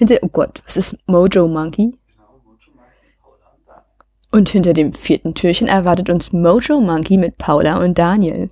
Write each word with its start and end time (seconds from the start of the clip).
Hinter, 0.00 0.18
oh 0.22 0.28
Gott, 0.28 0.62
was 0.66 0.76
ist 0.76 0.96
Mojo 1.06 1.48
Monkey? 1.48 1.94
Und 4.32 4.48
hinter 4.50 4.74
dem 4.74 4.92
vierten 4.92 5.34
Türchen 5.34 5.68
erwartet 5.68 6.10
uns 6.10 6.32
Mojo 6.32 6.80
Monkey 6.80 7.16
mit 7.16 7.38
Paula 7.38 7.82
und 7.82 7.98
Daniel. 7.98 8.50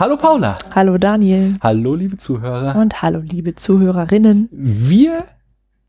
Hallo 0.00 0.16
Paula. 0.16 0.56
Hallo 0.74 0.96
Daniel. 0.96 1.56
Hallo 1.60 1.94
liebe 1.94 2.16
Zuhörer. 2.16 2.74
Und 2.74 3.02
hallo 3.02 3.18
liebe 3.20 3.54
Zuhörerinnen. 3.54 4.48
Wir. 4.50 5.24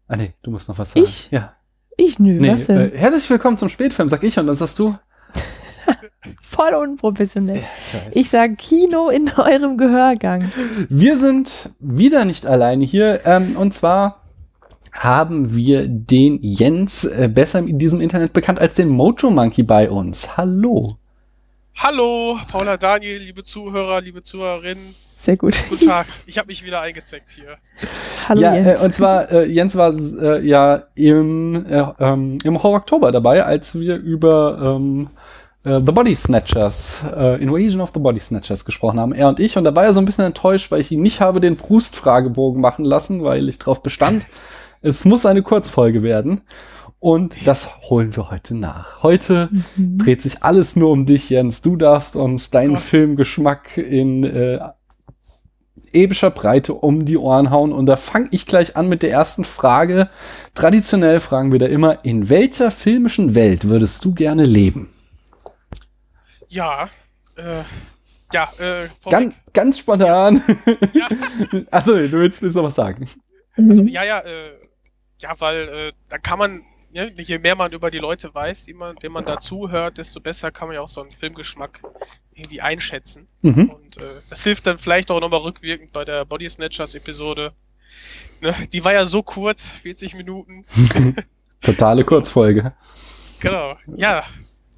Ah 0.09 0.17
nee, 0.17 0.33
du 0.43 0.51
musst 0.51 0.67
noch 0.67 0.77
was 0.77 0.91
sagen. 0.91 1.05
Ich? 1.05 1.29
Ja. 1.31 1.53
Ich 1.95 2.19
nö, 2.19 2.37
Nee, 2.41 2.51
was 2.51 2.65
denn? 2.67 2.77
äh, 2.77 2.91
herzlich 2.93 3.29
willkommen 3.29 3.57
zum 3.57 3.69
Spätfilm, 3.69 4.09
sag 4.09 4.21
ich 4.25 4.37
und 4.37 4.47
dann 4.47 4.57
sagst 4.57 4.77
du. 4.79 4.97
Voll 6.41 6.73
unprofessionell. 6.73 7.61
Ich 7.87 7.93
weiß. 7.93 8.01
Ich 8.11 8.29
sag 8.29 8.57
Kino 8.57 9.07
in 9.07 9.31
eurem 9.37 9.77
Gehörgang. 9.77 10.51
Wir 10.89 11.17
sind 11.17 11.69
wieder 11.79 12.25
nicht 12.25 12.45
alleine 12.45 12.83
hier. 12.83 13.21
Ähm, 13.25 13.55
und 13.55 13.73
zwar 13.73 14.23
haben 14.91 15.55
wir 15.55 15.87
den 15.87 16.37
Jens, 16.41 17.05
äh, 17.05 17.29
besser 17.33 17.59
in 17.59 17.79
diesem 17.79 18.01
Internet 18.01 18.33
bekannt 18.33 18.59
als 18.59 18.73
den 18.73 18.89
Mojo 18.89 19.29
Monkey 19.31 19.63
bei 19.63 19.89
uns. 19.89 20.35
Hallo. 20.35 20.97
Hallo, 21.83 22.37
Paula 22.47 22.77
Daniel, 22.77 23.17
liebe 23.17 23.43
Zuhörer, 23.43 24.01
liebe 24.01 24.21
Zuhörerinnen. 24.21 24.93
Sehr 25.17 25.35
gut. 25.35 25.55
Guten 25.67 25.87
Tag. 25.87 26.05
Ich 26.27 26.37
habe 26.37 26.45
mich 26.45 26.63
wieder 26.63 26.79
eingezeckt 26.79 27.31
hier. 27.31 27.57
Hallo 28.29 28.39
ja, 28.39 28.53
Jens. 28.53 28.67
Äh, 28.67 28.85
und 28.85 28.93
zwar, 28.93 29.31
äh, 29.31 29.45
Jens 29.47 29.75
war 29.75 29.91
äh, 29.91 30.45
ja 30.45 30.83
im, 30.93 31.65
äh, 31.65 31.83
ähm, 31.99 32.37
im 32.43 32.61
Horror 32.61 32.81
Oktober 32.81 33.11
dabei, 33.11 33.43
als 33.43 33.73
wir 33.73 33.95
über 33.95 34.59
ähm, 34.61 35.07
äh, 35.63 35.79
The 35.83 35.91
Body 35.91 36.15
Snatchers, 36.15 37.01
äh, 37.17 37.41
Invasion 37.41 37.81
of 37.81 37.89
the 37.95 37.99
Body 37.99 38.19
Snatchers 38.19 38.63
gesprochen 38.63 38.99
haben, 38.99 39.11
er 39.11 39.27
und 39.27 39.39
ich. 39.39 39.57
Und 39.57 39.63
da 39.63 39.75
war 39.75 39.83
er 39.83 39.93
so 39.93 40.01
ein 40.01 40.05
bisschen 40.05 40.25
enttäuscht, 40.25 40.69
weil 40.69 40.81
ich 40.81 40.91
ihn 40.91 41.01
nicht 41.01 41.19
habe 41.19 41.39
den 41.39 41.57
Proust-Fragebogen 41.57 42.61
machen 42.61 42.85
lassen, 42.85 43.23
weil 43.23 43.49
ich 43.49 43.57
darauf 43.57 43.81
bestand, 43.81 44.27
es 44.83 45.03
muss 45.03 45.25
eine 45.25 45.41
Kurzfolge 45.41 46.03
werden. 46.03 46.41
Und 47.01 47.47
das 47.47 47.81
holen 47.89 48.15
wir 48.15 48.29
heute 48.29 48.53
nach. 48.55 49.01
Heute 49.01 49.49
Mhm. 49.75 49.97
dreht 49.97 50.21
sich 50.21 50.43
alles 50.43 50.75
nur 50.75 50.91
um 50.91 51.07
dich, 51.07 51.31
Jens. 51.31 51.61
Du 51.61 51.75
darfst 51.75 52.15
uns 52.15 52.51
deinen 52.51 52.75
Gott. 52.75 52.83
Filmgeschmack 52.83 53.75
in 53.77 54.23
äh, 54.23 54.59
epischer 55.93 56.29
Breite 56.29 56.75
um 56.75 57.03
die 57.03 57.17
Ohren 57.17 57.49
hauen. 57.49 57.73
Und 57.73 57.87
da 57.87 57.95
fange 57.97 58.27
ich 58.29 58.45
gleich 58.45 58.75
an 58.77 58.87
mit 58.87 59.01
der 59.01 59.09
ersten 59.09 59.45
Frage. 59.45 60.09
Traditionell 60.53 61.19
fragen 61.19 61.51
wir 61.51 61.57
da 61.57 61.65
immer, 61.65 62.05
in 62.05 62.29
welcher 62.29 62.69
filmischen 62.69 63.33
Welt 63.33 63.67
würdest 63.67 64.05
du 64.05 64.13
gerne 64.13 64.45
leben? 64.45 64.93
Ja, 66.49 66.87
äh, 67.35 67.63
ja, 68.31 68.47
äh. 68.59 68.87
Ganz, 69.09 69.33
ganz 69.53 69.79
spontan. 69.79 70.43
Ja, 70.93 71.07
Achso, 71.71 71.93
du 71.93 72.11
willst, 72.11 72.43
willst 72.43 72.55
noch 72.55 72.63
was 72.65 72.75
sagen. 72.75 73.09
also, 73.57 73.81
ja, 73.85 74.03
ja, 74.03 74.19
äh, 74.19 74.43
ja, 75.17 75.33
weil 75.39 75.67
äh, 75.67 75.91
da 76.07 76.19
kann 76.19 76.37
man, 76.37 76.61
ja, 76.93 77.05
je 77.05 77.37
mehr 77.39 77.55
man 77.55 77.71
über 77.71 77.91
die 77.91 77.99
Leute 77.99 78.33
weiß, 78.33 78.65
die 78.65 78.73
man, 78.73 78.95
denen 78.97 79.13
man 79.13 79.25
dazuhört, 79.25 79.97
desto 79.97 80.19
besser 80.19 80.51
kann 80.51 80.67
man 80.67 80.75
ja 80.75 80.81
auch 80.81 80.87
so 80.87 81.01
einen 81.01 81.11
Filmgeschmack 81.11 81.81
irgendwie 82.35 82.61
einschätzen. 82.61 83.27
Mhm. 83.41 83.69
Und 83.69 83.97
äh, 83.97 84.21
das 84.29 84.43
hilft 84.43 84.67
dann 84.67 84.77
vielleicht 84.77 85.11
auch 85.11 85.19
nochmal 85.19 85.41
rückwirkend 85.41 85.91
bei 85.91 86.05
der 86.05 86.25
Body 86.25 86.49
Snatchers 86.49 86.95
Episode. 86.95 87.53
Ne, 88.41 88.55
die 88.73 88.83
war 88.83 88.93
ja 88.93 89.05
so 89.05 89.21
kurz, 89.21 89.69
40 89.69 90.15
Minuten. 90.15 90.65
Totale 91.61 92.03
Kurzfolge. 92.03 92.73
Genau. 93.39 93.77
Ja. 93.95 94.23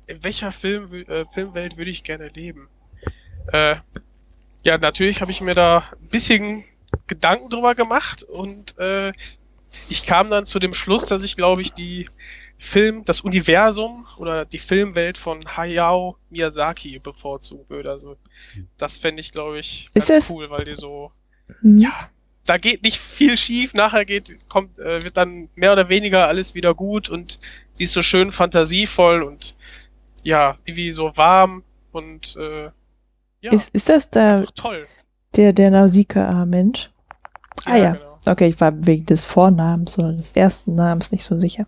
In 0.05 0.23
welcher 0.23 0.51
Film, 0.51 0.93
äh, 0.93 1.25
Filmwelt 1.31 1.77
würde 1.77 1.89
ich 1.89 2.03
gerne 2.03 2.27
leben? 2.27 2.67
Äh, 3.51 3.77
ja, 4.63 4.77
natürlich 4.77 5.21
habe 5.21 5.31
ich 5.31 5.41
mir 5.41 5.55
da 5.55 5.83
ein 6.01 6.09
bisschen 6.09 6.65
Gedanken 7.07 7.49
drüber 7.49 7.73
gemacht 7.75 8.23
und 8.23 8.77
äh, 8.77 9.13
ich 9.89 10.05
kam 10.05 10.29
dann 10.29 10.45
zu 10.45 10.59
dem 10.59 10.73
Schluss, 10.73 11.05
dass 11.05 11.23
ich 11.23 11.35
glaube 11.35 11.61
ich 11.61 11.73
die 11.73 12.07
Film, 12.57 13.03
das 13.05 13.21
Universum 13.21 14.05
oder 14.17 14.45
die 14.45 14.59
Filmwelt 14.59 15.17
von 15.17 15.41
Hayao 15.57 16.17
Miyazaki 16.29 16.99
bevorzugen 16.99 17.65
würde. 17.67 17.89
Also 17.91 18.15
das 18.77 18.99
fände 18.99 19.19
ich 19.21 19.31
glaube 19.31 19.59
ich 19.59 19.89
Ist 19.93 20.07
ganz 20.07 20.27
das- 20.27 20.29
cool, 20.29 20.49
weil 20.49 20.65
die 20.65 20.75
so 20.75 21.11
Mhm. 21.61 21.77
ja, 21.79 21.91
da 22.45 22.57
geht 22.57 22.83
nicht 22.83 22.97
viel 22.99 23.35
schief, 23.37 23.73
nachher 23.73 24.05
geht, 24.05 24.29
kommt, 24.49 24.79
äh, 24.79 25.03
wird 25.03 25.17
dann 25.17 25.49
mehr 25.55 25.73
oder 25.73 25.89
weniger 25.89 26.27
alles 26.27 26.55
wieder 26.55 26.73
gut 26.73 27.09
und 27.09 27.39
sie 27.73 27.83
ist 27.83 27.93
so 27.93 28.01
schön 28.01 28.31
fantasievoll 28.31 29.23
und 29.23 29.55
ja, 30.23 30.57
irgendwie 30.63 30.91
so 30.93 31.15
warm 31.17 31.63
und 31.91 32.35
äh, 32.37 32.69
ja, 33.41 33.51
Ist, 33.51 33.69
ist 33.75 33.89
das 33.89 34.09
da 34.09 34.43
toll. 34.55 34.87
der, 35.35 35.51
der 35.51 35.69
Nausicaa-Mensch? 35.71 36.89
Ah 37.65 37.75
ja. 37.75 37.91
Genau. 37.91 38.12
Okay, 38.25 38.47
ich 38.47 38.59
war 38.61 38.73
wegen 38.85 39.05
des 39.05 39.25
Vornamens 39.25 39.97
oder 39.99 40.13
des 40.13 40.31
ersten 40.31 40.75
Namens 40.75 41.11
nicht 41.11 41.23
so 41.23 41.39
sicher. 41.39 41.65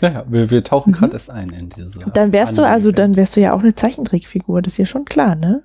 Naja, 0.00 0.24
wir, 0.28 0.50
wir 0.50 0.62
tauchen 0.62 0.90
Mhm. 0.90 0.96
gerade 0.96 1.12
erst 1.14 1.30
ein 1.30 1.50
in 1.50 1.70
diese. 1.70 2.00
Dann 2.12 2.32
wärst 2.32 2.58
du 2.58 2.62
also, 2.66 2.92
dann 2.92 3.16
wärst 3.16 3.36
du 3.36 3.40
ja 3.40 3.52
auch 3.54 3.60
eine 3.60 3.74
Zeichentrickfigur, 3.74 4.62
das 4.62 4.74
ist 4.74 4.78
ja 4.78 4.86
schon 4.86 5.04
klar, 5.04 5.34
ne? 5.34 5.62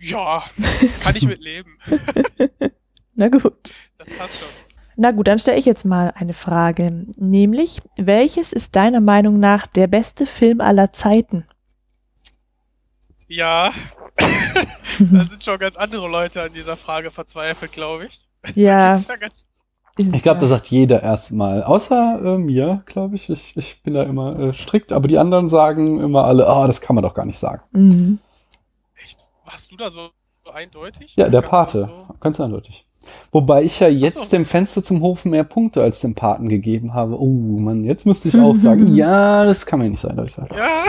Ja, 0.00 0.42
kann 1.02 1.16
ich 1.16 1.26
mit 1.26 1.42
leben. 1.42 1.78
Na 3.14 3.28
gut. 3.28 3.72
Das 3.98 4.08
passt 4.16 4.38
schon. 4.38 4.48
Na 4.96 5.10
gut, 5.12 5.28
dann 5.28 5.38
stelle 5.38 5.58
ich 5.58 5.64
jetzt 5.66 5.84
mal 5.84 6.12
eine 6.16 6.34
Frage. 6.34 7.06
Nämlich, 7.16 7.80
welches 7.96 8.52
ist 8.52 8.74
deiner 8.74 9.00
Meinung 9.00 9.38
nach 9.38 9.66
der 9.66 9.86
beste 9.86 10.26
Film 10.26 10.60
aller 10.60 10.92
Zeiten? 10.92 11.44
Ja, 13.28 13.72
da 14.98 15.24
sind 15.26 15.44
schon 15.44 15.58
ganz 15.58 15.76
andere 15.76 16.08
Leute 16.08 16.42
an 16.42 16.52
dieser 16.52 16.76
Frage 16.76 17.10
verzweifelt, 17.10 17.72
glaube 17.72 18.06
ich. 18.06 18.27
Ja, 18.54 19.00
Ich 20.12 20.22
glaube, 20.22 20.38
das 20.38 20.50
sagt 20.50 20.68
jeder 20.68 21.02
erstmal. 21.02 21.64
Außer 21.64 22.20
äh, 22.24 22.38
mir, 22.38 22.82
glaube 22.86 23.16
ich. 23.16 23.28
ich. 23.30 23.56
Ich 23.56 23.82
bin 23.82 23.94
da 23.94 24.04
immer 24.04 24.38
äh, 24.38 24.52
strikt, 24.52 24.92
aber 24.92 25.08
die 25.08 25.18
anderen 25.18 25.48
sagen 25.48 25.98
immer 26.00 26.24
alle, 26.24 26.46
ah, 26.46 26.68
das 26.68 26.80
kann 26.80 26.94
man 26.94 27.02
doch 27.02 27.14
gar 27.14 27.24
nicht 27.26 27.38
sagen. 27.38 27.62
Mhm. 27.72 28.18
echt, 29.02 29.26
warst 29.44 29.72
du 29.72 29.76
da 29.76 29.90
so, 29.90 30.10
eindeutig? 30.52 31.16
Ja, 31.16 31.28
der 31.28 31.42
Kannst 31.42 31.74
Pate. 31.74 31.90
so- 32.08 32.14
Ganz 32.20 32.38
eindeutig. 32.40 32.86
Wobei 33.30 33.62
ich 33.62 33.80
ja 33.80 33.88
jetzt 33.88 34.18
so. 34.18 34.30
dem 34.30 34.46
Fenster 34.46 34.82
zum 34.82 35.00
Hofen 35.02 35.30
mehr 35.30 35.44
Punkte 35.44 35.82
als 35.82 36.00
dem 36.00 36.14
Paten 36.14 36.48
gegeben 36.48 36.94
habe. 36.94 37.20
Oh 37.20 37.58
Mann, 37.58 37.84
jetzt 37.84 38.06
müsste 38.06 38.28
ich 38.28 38.36
auch 38.36 38.56
sagen, 38.56 38.94
ja, 38.94 39.44
das 39.44 39.66
kann 39.66 39.78
man 39.78 39.90
nicht 39.90 40.00
so 40.00 40.08
eindeutig 40.08 40.34
sagen. 40.34 40.54
Ja. 40.56 40.84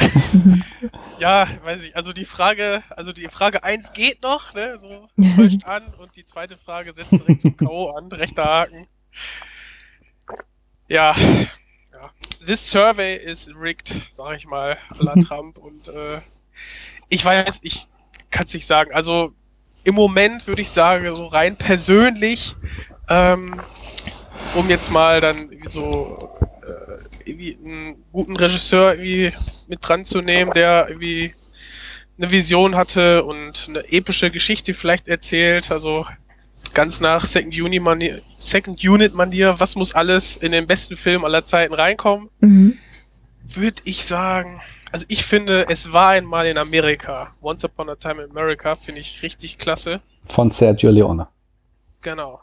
ja, 1.19 1.47
weiß 1.63 1.84
ich. 1.84 1.96
Also 1.96 2.13
die 2.13 2.25
Frage, 2.25 2.81
also 2.90 3.12
die 3.12 3.28
Frage 3.28 3.63
1 3.63 3.94
geht 3.94 4.22
noch, 4.22 4.53
ne? 4.53 4.78
So 4.78 4.90
täuscht 5.35 5.66
an 5.66 5.84
und 6.02 6.16
die 6.16 6.25
zweite 6.25 6.57
Frage 6.57 6.94
setzt 6.94 7.12
direkt 7.12 7.41
zum 7.41 7.57
K.O. 7.57 7.90
an, 7.91 8.12
rechter 8.12 8.46
Haken. 8.46 8.88
Ja. 10.88 11.16
ja. 11.91 12.12
This 12.46 12.66
survey 12.66 13.16
is 13.16 13.50
rigged, 13.53 14.01
sag 14.12 14.38
ich 14.38 14.47
mal, 14.47 14.78
à 14.97 15.03
la 15.03 15.16
Trump. 15.16 15.57
Und 15.57 15.88
äh, 15.90 16.22
ich 17.09 17.25
weiß, 17.25 17.59
ich 17.62 17.88
kann 18.31 18.46
es 18.46 18.53
nicht 18.53 18.68
sagen. 18.68 18.94
Also 18.94 19.34
im 19.84 19.95
Moment 19.95 20.47
würde 20.47 20.62
ich 20.62 20.69
sagen, 20.69 21.09
so 21.16 21.28
rein 21.28 21.56
persönlich, 21.56 22.56
ähm, 23.09 23.62
um 24.56 24.69
jetzt 24.69 24.91
mal 24.91 25.22
dann 25.22 25.50
irgendwie 25.50 25.69
so 25.69 26.29
äh, 26.62 27.29
irgendwie 27.29 27.57
einen 27.63 28.03
guten 28.12 28.35
Regisseur 28.35 28.94
irgendwie 28.94 29.34
mit 29.68 29.79
dran 29.81 30.06
zu 30.06 30.22
nehmen, 30.22 30.51
der 30.53 30.88
irgendwie 30.89 31.34
eine 32.18 32.31
Vision 32.31 32.75
hatte 32.75 33.23
und 33.23 33.68
eine 33.69 33.92
epische 33.92 34.30
Geschichte 34.30 34.74
vielleicht 34.74 35.07
erzählt, 35.07 35.71
also 35.71 36.06
ganz 36.74 37.00
nach 37.00 37.25
Second 37.25 37.59
Unit 37.59 37.81
Manier, 37.81 38.21
Second 38.38 38.83
Unit 38.83 39.13
Manier, 39.13 39.56
was 39.59 39.75
muss 39.75 39.94
alles 39.94 40.38
in 40.38 40.51
den 40.51 40.68
besten 40.68 40.98
Film 40.98 41.24
aller 41.24 41.45
Zeiten 41.45 41.74
reinkommen, 41.74 42.30
Mhm. 42.42 42.77
Würde 43.56 43.81
ich 43.86 44.06
sagen, 44.06 44.62
also 44.92 45.06
ich 45.10 45.24
finde, 45.25 45.68
es 45.69 45.92
war 45.94 46.10
einmal 46.10 46.48
in 46.48 46.57
Amerika. 46.57 47.34
Once 47.42 47.63
Upon 47.63 47.90
a 47.90 47.96
Time 47.96 48.24
in 48.24 48.31
America 48.31 48.75
finde 48.75 49.01
ich 49.01 49.22
richtig 49.24 49.57
klasse. 49.57 50.01
Von 50.25 50.51
Sergio 50.51 50.92
Leone. 50.92 51.28
Genau. 52.01 52.42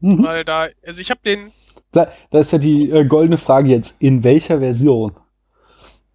Mhm. 0.00 0.22
Weil 0.24 0.44
da, 0.44 0.68
also 0.86 1.00
ich 1.00 1.10
habe 1.10 1.20
den, 1.24 1.52
Da, 1.92 2.12
da 2.30 2.38
ist 2.38 2.52
ja 2.52 2.58
die 2.58 2.90
äh, 2.90 3.04
goldene 3.04 3.38
Frage 3.38 3.68
jetzt, 3.70 3.96
in 4.00 4.22
welcher 4.24 4.58
Version? 4.60 5.16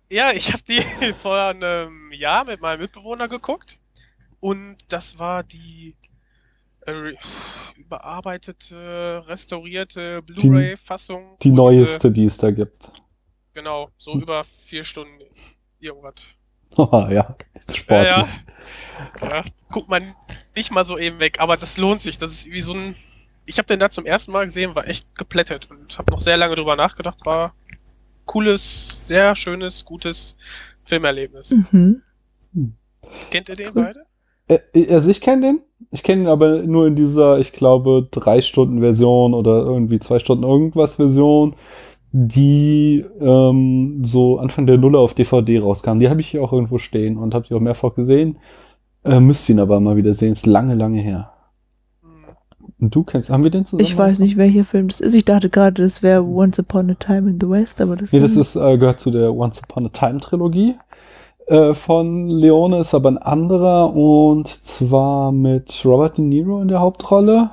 ja, 0.09 0.31
ich 0.31 0.53
habe 0.53 0.63
die 0.69 0.81
vor 1.21 1.37
einem 1.37 2.11
Jahr 2.11 2.45
mit 2.45 2.61
meinem 2.61 2.81
Mitbewohner 2.81 3.27
geguckt. 3.27 3.79
Und 4.39 4.77
das 4.89 5.17
war 5.19 5.43
die 5.43 5.95
äh, 6.85 7.13
überarbeitete, 7.77 9.23
restaurierte 9.27 10.21
Blu-ray-Fassung. 10.21 11.37
Die 11.41 11.49
diese- 11.49 11.55
neueste, 11.55 12.11
die 12.11 12.25
es 12.25 12.37
da 12.37 12.51
gibt. 12.51 12.91
Genau, 13.53 13.89
so 13.97 14.13
Hm. 14.13 14.21
über 14.21 14.43
vier 14.43 14.83
Stunden 14.83 15.13
irgendwas. 15.79 16.25
Oh, 16.77 16.87
ja, 17.09 17.35
das 17.53 17.65
ist 17.65 17.77
sportlich. 17.77 18.39
Ja, 19.21 19.29
Ja, 19.29 19.45
guckt 19.69 19.89
man 19.89 20.15
nicht 20.55 20.71
mal 20.71 20.85
so 20.85 20.97
eben 20.97 21.19
weg, 21.19 21.39
aber 21.39 21.57
das 21.57 21.77
lohnt 21.77 22.01
sich. 22.01 22.17
Das 22.17 22.31
ist 22.31 22.45
wie 22.47 22.61
so 22.61 22.73
ein. 22.73 22.95
Ich 23.45 23.57
habe 23.57 23.67
den 23.67 23.79
da 23.79 23.89
zum 23.89 24.05
ersten 24.05 24.31
Mal 24.31 24.45
gesehen, 24.45 24.73
war 24.73 24.87
echt 24.87 25.15
geplättet 25.15 25.67
und 25.69 25.97
habe 25.97 26.11
noch 26.11 26.21
sehr 26.21 26.37
lange 26.37 26.55
drüber 26.55 26.75
nachgedacht. 26.75 27.25
War 27.25 27.53
cooles, 28.25 29.05
sehr 29.05 29.35
schönes, 29.35 29.83
gutes 29.83 30.37
Filmerlebnis. 30.85 31.51
Mhm. 31.71 32.01
Kennt 33.29 33.49
ihr 33.49 33.55
den 33.55 33.67
Cool. 33.75 33.93
beide? 34.47 34.61
Äh, 34.73 34.93
also 34.93 35.09
ich 35.11 35.19
kenne 35.21 35.41
den. 35.41 35.61
Ich 35.91 36.03
kenne 36.03 36.21
ihn 36.23 36.27
aber 36.27 36.63
nur 36.63 36.87
in 36.87 36.95
dieser, 36.95 37.37
ich 37.39 37.51
glaube, 37.51 38.07
drei 38.11 38.41
Stunden 38.41 38.79
Version 38.79 39.33
oder 39.33 39.57
irgendwie 39.63 39.99
zwei 39.99 40.19
Stunden 40.19 40.43
irgendwas 40.45 40.95
Version, 40.95 41.55
die 42.15 43.03
ähm, 43.19 44.01
so 44.03 44.37
Anfang 44.37 44.67
der 44.67 44.77
Nuller 44.77 44.99
auf 44.99 45.15
DVD 45.15 45.59
rauskam. 45.59 45.97
Die 45.97 46.09
habe 46.09 46.21
ich 46.21 46.27
hier 46.27 46.43
auch 46.43 46.53
irgendwo 46.53 46.77
stehen 46.77 47.17
und 47.17 47.33
habe 47.33 47.47
die 47.47 47.55
auch 47.55 47.59
mehrfach 47.59 47.95
gesehen. 47.95 48.37
Äh, 49.03 49.19
müsste 49.19 49.51
ihn 49.51 49.59
aber 49.59 49.79
mal 49.79 49.97
wieder 49.97 50.13
sehen. 50.13 50.33
Ist 50.33 50.45
lange, 50.45 50.75
lange 50.75 51.01
her. 51.01 51.31
Hm. 52.03 52.35
Und 52.79 52.95
du 52.95 53.03
kennst, 53.03 53.31
haben 53.31 53.43
wir 53.43 53.49
den 53.49 53.65
zusammen? 53.65 53.81
Ich 53.81 53.97
weiß 53.97 54.19
nicht, 54.19 54.37
welcher 54.37 54.63
Film 54.63 54.89
das 54.89 55.01
ist. 55.01 55.15
Ich 55.15 55.25
dachte 55.25 55.49
gerade, 55.49 55.81
das 55.81 56.03
wäre 56.03 56.23
Once 56.23 56.59
Upon 56.59 56.91
a 56.91 56.93
Time 56.93 57.31
in 57.31 57.39
the 57.41 57.49
West, 57.49 57.81
aber 57.81 57.95
das 57.95 58.11
Nee, 58.11 58.19
das 58.19 58.35
ist, 58.35 58.55
äh, 58.55 58.77
gehört 58.77 58.99
zu 58.99 59.09
der 59.09 59.33
Once 59.33 59.59
Upon 59.63 59.87
a 59.87 59.89
Time 59.89 60.19
Trilogie 60.19 60.75
äh, 61.47 61.73
von 61.73 62.27
Leone, 62.27 62.77
ist 62.77 62.93
aber 62.93 63.09
ein 63.09 63.17
anderer 63.17 63.95
und 63.95 64.47
zwar 64.47 65.31
mit 65.31 65.81
Robert 65.83 66.19
De 66.19 66.23
Niro 66.23 66.61
in 66.61 66.67
der 66.67 66.79
Hauptrolle. 66.79 67.49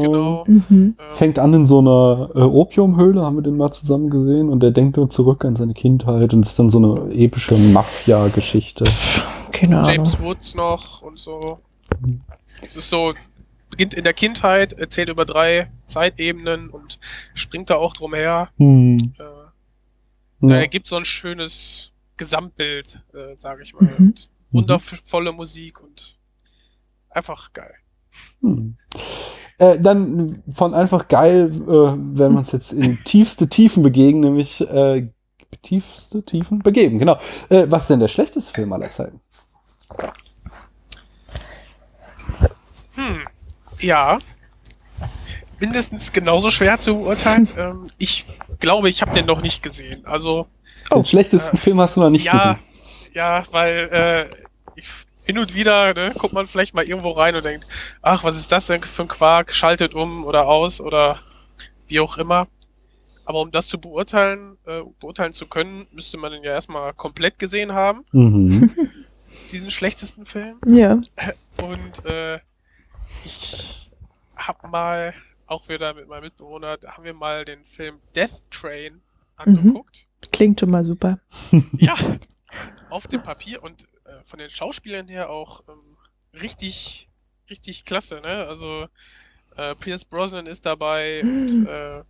Genau. 0.00 0.44
Mhm. 0.46 0.64
Ähm, 0.70 0.94
Fängt 1.10 1.38
an 1.38 1.54
in 1.54 1.66
so 1.66 1.78
einer 1.78 2.30
äh, 2.34 2.40
Opiumhöhle, 2.40 3.22
haben 3.22 3.36
wir 3.36 3.42
den 3.42 3.56
mal 3.56 3.72
zusammen 3.72 4.10
gesehen 4.10 4.48
und 4.48 4.60
der 4.60 4.70
denkt 4.70 4.96
nur 4.96 5.10
zurück 5.10 5.44
an 5.44 5.56
seine 5.56 5.74
Kindheit 5.74 6.34
und 6.34 6.42
ist 6.42 6.58
dann 6.58 6.70
so 6.70 6.78
eine 6.78 7.14
epische 7.14 7.56
Mafia-Geschichte. 7.56 8.84
Keine 9.52 9.78
Ahnung. 9.78 9.90
James 9.90 10.20
Woods 10.20 10.54
noch 10.54 11.02
und 11.02 11.18
so. 11.18 11.58
Es 12.62 12.76
ist 12.76 12.90
so, 12.90 13.12
beginnt 13.70 13.94
in 13.94 14.04
der 14.04 14.14
Kindheit, 14.14 14.72
erzählt 14.74 15.08
über 15.08 15.24
drei 15.24 15.70
Zeitebenen 15.86 16.70
und 16.70 16.98
springt 17.34 17.70
da 17.70 17.76
auch 17.76 17.94
drum 17.94 18.14
her. 18.14 18.50
Hm. 18.58 19.14
Äh, 19.18 19.22
Ja. 19.22 20.48
ja. 20.50 20.56
Er 20.60 20.68
gibt 20.68 20.86
so 20.86 20.96
ein 20.96 21.04
schönes 21.04 21.92
Gesamtbild, 22.16 23.00
äh, 23.14 23.36
sage 23.36 23.62
ich 23.62 23.74
mal. 23.74 23.84
Mhm. 23.84 23.96
Und 24.08 24.30
wundervolle 24.50 25.32
Musik 25.32 25.80
und 25.82 26.16
einfach 27.10 27.52
geil. 27.52 27.74
Hm. 28.40 28.76
Äh, 29.58 29.78
dann 29.80 30.42
von 30.52 30.72
einfach 30.72 31.08
geil, 31.08 31.50
äh, 31.52 31.66
wenn 31.68 32.32
wir 32.32 32.38
uns 32.38 32.52
jetzt 32.52 32.72
in 32.72 33.02
tiefste 33.04 33.48
Tiefen 33.48 33.82
begeben, 33.82 34.20
nämlich 34.20 34.60
äh, 34.60 35.08
tiefste 35.62 36.22
Tiefen 36.22 36.60
begeben, 36.60 36.98
genau. 36.98 37.18
Äh, 37.48 37.66
was 37.68 37.82
ist 37.82 37.90
denn 37.90 38.00
der 38.00 38.08
schlechteste 38.08 38.52
Film 38.52 38.72
aller 38.72 38.90
Zeiten? 38.90 39.20
Hm, 42.94 43.26
ja. 43.80 44.18
Mindestens 45.60 46.12
genauso 46.12 46.50
schwer 46.50 46.78
zu 46.78 46.98
beurteilen. 46.98 47.48
ähm, 47.56 47.88
ich 47.98 48.26
glaube, 48.60 48.88
ich 48.88 49.02
habe 49.02 49.12
den 49.14 49.26
noch 49.26 49.42
nicht 49.42 49.62
gesehen. 49.62 50.06
Also, 50.06 50.46
Den 50.94 51.04
schlechtesten 51.04 51.56
äh, 51.56 51.60
Film 51.60 51.80
hast 51.80 51.96
du 51.96 52.00
noch 52.00 52.10
nicht 52.10 52.24
ja, 52.24 52.52
gesehen. 52.52 52.66
ja, 53.14 53.44
weil 53.50 53.88
äh, 53.90 54.36
ich, 54.76 54.86
hin 55.28 55.38
und 55.38 55.54
wieder 55.54 55.92
ne, 55.92 56.14
guckt 56.16 56.32
man 56.32 56.48
vielleicht 56.48 56.72
mal 56.74 56.84
irgendwo 56.88 57.10
rein 57.10 57.36
und 57.36 57.44
denkt, 57.44 57.66
ach, 58.00 58.24
was 58.24 58.38
ist 58.38 58.50
das 58.50 58.66
denn 58.66 58.82
für 58.82 59.02
ein 59.02 59.08
Quark? 59.08 59.52
Schaltet 59.52 59.92
um 59.92 60.24
oder 60.24 60.48
aus 60.48 60.80
oder 60.80 61.20
wie 61.86 62.00
auch 62.00 62.16
immer. 62.16 62.48
Aber 63.26 63.42
um 63.42 63.50
das 63.50 63.68
zu 63.68 63.78
beurteilen, 63.78 64.56
äh, 64.64 64.80
beurteilen 64.98 65.34
zu 65.34 65.46
können, 65.46 65.86
müsste 65.92 66.16
man 66.16 66.32
den 66.32 66.42
ja 66.44 66.52
erstmal 66.52 66.94
komplett 66.94 67.38
gesehen 67.38 67.74
haben, 67.74 68.06
Mhm. 68.12 68.70
diesen 69.52 69.70
schlechtesten 69.70 70.24
Film. 70.24 70.56
Ja. 70.66 70.92
Und 70.92 72.06
äh, 72.06 72.36
ich 73.26 73.90
hab 74.34 74.66
mal, 74.70 75.12
auch 75.46 75.68
wieder 75.68 75.92
mit 75.92 76.08
meinem 76.08 76.22
Mitbewohner, 76.22 76.78
da 76.78 76.92
haben 76.92 77.04
wir 77.04 77.12
mal 77.12 77.44
den 77.44 77.66
Film 77.66 77.98
Death 78.16 78.42
Train 78.50 79.02
angeguckt. 79.36 80.06
Klingt 80.32 80.58
schon 80.60 80.70
mal 80.70 80.84
super. 80.84 81.18
Ja, 81.76 81.96
auf 82.88 83.06
dem 83.08 83.22
Papier 83.22 83.62
und 83.62 83.86
äh, 84.08 84.24
von 84.24 84.38
den 84.38 84.50
Schauspielern 84.50 85.08
her 85.08 85.30
auch 85.30 85.62
ähm, 85.68 85.96
richtig, 86.40 87.08
richtig 87.50 87.84
klasse, 87.84 88.20
ne? 88.20 88.46
Also 88.48 88.86
äh, 89.56 89.74
Pierce 89.76 90.04
Brosnan 90.04 90.46
ist 90.46 90.66
dabei 90.66 91.22
und 91.22 91.66
äh, 91.66 92.02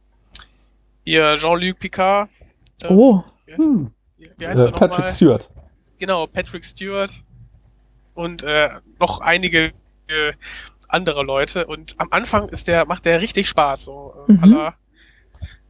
hier 1.04 1.34
Jean-Luc 1.36 1.78
Picard. 1.78 2.28
äh, 2.82 2.88
Oh. 2.88 3.22
wie 3.46 3.52
heißt- 3.52 3.56
Hm. 3.58 3.90
wie- 4.16 4.46
heißt 4.46 4.60
Äh, 4.60 4.64
er 4.64 4.72
Patrick 4.72 5.04
mal? 5.06 5.12
Stewart. 5.12 5.50
Genau, 5.98 6.26
Patrick 6.26 6.64
Stewart 6.64 7.10
und 8.14 8.42
äh, 8.42 8.70
noch 9.00 9.20
einige 9.20 9.72
äh, 10.08 10.32
andere 10.88 11.22
Leute. 11.22 11.66
Und 11.66 11.94
am 11.98 12.08
Anfang 12.12 12.48
ist 12.48 12.68
der, 12.68 12.86
macht 12.86 13.04
der 13.04 13.20
richtig 13.20 13.48
Spaß, 13.48 13.84
so 13.84 14.14
äh, 14.28 14.32
Mhm. 14.32 14.42
aller, 14.44 14.74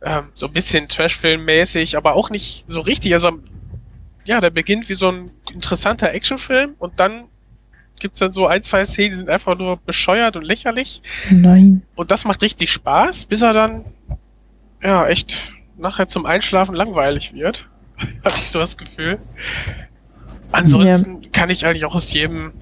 ähm, 0.02 0.30
so 0.34 0.46
ein 0.46 0.52
bisschen 0.52 0.86
Trashfilm-mäßig, 0.88 1.96
aber 1.96 2.14
auch 2.14 2.30
nicht 2.30 2.64
so 2.68 2.80
richtig. 2.80 3.12
Also 3.14 3.38
ja, 4.28 4.42
der 4.42 4.50
beginnt 4.50 4.90
wie 4.90 4.94
so 4.94 5.08
ein 5.10 5.30
interessanter 5.50 6.12
Actionfilm 6.12 6.74
und 6.78 7.00
dann 7.00 7.24
gibt's 7.98 8.18
dann 8.18 8.30
so 8.30 8.46
ein, 8.46 8.62
zwei 8.62 8.84
Szenen, 8.84 9.10
die 9.10 9.16
sind 9.16 9.30
einfach 9.30 9.56
nur 9.58 9.78
bescheuert 9.78 10.36
und 10.36 10.42
lächerlich. 10.44 11.00
Nein. 11.30 11.82
Und 11.96 12.10
das 12.10 12.26
macht 12.26 12.42
richtig 12.42 12.70
Spaß, 12.70 13.24
bis 13.24 13.40
er 13.40 13.54
dann 13.54 13.86
ja 14.82 15.06
echt 15.08 15.54
nachher 15.78 16.08
zum 16.08 16.26
Einschlafen 16.26 16.74
langweilig 16.74 17.32
wird. 17.32 17.68
Hab 18.22 18.36
ich 18.36 18.50
so 18.50 18.58
das 18.58 18.76
Gefühl. 18.76 19.18
Ansonsten 20.52 21.32
kann 21.32 21.48
ich 21.48 21.64
eigentlich 21.64 21.86
auch 21.86 21.94
aus 21.94 22.12
jedem 22.12 22.52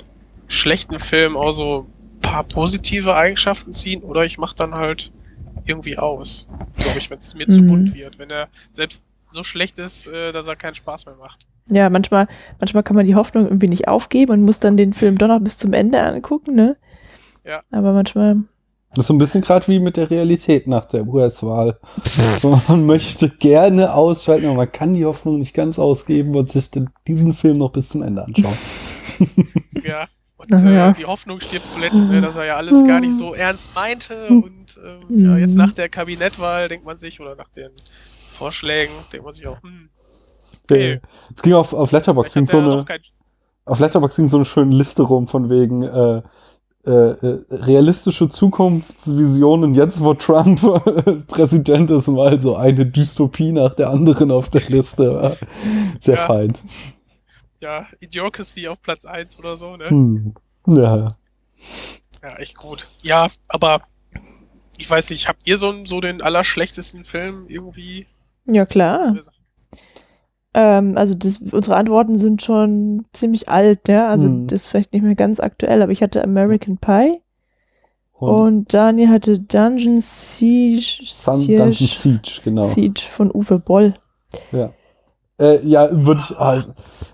schlechten 0.47 1.01
Film 1.01 1.37
auch 1.37 1.51
so 1.53 1.87
ein 2.17 2.21
paar 2.21 2.45
positive 2.45 3.17
Eigenschaften 3.17 3.73
ziehen 3.73 4.03
oder 4.03 4.25
ich 4.25 4.39
mache 4.39 4.55
dann 4.55 4.75
halt 4.75 5.11
irgendwie 5.65 5.99
aus. 5.99 6.47
Glaube 6.79 6.99
ich, 6.99 7.11
wenn 7.11 7.19
es 7.19 7.35
mir 7.35 7.49
zu 7.49 7.61
Mhm. 7.62 7.67
bunt 7.67 7.95
wird. 7.95 8.19
Wenn 8.21 8.31
er 8.31 8.49
selbst 8.73 9.03
so 9.31 9.43
schlecht 9.43 9.81
ist, 9.81 10.07
äh, 10.07 10.31
dass 10.31 10.47
er 10.47 10.55
keinen 10.55 10.77
Spaß 10.77 11.07
mehr 11.07 11.17
macht. 11.17 11.47
Ja, 11.69 11.91
manchmal, 11.91 12.29
manchmal 12.61 12.83
kann 12.85 12.97
man 12.97 13.07
die 13.07 13.15
Hoffnung 13.17 13.45
irgendwie 13.47 13.69
nicht 13.69 13.89
aufgeben 13.89 14.33
und 14.33 14.43
muss 14.43 14.61
dann 14.61 14.77
den 14.77 14.93
Film 14.95 15.19
doch 15.19 15.27
noch 15.29 15.41
bis 15.41 15.59
zum 15.59 15.73
Ende 15.73 16.01
angucken, 16.03 16.55
ne? 16.55 16.77
Ja. 17.45 17.63
Aber 17.73 17.93
manchmal, 17.93 18.37
Das 18.95 19.05
ist 19.05 19.07
so 19.09 19.15
ein 19.15 19.19
bisschen 19.19 19.43
gerade 19.43 19.67
wie 19.69 19.81
mit 19.81 19.97
der 19.97 20.11
Realität 20.11 20.67
nach 20.69 20.85
der 20.87 21.07
US-Wahl. 21.07 21.79
Man 22.69 22.87
möchte 22.87 23.29
gerne 23.31 23.95
ausschalten, 23.95 24.47
aber 24.47 24.55
man 24.57 24.73
kann 24.73 24.95
die 24.95 25.05
Hoffnung 25.05 25.39
nicht 25.39 25.55
ganz 25.55 25.79
ausgeben 25.79 26.35
und 26.37 26.51
sich 26.53 26.71
den, 26.71 26.91
diesen 27.07 27.35
Film 27.35 27.59
noch 27.59 27.73
bis 27.73 27.89
zum 27.89 28.03
Ende 28.03 28.25
anschauen. 28.25 28.57
Ja. 29.85 30.07
Und 30.39 30.53
Ach 30.53 30.62
ja. 30.62 30.91
äh, 30.91 30.95
die 30.95 31.07
Hoffnung 31.07 31.41
stirbt 31.41 31.67
zuletzt, 31.67 32.07
ne, 32.09 32.21
dass 32.21 32.37
er 32.37 32.45
ja 32.45 32.57
alles 32.57 32.85
gar 32.85 33.00
nicht 33.00 33.14
so 33.17 33.35
ernst 33.35 33.75
meinte. 33.75 34.29
Und 34.29 34.79
ähm, 34.85 35.00
ja, 35.09 35.37
jetzt 35.38 35.52
Mhm. 35.52 35.57
nach 35.57 35.73
der 35.73 35.88
Kabinettwahl 35.88 36.69
denkt 36.69 36.85
man 36.85 36.97
sich, 36.99 37.21
oder 37.21 37.35
nach 37.37 37.49
den 37.49 37.71
Vorschlägen, 38.33 38.93
denkt 39.12 39.25
man 39.25 39.33
sich 39.33 39.47
auch, 39.47 39.62
hm, 39.62 39.88
Okay. 40.70 40.92
Äh, 40.94 41.00
Es 41.35 41.42
ging 41.42 41.54
auf, 41.54 41.73
auf 41.73 41.92
Letterboxd 41.92 42.35
ging 42.35 42.46
so 42.46 42.58
eine, 42.58 42.85
kein 42.85 43.00
auf 43.64 43.78
Letterboxd 43.80 44.16
ging 44.18 44.28
so 44.28 44.37
eine 44.37 44.44
schöne 44.44 44.75
Liste 44.75 45.02
rum 45.02 45.26
von 45.26 45.50
wegen 45.50 45.82
äh, 45.82 46.23
äh, 46.87 46.90
äh, 46.90 47.44
realistische 47.50 48.28
Zukunftsvisionen 48.28 49.75
jetzt, 49.75 50.02
wo 50.04 50.14
Trump 50.14 50.61
Präsident 51.26 51.90
ist, 51.90 52.06
mal 52.06 52.40
so 52.40 52.54
eine 52.56 52.87
Dystopie 52.87 53.50
nach 53.50 53.75
der 53.75 53.90
anderen 53.90 54.30
auf 54.30 54.50
der 54.50 54.62
Liste. 54.68 55.37
Sehr 56.00 56.14
Ja. 56.14 56.26
fein. 56.26 56.52
ja, 57.61 57.87
Idiocracy 57.99 58.68
auf 58.68 58.80
Platz 58.82 59.04
1 59.04 59.37
oder 59.40 59.56
so, 59.56 59.76
ne? 59.76 59.87
Hm. 59.88 60.35
Ja. 60.68 61.11
Ja, 62.23 62.37
echt 62.37 62.56
gut. 62.56 62.87
Ja, 63.02 63.30
aber 63.49 63.82
ich 64.78 64.88
weiß 64.88 65.11
nicht, 65.11 65.26
habt 65.26 65.42
ihr 65.44 65.58
so, 65.58 65.75
so 65.87 66.00
den 66.00 66.23
allerschlechtesten 66.23 67.04
Film 67.04 67.46
irgendwie? 67.49 68.06
ja 68.44 68.64
klar. 68.64 69.16
Ähm, 70.59 70.97
also 70.97 71.15
das, 71.15 71.39
unsere 71.53 71.77
Antworten 71.77 72.19
sind 72.19 72.43
schon 72.43 73.05
ziemlich 73.13 73.51
alt, 73.51 73.89
ja. 73.89 74.09
Also 74.09 74.27
Hm. 74.29 74.47
das 74.47 74.63
ist 74.63 74.67
vielleicht 74.69 74.95
nicht 74.95 75.03
mehr 75.03 75.15
ganz 75.15 75.39
aktuell, 75.39 75.83
aber 75.83 75.93
ich 75.93 76.03
hatte 76.03 76.25
American 76.25 76.79
Pie 76.79 77.21
Und, 78.15 78.31
und 78.41 78.75
Daniel 78.75 79.11
hatte 79.11 79.39
Dungeon 79.39 80.01
Siege, 80.01 81.03
Sun 81.05 81.41
Siege, 81.41 81.57
Dungeon 81.59 81.75
Siege, 81.89 82.41
genau. 82.43 82.69
Siege 82.69 83.03
von 83.03 83.31
Uwe 83.31 83.59
Boll. 83.59 83.95
Ja. 84.51 84.73
Äh, 85.38 85.66
ja, 85.66 85.88
würde 85.93 86.23
ich, 86.25 86.38
ah, 86.38 86.64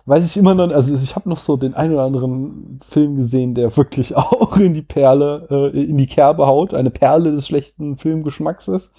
weiß 0.06 0.24
ich 0.24 0.36
immer 0.36 0.54
noch, 0.54 0.70
also 0.72 0.94
ich 0.94 1.16
habe 1.16 1.28
noch 1.28 1.38
so 1.38 1.56
den 1.56 1.74
einen 1.74 1.94
oder 1.94 2.04
anderen 2.04 2.78
Film 2.80 3.16
gesehen, 3.16 3.54
der 3.54 3.76
wirklich 3.76 4.16
auch 4.16 4.56
in 4.56 4.74
die 4.74 4.82
Perle, 4.82 5.48
äh, 5.50 5.84
in 5.84 5.96
die 5.96 6.06
Kerbe 6.06 6.46
haut, 6.46 6.72
eine 6.72 6.90
Perle 6.90 7.32
des 7.32 7.48
schlechten 7.48 7.96
Filmgeschmacks 7.96 8.68
ist. 8.68 8.92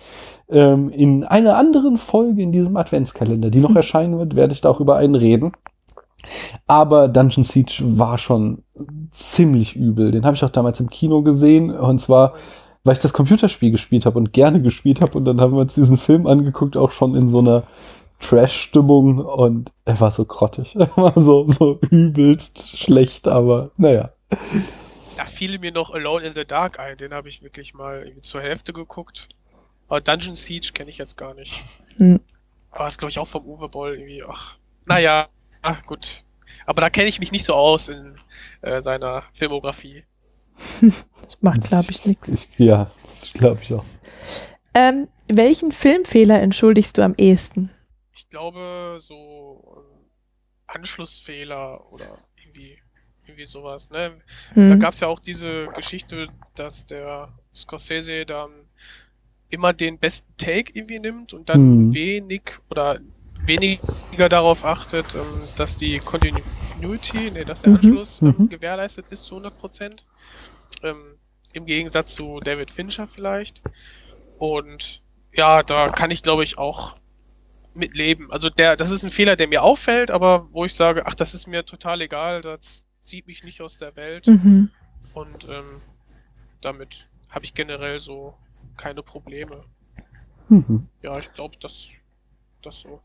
Ähm, 0.49 0.89
in 0.89 1.23
einer 1.23 1.55
anderen 1.57 1.97
Folge 1.97 2.41
in 2.41 2.51
diesem 2.51 2.75
Adventskalender, 2.75 3.49
die 3.49 3.59
noch 3.59 3.75
erscheinen 3.75 4.19
wird, 4.19 4.35
werde 4.35 4.53
ich 4.53 4.61
da 4.61 4.69
auch 4.69 4.81
über 4.81 4.97
einen 4.97 5.15
reden. 5.15 5.53
Aber 6.67 7.07
Dungeon 7.07 7.43
Siege 7.43 7.81
war 7.81 8.17
schon 8.17 8.63
ziemlich 9.11 9.75
übel. 9.75 10.11
Den 10.11 10.25
habe 10.25 10.35
ich 10.35 10.43
auch 10.43 10.49
damals 10.49 10.79
im 10.79 10.89
Kino 10.89 11.21
gesehen. 11.21 11.71
Und 11.71 11.99
zwar, 11.99 12.33
weil 12.83 12.93
ich 12.93 12.99
das 12.99 13.13
Computerspiel 13.13 13.71
gespielt 13.71 14.05
habe 14.05 14.17
und 14.17 14.33
gerne 14.33 14.61
gespielt 14.61 15.01
habe. 15.01 15.17
Und 15.17 15.25
dann 15.25 15.41
haben 15.41 15.53
wir 15.53 15.61
uns 15.61 15.75
diesen 15.75 15.97
Film 15.97 16.27
angeguckt, 16.27 16.77
auch 16.77 16.91
schon 16.91 17.15
in 17.15 17.27
so 17.27 17.39
einer 17.39 17.63
Trash-Stimmung 18.23 19.19
und 19.19 19.71
er 19.85 19.99
war 19.99 20.11
so 20.11 20.25
grottig. 20.25 20.75
Er 20.79 20.95
war 20.95 21.19
so, 21.19 21.47
so 21.47 21.79
übelst 21.89 22.77
schlecht, 22.77 23.27
aber 23.27 23.71
naja. 23.77 24.13
Da 25.17 25.25
fiel 25.25 25.59
mir 25.59 25.71
noch 25.71 25.93
Alone 25.93 26.25
in 26.25 26.33
the 26.35 26.45
Dark 26.45 26.79
ein, 26.79 26.97
den 26.97 27.13
habe 27.13 27.29
ich 27.29 27.43
wirklich 27.43 27.73
mal 27.73 28.11
zur 28.21 28.41
Hälfte 28.41 28.73
geguckt. 28.73 29.29
Aber 29.87 30.01
Dungeon 30.01 30.35
Siege 30.35 30.71
kenne 30.73 30.89
ich 30.89 30.97
jetzt 30.97 31.17
gar 31.17 31.33
nicht. 31.33 31.63
Hm. 31.97 32.19
War 32.71 32.87
es, 32.87 32.97
glaube 32.97 33.11
ich, 33.11 33.19
auch 33.19 33.27
vom 33.27 33.45
Uwe 33.45 33.69
Boll 33.69 33.95
irgendwie. 33.95 34.23
Ach, 34.27 34.57
naja, 34.85 35.27
ach, 35.61 35.85
gut. 35.85 36.23
Aber 36.65 36.81
da 36.81 36.89
kenne 36.89 37.09
ich 37.09 37.19
mich 37.19 37.31
nicht 37.31 37.45
so 37.45 37.53
aus 37.53 37.89
in 37.89 38.15
äh, 38.61 38.81
seiner 38.81 39.23
Filmografie. 39.33 40.03
Das 41.23 41.37
macht, 41.39 41.61
glaube 41.61 41.89
ich, 41.89 42.05
nichts. 42.05 42.27
Ich, 42.27 42.47
ja, 42.57 42.91
das 43.05 43.31
glaube 43.31 43.61
ich 43.63 43.73
auch. 43.73 43.85
Ähm, 44.73 45.07
welchen 45.29 45.71
Filmfehler 45.71 46.41
entschuldigst 46.41 46.97
du 46.97 47.01
am 47.01 47.15
ehesten? 47.17 47.69
Glaube, 48.33 48.97
so 48.99 49.75
ähm, 49.77 50.09
Anschlussfehler 50.67 51.91
oder 51.93 52.17
irgendwie, 52.35 52.79
irgendwie 53.27 53.45
sowas. 53.45 53.91
Ne? 53.91 54.21
Da 54.67 54.75
Hm. 54.75 54.79
gab 54.79 54.93
es 54.95 55.01
ja 55.01 55.07
auch 55.07 55.19
diese 55.19 55.69
Geschichte, 55.69 56.27
dass 56.55 56.85
der 56.87 57.31
Scorsese 57.55 58.25
dann 58.25 58.67
immer 59.49 59.73
den 59.73 59.99
besten 59.99 60.33
Take 60.37 60.71
irgendwie 60.73 60.99
nimmt 60.99 61.33
und 61.33 61.49
dann 61.49 61.61
Hm. 61.61 61.93
wenig 61.93 62.43
oder 62.69 62.99
weniger 63.45 64.29
darauf 64.29 64.63
achtet, 64.65 65.13
ähm, 65.15 65.51
dass 65.55 65.77
die 65.77 65.99
Continuity, 65.99 67.31
nee, 67.31 67.45
dass 67.45 67.61
der 67.61 67.71
Mhm. 67.71 67.75
Anschluss 67.75 68.21
ähm, 68.25 68.39
Mhm. 68.39 68.49
gewährleistet 68.49 69.09
ist 69.11 69.25
zu 69.27 69.35
100 69.35 69.57
Prozent. 69.57 70.05
Ähm, 70.83 71.19
Im 71.53 71.65
Gegensatz 71.65 72.13
zu 72.15 72.39
David 72.41 72.71
Fincher 72.71 73.07
vielleicht. 73.07 73.63
Und 74.37 75.03
ja, 75.33 75.63
da 75.63 75.89
kann 75.89 76.11
ich 76.11 76.23
glaube 76.23 76.43
ich 76.43 76.57
auch 76.57 76.95
mit 77.75 77.95
leben. 77.95 78.31
Also 78.31 78.49
der, 78.49 78.75
das 78.75 78.91
ist 78.91 79.03
ein 79.03 79.09
Fehler, 79.09 79.35
der 79.35 79.47
mir 79.47 79.63
auffällt, 79.63 80.11
aber 80.11 80.47
wo 80.51 80.65
ich 80.65 80.73
sage, 80.75 81.05
ach, 81.05 81.15
das 81.15 81.33
ist 81.33 81.47
mir 81.47 81.65
total 81.65 82.01
egal, 82.01 82.41
das 82.41 82.85
zieht 83.01 83.27
mich 83.27 83.43
nicht 83.43 83.61
aus 83.61 83.77
der 83.77 83.95
Welt. 83.95 84.27
Mhm. 84.27 84.69
Und 85.13 85.43
ähm, 85.49 85.81
damit 86.61 87.07
habe 87.29 87.45
ich 87.45 87.53
generell 87.53 87.99
so 87.99 88.35
keine 88.77 89.03
Probleme. 89.03 89.63
Mhm. 90.49 90.87
Ja, 91.01 91.17
ich 91.17 91.31
glaube, 91.33 91.55
das, 91.59 91.87
das 92.61 92.79
so. 92.81 93.01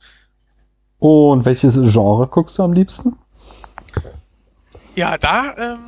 Und 0.99 1.45
welches 1.45 1.75
Genre 1.93 2.27
guckst 2.27 2.59
du 2.59 2.63
am 2.63 2.73
liebsten? 2.73 3.17
Ja, 4.95 5.17
da, 5.17 5.55
ähm, 5.57 5.79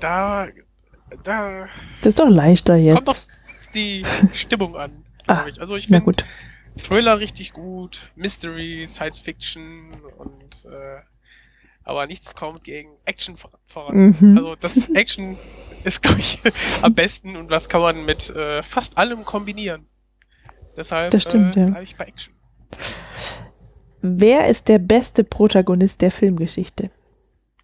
da, 0.00 0.48
da 1.22 1.66
Das 2.00 2.08
ist 2.08 2.18
doch 2.18 2.28
leichter 2.28 2.74
jetzt. 2.76 2.96
kommt 2.96 3.08
auf 3.08 3.26
die 3.74 4.04
Stimmung 4.32 4.76
an, 4.76 5.04
Ah, 5.26 5.46
ich. 5.46 5.60
Also 5.60 5.76
ich 5.76 5.88
Na 5.88 5.98
finde 5.98 6.12
gut. 6.12 6.24
Thriller 6.82 7.18
richtig 7.20 7.52
gut, 7.52 8.10
Mystery, 8.16 8.86
Science 8.86 9.18
Fiction 9.20 9.92
und 10.18 10.64
äh, 10.64 11.00
aber 11.84 12.06
nichts 12.06 12.34
kommt 12.34 12.64
gegen 12.64 12.90
Action 13.04 13.36
vor- 13.36 13.50
voran. 13.64 14.14
Mhm. 14.18 14.36
Also 14.38 14.56
das 14.56 14.90
Action 14.90 15.36
ist, 15.84 16.02
glaube 16.02 16.18
ich, 16.20 16.40
am 16.82 16.94
besten 16.94 17.36
und 17.36 17.50
das 17.52 17.68
kann 17.68 17.80
man 17.80 18.04
mit 18.04 18.30
äh, 18.30 18.62
fast 18.62 18.98
allem 18.98 19.24
kombinieren. 19.24 19.86
Deshalb 20.76 21.12
Das 21.12 21.22
stimmt, 21.22 21.56
äh, 21.56 21.68
ja. 21.68 21.80
ich 21.80 21.96
bei 21.96 22.04
Action. 22.06 22.34
Wer 24.02 24.48
ist 24.48 24.68
der 24.68 24.78
beste 24.78 25.24
Protagonist 25.24 26.00
der 26.02 26.10
Filmgeschichte? 26.10 26.90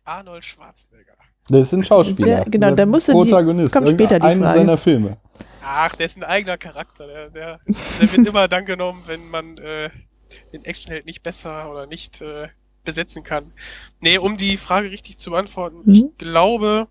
Arnold 0.05 0.45
Schwarzenegger. 0.45 1.13
Das 1.49 1.63
ist 1.63 1.73
ein 1.75 1.85
Schauspieler. 1.85 2.37
Sehr- 2.37 2.45
genau, 2.45 2.69
Der 2.69 2.77
da 2.77 2.87
musst 2.87 3.09
du 3.09 3.13
die- 3.13 3.19
Protagonist. 3.19 3.73
kommt 3.75 3.89
später 3.89 4.19
die 4.21 4.37
Frage. 4.39 4.59
seiner 4.59 4.79
Filme. 4.79 5.17
Ach, 5.63 5.95
der 5.97 6.07
ist 6.07 6.17
ein 6.17 6.25
eigener 6.25 6.57
Charakter. 6.59 7.07
Der, 7.07 7.31
der, 7.31 7.61
der 8.01 8.13
wird 8.13 8.27
immer 8.27 8.49
dann 8.49 8.65
genommen, 8.65 9.03
wenn 9.07 9.29
man 9.29 9.59
äh, 9.59 9.91
den 10.53 10.65
Actionheld 10.65 11.07
nicht 11.07 11.23
besser 11.23 11.71
oder 11.71 11.87
nicht 11.87 12.21
äh, 12.21 12.49
besetzen 12.85 13.23
kann. 13.23 13.53
Nee, 14.01 14.19
um 14.19 14.37
die 14.37 14.57
Frage 14.57 14.91
richtig 14.91 15.19
zu 15.19 15.31
beantworten, 15.31 15.81
Mhm. 15.85 15.93
ich 15.93 16.05
glaube 16.19 16.89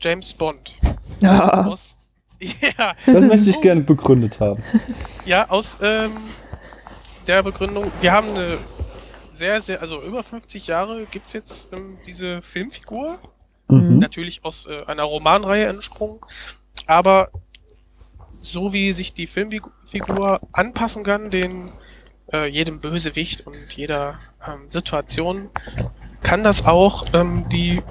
James 0.00 0.34
Bond. 0.34 0.74
Ja. 1.20 1.66
Aus, 1.66 2.00
ja, 2.40 2.94
Das 3.06 3.20
möchte 3.22 3.50
ich 3.50 3.60
gerne 3.60 3.80
begründet 3.82 4.40
haben. 4.40 4.62
ja, 5.24 5.48
aus 5.48 5.78
ähm, 5.80 6.12
der 7.26 7.42
Begründung, 7.42 7.90
wir 8.00 8.12
haben 8.12 8.28
eine 8.30 8.58
sehr, 9.30 9.62
sehr, 9.62 9.80
also 9.80 10.02
über 10.02 10.22
50 10.22 10.66
Jahre 10.66 11.06
gibt's 11.10 11.32
jetzt 11.32 11.70
ähm, 11.72 11.96
diese 12.06 12.42
Filmfigur. 12.42 13.18
Mhm. 13.68 13.98
natürlich 14.00 14.44
aus 14.44 14.66
äh, 14.66 14.84
einer 14.86 15.04
Romanreihe 15.04 15.66
entsprungen, 15.68 16.18
aber 16.86 17.30
so 18.42 18.72
wie 18.72 18.92
sich 18.92 19.14
die 19.14 19.26
Filmfigur 19.26 20.40
anpassen 20.52 21.04
kann, 21.04 21.30
den 21.30 21.70
äh, 22.32 22.46
jedem 22.46 22.80
Bösewicht 22.80 23.46
und 23.46 23.56
jeder 23.74 24.18
ähm, 24.46 24.68
Situation, 24.68 25.50
kann 26.22 26.42
das 26.42 26.66
auch 26.66 27.04
ähm, 27.14 27.48
die 27.50 27.82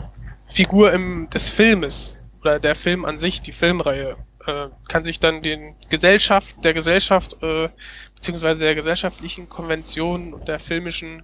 Figur 0.48 0.91
im, 0.91 1.29
des 1.29 1.50
Filmes 1.50 2.17
oder 2.41 2.60
der 2.60 2.75
Film 2.75 3.05
an 3.05 3.17
sich, 3.17 3.41
die 3.41 3.53
Filmreihe, 3.53 4.17
äh, 4.46 4.67
kann 4.89 5.05
sich 5.05 5.20
dann 5.20 5.41
den 5.41 5.75
Gesellschaft, 5.89 6.63
der 6.65 6.74
Gesellschaft 6.74 7.41
äh, 7.41 7.70
beziehungsweise 8.15 8.65
der 8.65 8.75
gesellschaftlichen 8.75 9.48
Konvention 9.48 10.34
und 10.34 10.48
der 10.48 10.60
filmischen, 10.60 11.24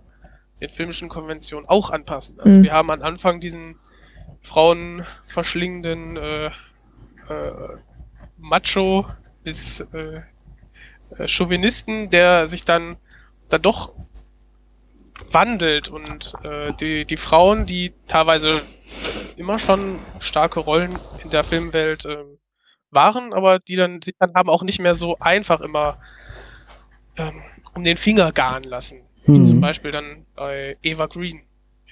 den 0.62 0.70
filmischen 0.70 1.10
Konventionen 1.10 1.68
auch 1.68 1.90
anpassen. 1.90 2.40
Also 2.40 2.58
Mhm. 2.58 2.64
wir 2.64 2.72
haben 2.72 2.92
am 2.92 3.02
Anfang 3.02 3.42
diesen 3.42 3.76
Frauen 4.42 5.04
verschlingenden 5.28 6.16
äh, 6.16 6.46
äh, 6.46 6.52
Macho 8.38 9.06
bis 9.44 9.82
äh, 9.94 10.22
äh, 11.18 11.28
Chauvinisten, 11.28 12.10
der 12.10 12.48
sich 12.48 12.64
dann 12.66 12.98
dann 13.50 13.62
doch 13.62 13.94
wandelt 15.32 15.90
und 15.90 16.38
äh, 16.44 16.74
die, 16.74 17.06
die 17.06 17.18
Frauen, 17.18 17.66
die 17.66 17.94
teilweise 18.08 18.62
immer 19.36 19.60
schon 19.60 20.06
starke 20.20 20.60
Rollen 20.60 21.00
in 21.24 21.30
der 21.30 21.44
Filmwelt 21.44 22.06
ähm, 22.06 22.38
waren, 22.92 23.34
aber 23.34 23.60
die 23.60 23.76
dann 23.76 24.02
sich 24.02 24.16
dann 24.20 24.34
haben 24.34 24.50
auch 24.50 24.64
nicht 24.64 24.80
mehr 24.80 24.96
so 24.96 25.18
einfach 25.20 25.62
immer 25.62 25.98
ähm, 27.18 27.42
um 27.74 27.84
den 27.84 27.98
Finger 27.98 28.32
garen 28.32 28.64
lassen. 28.64 29.02
Wie 29.26 29.40
Mhm. 29.40 29.46
zum 29.46 29.60
Beispiel 29.62 29.92
dann 29.92 30.26
bei 30.36 30.78
Eva 30.82 31.08
Green 31.08 31.42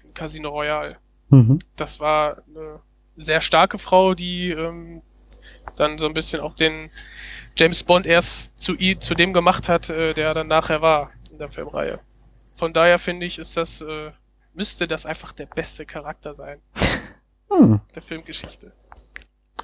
in 0.04 0.14
Casino 0.14 0.50
Royale 0.50 0.98
Mhm. 1.30 1.60
das 1.76 2.00
war 2.00 2.44
eine 2.48 2.82
sehr 3.18 3.42
starke 3.42 3.80
Frau, 3.80 4.14
die 4.14 4.52
ähm, 4.52 5.02
dann 5.76 5.98
so 5.98 6.06
ein 6.06 6.14
bisschen 6.14 6.40
auch 6.40 6.54
den 6.54 6.90
James 7.58 7.84
Bond 7.84 8.06
erst 8.06 8.58
zu, 8.62 8.76
zu 8.76 9.16
dem 9.16 9.34
gemacht 9.34 9.70
hat, 9.70 9.90
äh, 9.90 10.14
der 10.14 10.28
er 10.28 10.34
dann 10.34 10.48
nachher 10.48 10.82
war 10.82 11.12
in 11.32 11.38
der 11.38 11.50
Filmreihe. 11.50 12.00
Von 12.54 12.74
daher 12.74 13.00
finde 13.00 13.26
ich, 13.26 13.38
ist 13.40 13.58
das, 13.58 13.82
äh, 13.82 14.12
müsste 14.54 14.88
das 14.88 15.06
einfach 15.06 15.34
der 15.34 15.46
beste 15.46 15.86
Charakter 15.86 16.36
sein 16.36 16.60
Hm. 17.52 17.80
der 17.94 18.02
Filmgeschichte. 18.02 18.72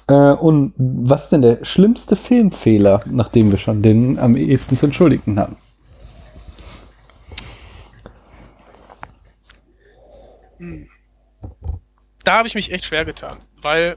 Äh, 0.06 0.14
und 0.14 0.72
was 0.76 1.24
ist 1.24 1.32
denn 1.32 1.42
der 1.42 1.64
schlimmste 1.64 2.16
Filmfehler, 2.16 3.02
nachdem 3.06 3.50
wir 3.50 3.58
schon 3.58 3.82
den 3.82 4.18
am 4.18 4.36
ehesten 4.36 4.76
zu 4.76 4.86
entschuldigen 4.86 5.38
haben? 5.38 5.56
Da 12.24 12.38
habe 12.38 12.46
ich 12.46 12.54
mich 12.54 12.70
echt 12.70 12.84
schwer 12.84 13.04
getan, 13.04 13.36
weil 13.60 13.96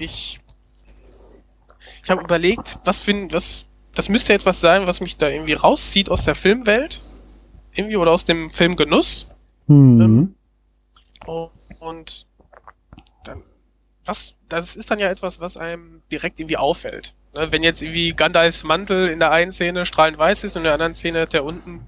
ich 0.00 0.40
ich 2.02 2.10
habe 2.10 2.22
überlegt, 2.22 2.78
was 2.84 3.00
für 3.00 3.12
ein- 3.12 3.32
was 3.32 3.64
das 3.94 4.08
müsste 4.08 4.32
etwas 4.34 4.60
sein, 4.60 4.86
was 4.86 5.00
mich 5.00 5.16
da 5.16 5.28
irgendwie 5.28 5.54
rauszieht 5.54 6.10
aus 6.10 6.24
der 6.24 6.34
Filmwelt, 6.36 7.02
irgendwie 7.74 7.96
oder 7.96 8.12
aus 8.12 8.24
dem 8.24 8.50
Filmgenuss. 8.50 9.28
Mhm. 9.66 10.00
Ähm, 10.02 10.34
Oh, 11.26 11.50
Und 11.80 12.26
dann, 13.24 13.42
was, 14.04 14.34
das 14.48 14.76
ist 14.76 14.90
dann 14.90 14.98
ja 14.98 15.10
etwas, 15.10 15.40
was 15.40 15.56
einem 15.56 16.02
direkt 16.12 16.40
irgendwie 16.40 16.56
auffällt. 16.56 17.14
Ne, 17.34 17.52
wenn 17.52 17.62
jetzt 17.62 17.82
irgendwie 17.82 18.14
Gandalfs 18.14 18.64
Mantel 18.64 19.08
in 19.08 19.20
der 19.20 19.30
einen 19.32 19.52
Szene 19.52 19.86
strahlend 19.86 20.18
weiß 20.18 20.44
ist 20.44 20.56
und 20.56 20.60
in 20.62 20.64
der 20.64 20.74
anderen 20.74 20.94
Szene 20.94 21.22
hat 21.22 21.32
der 21.32 21.44
unten 21.44 21.82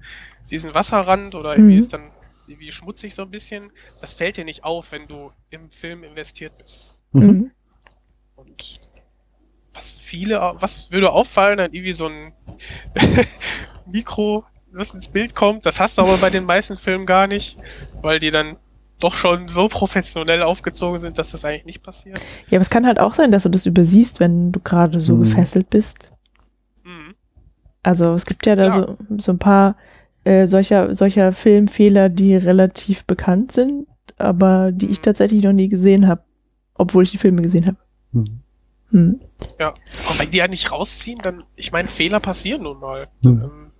diesen 0.49 0.73
Wasserrand 0.73 1.35
oder 1.35 1.55
irgendwie 1.55 1.73
Mhm. 1.73 1.79
ist 1.79 1.93
dann 1.93 2.11
irgendwie 2.45 2.71
schmutzig 2.71 3.15
so 3.15 3.23
ein 3.23 3.31
bisschen, 3.31 3.71
das 4.01 4.13
fällt 4.13 4.37
dir 4.37 4.45
nicht 4.45 4.63
auf, 4.63 4.91
wenn 4.91 5.07
du 5.07 5.31
im 5.49 5.71
Film 5.71 6.03
investiert 6.03 6.57
bist. 6.57 6.87
Mhm. 7.13 7.51
Mhm. 8.53 8.59
Und 8.59 8.73
was 9.73 9.91
viele, 9.91 10.39
was 10.59 10.91
würde 10.91 11.11
auffallen, 11.11 11.57
dann 11.57 11.73
irgendwie 11.73 11.93
so 11.93 12.07
ein 12.07 12.33
Mikro, 13.91 14.43
was 14.71 14.93
ins 14.93 15.07
Bild 15.07 15.35
kommt, 15.35 15.65
das 15.65 15.79
hast 15.79 15.97
du 15.97 16.01
aber 16.03 16.17
bei 16.17 16.29
den 16.29 16.45
meisten 16.45 16.77
Filmen 16.77 17.05
gar 17.05 17.27
nicht, 17.27 17.57
weil 18.01 18.19
die 18.19 18.31
dann 18.31 18.57
doch 18.99 19.15
schon 19.15 19.47
so 19.49 19.67
professionell 19.67 20.41
aufgezogen 20.43 20.99
sind, 20.99 21.17
dass 21.17 21.31
das 21.31 21.43
eigentlich 21.43 21.65
nicht 21.65 21.83
passiert. 21.83 22.19
Ja, 22.49 22.57
aber 22.57 22.61
es 22.61 22.69
kann 22.69 22.85
halt 22.85 22.99
auch 22.99 23.15
sein, 23.15 23.31
dass 23.31 23.43
du 23.43 23.49
das 23.49 23.65
übersiehst, 23.65 24.19
wenn 24.19 24.51
du 24.51 24.59
gerade 24.59 24.99
so 24.99 25.15
Mhm. 25.15 25.23
gefesselt 25.23 25.69
bist. 25.69 26.11
Mhm. 26.83 27.15
Also 27.81 28.13
es 28.13 28.25
gibt 28.25 28.45
ja 28.45 28.55
da 28.55 28.69
Klar. 28.69 28.97
so, 29.09 29.17
so 29.17 29.31
ein 29.33 29.39
paar 29.39 29.75
äh, 30.23 30.47
solcher, 30.47 30.93
solcher 30.93 31.33
Filmfehler, 31.33 32.07
die 32.09 32.35
relativ 32.35 33.03
bekannt 33.05 33.51
sind, 33.51 33.87
aber 34.17 34.71
die 34.71 34.87
ich 34.87 34.99
Mhm. 34.99 35.03
tatsächlich 35.03 35.43
noch 35.43 35.51
nie 35.51 35.67
gesehen 35.67 36.07
habe, 36.07 36.21
obwohl 36.75 37.03
ich 37.03 37.11
die 37.11 37.17
Filme 37.17 37.41
gesehen 37.41 37.65
habe. 37.65 37.77
Mhm. 38.13 38.39
Hm. 38.93 39.19
Ja, 39.59 39.73
aber 40.07 40.19
wenn 40.19 40.29
die 40.29 40.37
ja 40.37 40.47
nicht 40.47 40.71
rausziehen, 40.71 41.19
dann, 41.19 41.43
ich 41.55 41.71
meine, 41.71 41.87
Fehler 41.87 42.19
passieren 42.19 42.63
nun 42.63 42.79
mal. 42.79 43.07
Mhm. 43.23 43.41
Ähm, 43.43 43.71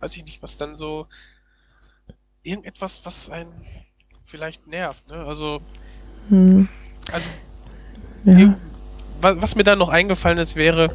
weiß 0.00 0.16
ich 0.16 0.24
nicht, 0.24 0.42
was 0.42 0.56
dann 0.56 0.74
so 0.74 1.06
irgendetwas, 2.42 3.00
was 3.04 3.30
einen 3.30 3.52
vielleicht 4.24 4.66
nervt, 4.66 5.06
ne? 5.08 5.16
Also, 5.24 5.60
Hm. 6.30 6.68
also 7.12 7.30
Ja. 8.24 8.58
was, 9.20 9.40
was 9.40 9.54
mir 9.54 9.64
dann 9.64 9.78
noch 9.78 9.88
eingefallen 9.88 10.38
ist, 10.38 10.56
wäre, 10.56 10.94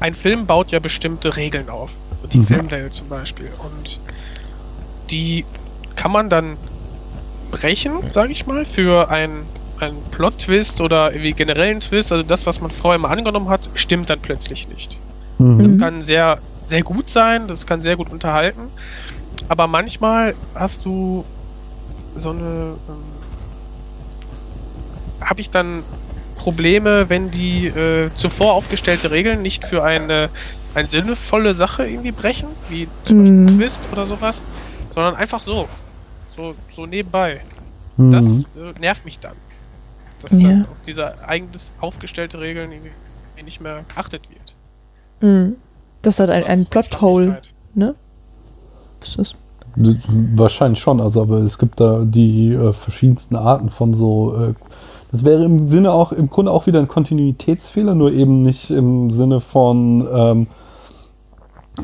ein 0.00 0.14
Film 0.14 0.46
baut 0.46 0.70
ja 0.70 0.78
bestimmte 0.78 1.36
Regeln 1.36 1.68
auf. 1.68 1.92
Die 2.32 2.38
Mhm. 2.38 2.46
Filmwelt 2.46 2.92
zum 2.92 3.08
Beispiel. 3.08 3.50
Und 3.58 3.98
die 5.10 5.44
kann 5.96 6.12
man 6.12 6.28
dann 6.28 6.56
brechen, 7.50 8.12
sage 8.12 8.30
ich 8.32 8.46
mal, 8.46 8.64
für 8.64 9.10
einen, 9.10 9.46
einen 9.82 10.02
Plot-Twist 10.10 10.80
oder 10.80 11.12
irgendwie 11.12 11.32
generellen 11.32 11.80
Twist. 11.80 12.12
Also 12.12 12.22
das, 12.24 12.46
was 12.46 12.60
man 12.60 12.70
vorher 12.70 12.98
mal 12.98 13.10
angenommen 13.10 13.48
hat, 13.48 13.68
stimmt 13.74 14.10
dann 14.10 14.20
plötzlich 14.20 14.68
nicht. 14.68 14.98
Mhm. 15.38 15.58
Das 15.62 15.72
Mhm. 15.72 15.78
kann 15.78 16.02
sehr, 16.04 16.38
sehr 16.64 16.82
gut 16.82 17.08
sein, 17.08 17.48
das 17.48 17.66
kann 17.66 17.80
sehr 17.80 17.96
gut 17.96 18.10
unterhalten. 18.10 18.60
Aber 19.48 19.66
manchmal 19.66 20.34
hast 20.54 20.84
du 20.84 21.24
so 22.16 22.30
eine. 22.30 22.40
Ähm, 22.88 23.02
Habe 25.20 25.40
ich 25.40 25.50
dann 25.50 25.82
Probleme, 26.38 27.08
wenn 27.10 27.30
die 27.30 27.66
äh, 27.66 28.10
zuvor 28.14 28.54
aufgestellte 28.54 29.10
Regeln 29.10 29.42
nicht 29.42 29.66
für 29.66 29.84
eine, 29.84 30.30
eine 30.74 30.88
sinnvolle 30.88 31.54
Sache 31.54 31.86
irgendwie 31.86 32.12
brechen, 32.12 32.48
wie 32.68 32.88
zum 33.04 33.18
Beispiel 33.18 33.36
Mhm. 33.36 33.46
ein 33.46 33.58
Twist 33.58 33.80
oder 33.92 34.06
sowas, 34.06 34.44
sondern 34.94 35.16
einfach 35.16 35.42
so. 35.42 35.68
So, 36.34 36.54
so 36.74 36.86
nebenbei. 36.86 37.42
Mhm. 37.98 38.10
Das 38.12 38.44
äh, 38.56 38.80
nervt 38.80 39.04
mich 39.04 39.18
dann. 39.18 39.36
Dass 40.22 40.32
Ja. 40.32 40.48
dann 40.48 40.66
auf 40.66 40.82
diese 40.86 41.26
eigentlich 41.26 41.70
aufgestellte 41.80 42.40
Regeln 42.40 42.72
irgendwie 42.72 42.92
nicht 43.44 43.60
mehr 43.60 43.84
geachtet 43.88 44.28
wird. 44.30 44.54
Hm. 45.20 45.56
Das 46.02 46.14
ist 46.14 46.20
halt 46.20 46.30
ein, 46.30 46.44
ein 46.44 46.66
Plothole, 46.66 47.32
halt. 47.32 47.52
ne? 47.74 47.94
Ist 49.02 49.18
das? 49.18 49.34
Wahrscheinlich 49.76 50.80
schon, 50.80 51.00
also 51.00 51.22
aber 51.22 51.38
es 51.38 51.56
gibt 51.58 51.80
da 51.80 52.02
die 52.04 52.52
äh, 52.52 52.72
verschiedensten 52.72 53.36
Arten 53.36 53.68
von 53.70 53.94
so. 53.94 54.34
Äh, 54.34 54.54
das 55.12 55.24
wäre 55.24 55.44
im 55.44 55.66
Sinne 55.66 55.92
auch, 55.92 56.12
im 56.12 56.28
Grunde 56.30 56.52
auch 56.52 56.66
wieder 56.66 56.78
ein 56.80 56.88
Kontinuitätsfehler, 56.88 57.94
nur 57.94 58.12
eben 58.12 58.42
nicht 58.42 58.70
im 58.70 59.10
Sinne 59.10 59.40
von 59.40 60.06
ähm, 60.12 60.46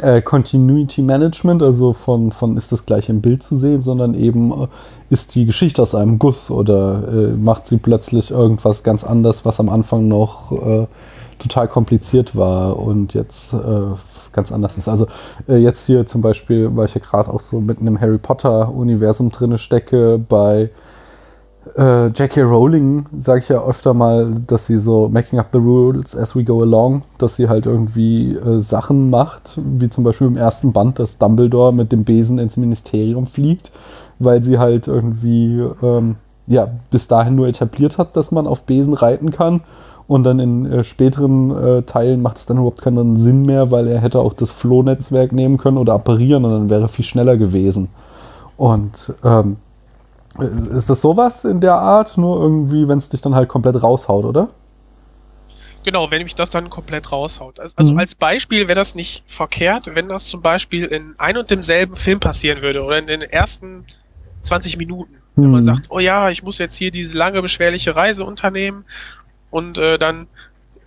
äh, 0.02 0.22
Continuity 0.22 1.02
Management, 1.02 1.62
also 1.62 1.92
von, 1.92 2.32
von 2.32 2.56
ist 2.56 2.72
das 2.72 2.86
gleich 2.86 3.08
im 3.08 3.20
Bild 3.20 3.42
zu 3.42 3.56
sehen, 3.56 3.80
sondern 3.80 4.14
eben 4.14 4.52
äh, 4.52 4.66
ist 5.10 5.34
die 5.34 5.46
Geschichte 5.46 5.82
aus 5.82 5.94
einem 5.94 6.18
Guss 6.18 6.50
oder 6.50 7.02
äh, 7.08 7.36
macht 7.36 7.66
sie 7.66 7.78
plötzlich 7.78 8.30
irgendwas 8.30 8.82
ganz 8.82 9.04
anders, 9.04 9.44
was 9.44 9.60
am 9.60 9.68
Anfang 9.68 10.08
noch 10.08 10.52
äh, 10.52 10.86
total 11.38 11.68
kompliziert 11.68 12.36
war 12.36 12.78
und 12.78 13.14
jetzt 13.14 13.52
äh, 13.52 13.56
ganz 14.32 14.52
anders 14.52 14.78
ist. 14.78 14.88
Also 14.88 15.06
äh, 15.48 15.56
jetzt 15.56 15.86
hier 15.86 16.06
zum 16.06 16.20
Beispiel, 16.20 16.70
weil 16.76 16.86
ich 16.86 16.94
ja 16.94 17.00
gerade 17.00 17.32
auch 17.32 17.40
so 17.40 17.60
mitten 17.60 17.86
im 17.86 18.00
Harry 18.00 18.18
Potter-Universum 18.18 19.30
drinne 19.30 19.58
stecke, 19.58 20.18
bei 20.18 20.70
äh, 21.76 22.06
J.K. 22.08 22.42
Rowling 22.42 23.06
sage 23.18 23.40
ich 23.40 23.48
ja 23.48 23.62
öfter 23.62 23.94
mal, 23.94 24.32
dass 24.46 24.66
sie 24.66 24.78
so 24.78 25.08
making 25.08 25.38
up 25.38 25.48
the 25.52 25.58
rules 25.58 26.16
as 26.16 26.36
we 26.36 26.44
go 26.44 26.62
along, 26.62 27.02
dass 27.18 27.36
sie 27.36 27.48
halt 27.48 27.66
irgendwie 27.66 28.34
äh, 28.34 28.60
Sachen 28.60 29.10
macht, 29.10 29.58
wie 29.62 29.88
zum 29.88 30.04
Beispiel 30.04 30.28
im 30.28 30.36
ersten 30.36 30.72
Band, 30.72 30.98
dass 30.98 31.18
Dumbledore 31.18 31.72
mit 31.72 31.92
dem 31.92 32.04
Besen 32.04 32.38
ins 32.38 32.56
Ministerium 32.56 33.26
fliegt, 33.26 33.72
weil 34.18 34.44
sie 34.44 34.58
halt 34.58 34.86
irgendwie 34.86 35.64
ähm, 35.82 36.16
ja 36.46 36.68
bis 36.90 37.08
dahin 37.08 37.34
nur 37.34 37.48
etabliert 37.48 37.98
hat, 37.98 38.16
dass 38.16 38.30
man 38.30 38.46
auf 38.46 38.64
Besen 38.64 38.94
reiten 38.94 39.30
kann. 39.30 39.62
Und 40.08 40.22
dann 40.22 40.38
in 40.38 40.66
äh, 40.66 40.84
späteren 40.84 41.50
äh, 41.50 41.82
Teilen 41.82 42.22
macht 42.22 42.36
es 42.36 42.46
dann 42.46 42.58
überhaupt 42.58 42.80
keinen 42.80 43.16
Sinn 43.16 43.42
mehr, 43.42 43.72
weil 43.72 43.88
er 43.88 44.00
hätte 44.00 44.20
auch 44.20 44.34
das 44.34 44.52
Flohnetzwerk 44.52 45.32
nehmen 45.32 45.58
können 45.58 45.78
oder 45.78 45.94
apparieren 45.94 46.44
und 46.44 46.52
dann 46.52 46.70
wäre 46.70 46.86
viel 46.86 47.04
schneller 47.04 47.36
gewesen. 47.36 47.88
Und 48.56 49.12
ähm, 49.24 49.56
ist 50.38 50.90
das 50.90 51.00
sowas 51.00 51.44
in 51.44 51.60
der 51.60 51.74
Art? 51.74 52.16
Nur 52.18 52.40
irgendwie, 52.40 52.88
wenn 52.88 52.98
es 52.98 53.08
dich 53.08 53.20
dann 53.20 53.34
halt 53.34 53.48
komplett 53.48 53.82
raushaut, 53.82 54.24
oder? 54.24 54.48
Genau, 55.84 56.10
wenn 56.10 56.24
mich 56.24 56.34
das 56.34 56.50
dann 56.50 56.68
komplett 56.68 57.12
raushaut. 57.12 57.60
Also, 57.60 57.92
Mhm. 57.92 57.98
als 57.98 58.14
Beispiel 58.14 58.66
wäre 58.66 58.74
das 58.74 58.94
nicht 58.94 59.22
verkehrt, 59.26 59.94
wenn 59.94 60.08
das 60.08 60.26
zum 60.26 60.42
Beispiel 60.42 60.84
in 60.86 61.14
ein 61.18 61.36
und 61.36 61.50
demselben 61.50 61.96
Film 61.96 62.18
passieren 62.18 62.60
würde 62.62 62.82
oder 62.82 62.98
in 62.98 63.06
den 63.06 63.22
ersten 63.22 63.86
20 64.42 64.76
Minuten. 64.76 65.22
Wenn 65.36 65.50
man 65.50 65.60
Mhm. 65.60 65.66
sagt, 65.66 65.86
oh 65.90 65.98
ja, 66.00 66.30
ich 66.30 66.42
muss 66.42 66.58
jetzt 66.58 66.76
hier 66.76 66.90
diese 66.90 67.16
lange 67.16 67.40
beschwerliche 67.42 67.94
Reise 67.94 68.24
unternehmen 68.24 68.84
und 69.50 69.78
äh, 69.78 69.98
dann 69.98 70.28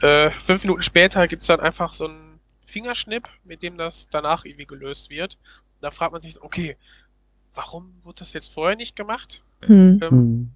äh, 0.01 0.31
fünf 0.31 0.63
Minuten 0.63 0.81
später 0.81 1.27
gibt's 1.27 1.47
dann 1.47 1.59
einfach 1.59 1.93
so 1.93 2.05
einen 2.05 2.39
Fingerschnipp, 2.65 3.27
mit 3.43 3.63
dem 3.63 3.77
das 3.77 4.07
danach 4.12 4.43
irgendwie 4.45 4.65
gelöst 4.65 5.09
wird. 5.09 5.38
Da 5.81 5.91
fragt 5.91 6.12
man 6.12 6.21
sich, 6.21 6.41
okay, 6.41 6.77
warum 7.60 7.93
wurde 8.04 8.19
das 8.19 8.32
jetzt 8.32 8.54
vorher 8.54 8.78
nicht 8.78 8.95
gemacht? 8.95 9.43
Hm. 9.65 10.00
Ähm, 10.02 10.10
Hm. 10.10 10.50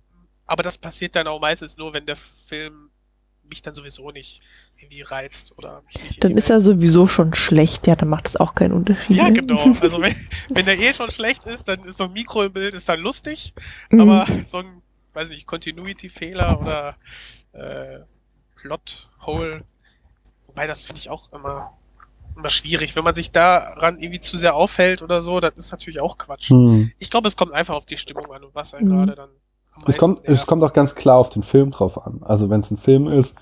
aber 0.46 0.63
das 0.63 0.78
passiert 0.78 1.18
dann 1.18 1.28
auch 1.28 1.42
meistens 1.42 1.76
nur, 1.78 1.94
wenn 1.94 2.06
der 2.06 2.16
Film 2.16 2.89
mich 3.50 3.62
dann 3.62 3.74
sowieso 3.74 4.10
nicht 4.12 4.42
irgendwie 4.78 5.02
reizt 5.02 5.54
oder 5.58 5.82
mich 5.86 6.02
nicht 6.02 6.24
Dann 6.24 6.32
ist 6.38 6.50
er 6.50 6.62
sowieso 6.62 7.06
schon 7.08 7.34
schlecht, 7.34 7.88
ja, 7.88 7.98
dann 7.98 8.08
macht 8.08 8.26
das 8.26 8.38
auch 8.38 8.56
keinen 8.56 8.72
Unterschied. 8.72 9.18
Ja, 9.18 9.30
genau. 9.30 9.76
Also 9.82 10.02
wenn, 10.02 10.16
wenn 10.50 10.66
der 10.66 10.80
eh 10.80 10.94
schon 10.94 11.12
schlecht 11.12 11.46
ist, 11.46 11.68
dann 11.68 11.84
ist 11.84 11.98
so 11.98 12.06
ein 12.06 12.13
Mikro 12.13 12.44
im 12.44 12.54
Bild 12.54 12.74
ist 12.74 12.88
dann 12.88 13.02
lustig, 13.02 13.54
Mhm. 13.92 14.00
aber 14.00 14.26
so 14.48 14.60
ein, 14.60 14.82
weiß 15.13 15.32
ich, 15.32 15.46
Continuity-Fehler 15.46 16.62
oder 16.62 16.96
äh, 17.52 18.00
Plot-Hole, 18.56 19.66
wobei 20.48 20.68
das 20.68 20.86
finde 20.86 21.02
ich 21.02 21.10
auch 21.10 21.34
immer, 21.34 21.78
immer 22.38 22.50
schwierig. 22.50 22.96
Wenn 22.96 23.04
man 23.04 23.15
sich 23.15 23.32
daran 23.32 24.00
irgendwie 24.00 24.19
zu 24.19 24.38
sehr 24.38 24.56
aufhält 24.56 25.02
oder 25.02 25.22
so, 25.22 25.39
das 25.39 25.54
ist 25.56 25.72
natürlich 25.72 26.00
auch 26.02 26.17
Quatsch. 26.17 26.50
Hm. 26.50 26.91
Ich 27.00 27.10
glaube, 27.10 27.28
es 27.28 27.36
kommt 27.38 27.54
einfach 27.54 27.76
auf 27.76 27.86
die 27.86 27.98
Stimmung 27.98 28.32
an 28.32 28.43
und 28.43 28.54
was 28.56 28.74
einen 28.74 28.88
Mhm. 28.88 28.91
gerade 28.98 29.15
dann 29.15 29.30
Es, 29.88 29.98
kommt, 29.98 30.19
es 30.24 30.28
nervt. 30.30 30.48
kommt 30.48 30.63
auch 30.63 30.74
ganz 30.74 30.96
klar 30.96 31.17
auf 31.17 31.30
den 31.30 31.43
Film 31.43 31.72
drauf 31.72 32.06
an. 32.06 32.22
Also 32.24 32.50
wenn 32.50 32.62
es 32.62 32.72
ein 32.72 32.78
Film 32.78 33.08
ist, 33.08 33.38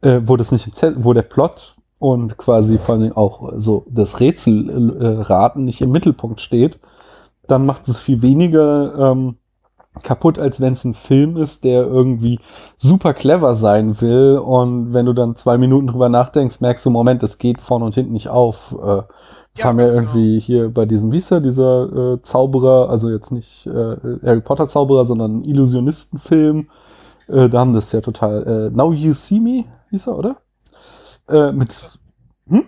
äh, 0.00 0.20
wo 0.24 0.36
das 0.36 0.52
nicht 0.52 0.66
im 0.66 0.74
Zelt, 0.74 1.04
wo 1.04 1.12
der 1.12 1.22
Plot 1.22 1.76
und 1.98 2.36
quasi 2.36 2.78
vor 2.78 2.94
allen 2.94 3.02
Dingen 3.02 3.16
auch 3.16 3.52
so 3.56 3.86
das 3.88 4.18
Rätselraten 4.20 5.00
äh, 5.00 5.22
Raten 5.22 5.64
nicht 5.64 5.80
im 5.80 5.90
Mittelpunkt 5.92 6.40
steht, 6.40 6.80
dann 7.46 7.64
macht 7.66 7.86
es 7.88 7.98
viel 8.00 8.22
weniger 8.22 9.12
ähm, 9.12 9.36
kaputt, 10.02 10.38
als 10.38 10.60
wenn 10.60 10.72
es 10.72 10.84
ein 10.84 10.94
Film 10.94 11.36
ist, 11.36 11.64
der 11.64 11.86
irgendwie 11.86 12.40
super 12.76 13.12
clever 13.14 13.54
sein 13.54 14.00
will 14.00 14.38
und 14.38 14.94
wenn 14.94 15.06
du 15.06 15.12
dann 15.12 15.36
zwei 15.36 15.58
Minuten 15.58 15.88
drüber 15.88 16.08
nachdenkst, 16.08 16.60
merkst 16.60 16.86
du, 16.86 16.90
Moment, 16.90 17.22
es 17.22 17.38
geht 17.38 17.60
vorne 17.60 17.84
und 17.84 17.94
hinten 17.94 18.12
nicht 18.12 18.28
auf. 18.28 18.72
Äh, 18.82 19.02
das 19.54 19.64
Ja, 19.64 19.68
haben 19.68 19.78
wir 19.78 19.84
ganz 19.84 19.96
irgendwie 19.96 20.40
hier 20.40 20.70
bei 20.72 20.86
diesem, 20.86 21.12
wie 21.12 21.18
ist 21.18 21.30
der, 21.30 21.40
dieser 21.40 22.14
äh, 22.14 22.22
Zauberer, 22.22 22.88
also 22.88 23.10
jetzt 23.10 23.32
nicht 23.32 23.66
äh, 23.66 23.96
Harry 24.24 24.40
Potter 24.40 24.66
Zauberer, 24.66 25.04
sondern 25.04 25.40
ein 25.40 25.44
Illusionistenfilm. 25.44 26.68
Äh, 27.28 27.50
da 27.50 27.60
haben 27.60 27.74
das 27.74 27.92
ja 27.92 28.00
total. 28.00 28.70
Äh, 28.72 28.76
Now 28.76 28.92
You 28.92 29.12
See 29.12 29.40
Me, 29.40 29.64
hieß 29.90 30.06
er, 30.06 30.18
oder? 30.18 30.36
Äh, 31.28 31.52
mit. 31.52 31.78
Hm? 32.48 32.64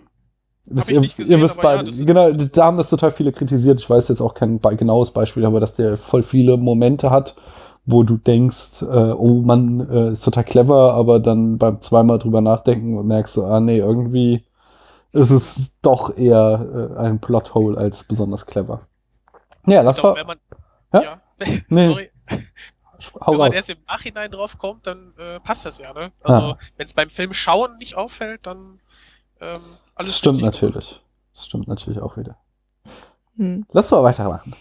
Wisst 0.66 0.90
ihr, 0.90 1.00
gesehen, 1.00 1.26
ihr 1.30 1.40
wisst 1.42 1.56
ja, 1.56 1.62
beide. 1.62 1.90
ist- 1.90 2.06
genau, 2.06 2.32
da 2.32 2.64
haben 2.64 2.76
das 2.78 2.88
total 2.90 3.10
viele 3.10 3.32
kritisiert. 3.32 3.80
Ich 3.80 3.88
weiß 3.90 4.08
jetzt 4.08 4.20
auch 4.20 4.34
kein 4.34 4.60
genaues 4.60 5.10
Beispiel, 5.10 5.44
aber 5.44 5.60
dass 5.60 5.74
der 5.74 5.96
voll 5.96 6.22
viele 6.22 6.56
Momente 6.56 7.10
hat, 7.10 7.36
wo 7.84 8.02
du 8.02 8.16
denkst, 8.16 8.82
äh, 8.82 8.86
oh 8.86 9.42
Mann, 9.42 9.88
äh, 9.90 10.12
ist 10.12 10.24
total 10.24 10.44
clever, 10.44 10.94
aber 10.94 11.20
dann 11.20 11.58
beim 11.58 11.80
zweimal 11.82 12.18
drüber 12.18 12.40
nachdenken 12.40 13.06
merkst 13.06 13.36
du, 13.36 13.44
ah 13.44 13.60
nee, 13.60 13.78
irgendwie 13.78 14.42
ist 15.12 15.30
es 15.30 15.78
doch 15.82 16.16
eher 16.16 16.94
äh, 16.96 16.98
ein 16.98 17.20
Plothole 17.20 17.76
als 17.78 18.04
besonders 18.04 18.46
clever. 18.46 18.80
Ja, 19.66 19.82
das 19.82 20.02
war. 20.02 20.16
man, 20.24 20.38
Ja? 20.92 21.02
ja, 21.02 21.20
Nee. 21.68 21.88
sorry. 21.88 22.10
Hau 23.20 23.32
wenn 23.32 23.38
man 23.38 23.46
raus. 23.48 23.54
erst 23.56 23.70
im 23.70 23.78
Nachhinein 23.86 24.30
drauf 24.30 24.56
kommt, 24.58 24.86
dann 24.86 25.12
äh, 25.18 25.38
passt 25.40 25.66
das 25.66 25.78
ja, 25.78 25.92
ne? 25.92 26.10
Also, 26.22 26.56
wenn 26.78 26.86
es 26.86 26.94
beim 26.94 27.10
Film 27.10 27.34
schauen 27.34 27.76
nicht 27.78 27.96
auffällt, 27.96 28.46
dann 28.46 28.80
ähm, 29.42 29.60
alles 29.94 30.10
Das 30.10 30.18
stimmt 30.18 30.42
natürlich. 30.42 31.00
Das 31.34 31.46
stimmt 31.46 31.68
natürlich 31.68 32.00
auch 32.00 32.16
wieder. 32.16 32.36
Hm. 33.36 33.66
Lass 33.72 33.90
mal 33.90 34.02
weitermachen. 34.02 34.54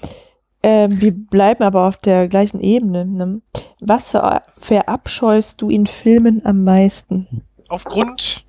Ähm, 0.64 1.02
wir 1.02 1.12
bleiben 1.12 1.64
aber 1.64 1.88
auf 1.88 1.98
der 1.98 2.28
gleichen 2.28 2.62
Ebene. 2.62 3.06
Ne? 3.06 3.42
Was 3.80 4.12
ver 4.12 4.44
verabscheust 4.60 5.62
du 5.62 5.70
in 5.70 5.88
Filmen 5.88 6.46
am 6.46 6.64
meisten? 6.64 7.44
Aufgrund 7.68 8.46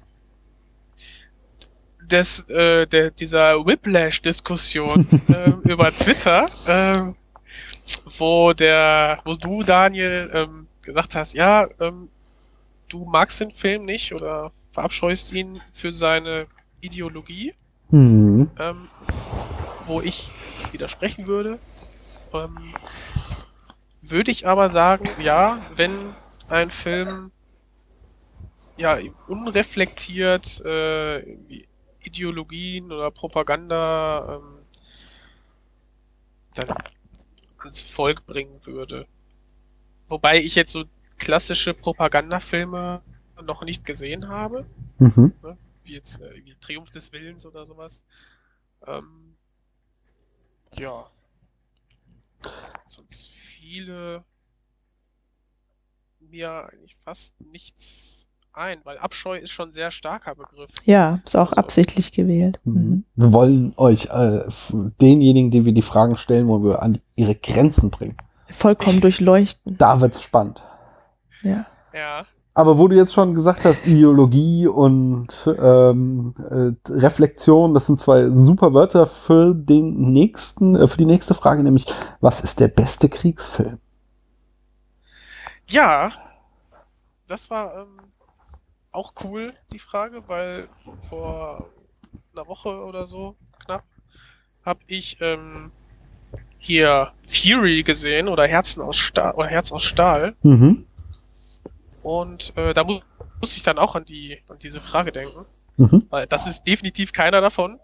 des, 2.00 2.48
äh, 2.48 2.86
der, 2.86 3.10
dieser 3.10 3.66
Whiplash-Diskussion 3.66 5.06
äh, 5.28 5.50
über 5.68 5.90
Twitter, 5.90 6.46
ähm, 6.66 7.16
wo 8.18 8.52
der, 8.52 9.20
wo 9.24 9.34
du, 9.34 9.62
Daniel, 9.62 10.30
ähm, 10.32 10.66
gesagt 10.82 11.14
hast, 11.14 11.34
ja, 11.34 11.66
ähm, 11.80 12.08
du 12.88 13.04
magst 13.04 13.40
den 13.40 13.50
Film 13.50 13.84
nicht 13.84 14.14
oder 14.14 14.52
verabscheust 14.70 15.32
ihn 15.32 15.54
für 15.72 15.92
seine 15.92 16.46
Ideologie. 16.84 17.54
Hm. 17.90 18.50
ähm, 18.58 18.88
wo 19.86 20.00
ich 20.00 20.30
widersprechen 20.72 21.26
würde. 21.26 21.58
Ähm, 22.32 22.74
würde 24.02 24.30
ich 24.30 24.46
aber 24.46 24.68
sagen, 24.70 25.08
ja, 25.22 25.58
wenn 25.76 26.14
ein 26.48 26.70
Film 26.70 27.30
ja 28.76 28.98
unreflektiert 29.28 30.60
äh, 30.64 31.20
Ideologien 32.02 32.90
oder 32.90 33.10
Propaganda 33.10 34.36
ähm, 34.36 34.58
dann 36.54 36.76
ans 37.58 37.80
Volk 37.80 38.26
bringen 38.26 38.60
würde. 38.64 39.06
Wobei 40.08 40.38
ich 40.38 40.54
jetzt 40.54 40.72
so 40.72 40.84
klassische 41.18 41.72
Propagandafilme 41.72 43.00
noch 43.42 43.62
nicht 43.62 43.84
gesehen 43.86 44.28
habe, 44.28 44.66
Mhm. 44.98 45.32
Wie 45.84 45.94
jetzt 45.94 46.20
äh, 46.20 46.34
wie 46.44 46.54
Triumph 46.60 46.90
des 46.90 47.12
Willens 47.12 47.46
oder 47.46 47.64
sowas. 47.66 48.04
Ähm, 48.86 49.34
ja. 50.78 51.06
Sonst 52.86 53.30
viele 53.30 54.24
mir 56.20 56.68
eigentlich 56.72 56.96
fast 56.96 57.40
nichts 57.40 58.28
ein, 58.52 58.80
weil 58.84 58.98
Abscheu 58.98 59.36
ist 59.36 59.50
schon 59.50 59.70
ein 59.70 59.72
sehr 59.72 59.90
starker 59.90 60.34
Begriff. 60.34 60.70
Ja, 60.84 61.20
ist 61.24 61.36
auch 61.36 61.50
Also- 61.50 61.56
absichtlich 61.56 62.12
gewählt. 62.12 62.60
Mhm. 62.64 62.74
Mhm. 62.74 63.04
Wir 63.16 63.32
wollen 63.32 63.74
euch, 63.76 64.06
äh, 64.06 64.44
denjenigen, 65.00 65.50
die 65.50 65.64
wir 65.64 65.72
die 65.72 65.82
Fragen 65.82 66.16
stellen, 66.16 66.46
wollen 66.48 66.64
wir 66.64 66.82
an 66.82 66.98
ihre 67.16 67.34
Grenzen 67.34 67.90
bringen. 67.90 68.16
Vollkommen 68.50 69.00
durchleuchten. 69.00 69.76
Da 69.78 70.00
wird's 70.00 70.22
spannend. 70.22 70.62
Ja. 71.42 71.66
Ja. 71.92 72.26
Aber 72.56 72.78
wo 72.78 72.86
du 72.86 72.94
jetzt 72.94 73.12
schon 73.12 73.34
gesagt 73.34 73.64
hast, 73.64 73.84
Ideologie 73.84 74.68
und 74.68 75.26
ähm, 75.58 76.34
äh, 76.38 76.92
Reflexion, 76.92 77.74
das 77.74 77.86
sind 77.86 77.98
zwei 77.98 78.30
super 78.30 78.72
Wörter 78.72 79.06
für 79.06 79.54
den 79.54 80.12
nächsten, 80.12 80.76
äh, 80.76 80.86
für 80.86 80.98
die 80.98 81.04
nächste 81.04 81.34
Frage, 81.34 81.64
nämlich 81.64 81.86
was 82.20 82.40
ist 82.42 82.60
der 82.60 82.68
beste 82.68 83.08
Kriegsfilm? 83.08 83.78
Ja, 85.66 86.12
das 87.26 87.50
war 87.50 87.74
ähm, 87.74 87.98
auch 88.92 89.14
cool, 89.24 89.54
die 89.72 89.80
Frage, 89.80 90.22
weil 90.28 90.68
vor 91.08 91.66
einer 92.32 92.46
Woche 92.46 92.84
oder 92.84 93.06
so 93.06 93.34
knapp 93.64 93.82
habe 94.64 94.80
ich 94.86 95.20
ähm, 95.20 95.72
hier 96.58 97.10
Fury 97.26 97.82
gesehen 97.82 98.28
oder 98.28 98.46
Herzen 98.46 98.80
aus 98.80 98.96
Stahl 98.96 99.34
oder 99.34 99.48
Herz 99.48 99.72
aus 99.72 99.82
Stahl 99.82 100.36
Mhm. 100.42 100.86
Und 102.04 102.56
äh, 102.56 102.72
da 102.74 102.84
mu 102.84 103.00
muss 103.40 103.56
ich 103.56 103.62
dann 103.64 103.78
auch 103.78 103.96
an 103.96 104.04
die 104.04 104.38
an 104.48 104.58
diese 104.60 104.80
Frage 104.80 105.10
denken, 105.12 105.44
Mhm. 105.76 106.06
weil 106.10 106.26
das 106.28 106.46
ist 106.46 106.62
definitiv 106.68 107.12
keiner 107.12 107.40
davon. 107.40 107.80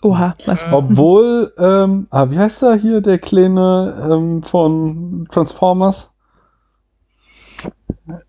Oha, 0.00 0.34
was? 0.46 0.64
Äh, 0.64 0.72
Obwohl, 0.72 1.52
ähm, 1.58 2.06
ah, 2.10 2.30
wie 2.30 2.38
heißt 2.38 2.62
er 2.62 2.74
hier, 2.76 3.00
der 3.02 3.18
kleine 3.18 4.08
ähm, 4.10 4.42
von 4.42 5.28
Transformers? 5.30 6.12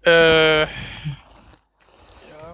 Äh, 0.06 0.62
ja, 0.64 0.68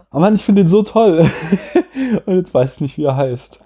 Aber 0.10 0.22
Mann, 0.22 0.36
ich 0.36 0.44
finde 0.44 0.64
den 0.64 0.70
so 0.70 0.84
toll. 0.84 1.30
Und 2.26 2.36
jetzt 2.36 2.54
weiß 2.54 2.76
ich 2.76 2.82
nicht, 2.82 2.98
wie 2.98 3.06
er 3.06 3.16
heißt. 3.16 3.60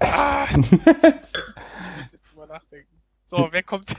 Ah, 0.00 0.46
ich 0.50 0.56
muss 0.56 0.70
jetzt, 0.72 1.36
ich 1.36 1.96
muss 1.96 2.12
jetzt 2.12 2.36
mal 2.36 2.46
nachdenken. 2.46 3.00
So, 3.26 3.48
wer 3.50 3.62
kommt? 3.62 3.94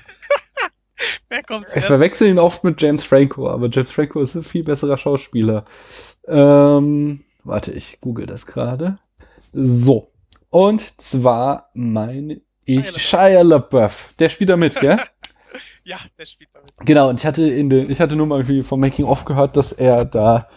Wer 1.29 1.43
kommt 1.43 1.67
Ich 1.75 1.85
verwechsel 1.85 2.27
ihn 2.27 2.39
oft 2.39 2.63
mit 2.63 2.81
James 2.81 3.03
Franco, 3.03 3.49
aber 3.49 3.69
James 3.69 3.91
Franco 3.91 4.19
ist 4.21 4.35
ein 4.35 4.43
viel 4.43 4.63
besserer 4.63 4.97
Schauspieler. 4.97 5.65
Ähm, 6.27 7.23
warte, 7.43 7.71
ich 7.71 7.99
google 8.01 8.25
das 8.25 8.45
gerade. 8.45 8.97
So. 9.53 10.11
Und 10.49 11.01
zwar 11.01 11.69
meine 11.73 12.41
ich 12.65 12.89
Shia 12.89 12.99
Shia 12.99 13.41
LaBeouf. 13.41 14.13
Der 14.19 14.29
spielt 14.29 14.49
da 14.49 14.57
mit, 14.57 14.79
gell? 14.79 14.99
Ja, 15.83 15.97
der 16.17 16.25
spielt 16.25 16.51
damit. 16.53 16.71
genau, 16.85 17.09
und 17.09 17.19
ich 17.19 17.25
hatte 17.25 17.43
in 17.43 17.69
den, 17.69 17.89
ich 17.89 17.99
hatte 17.99 18.15
nur 18.15 18.27
mal 18.27 18.35
irgendwie 18.35 18.61
vom 18.61 18.79
Making 18.79 19.05
of 19.05 19.25
gehört, 19.25 19.57
dass 19.57 19.73
er 19.73 20.05
da 20.05 20.47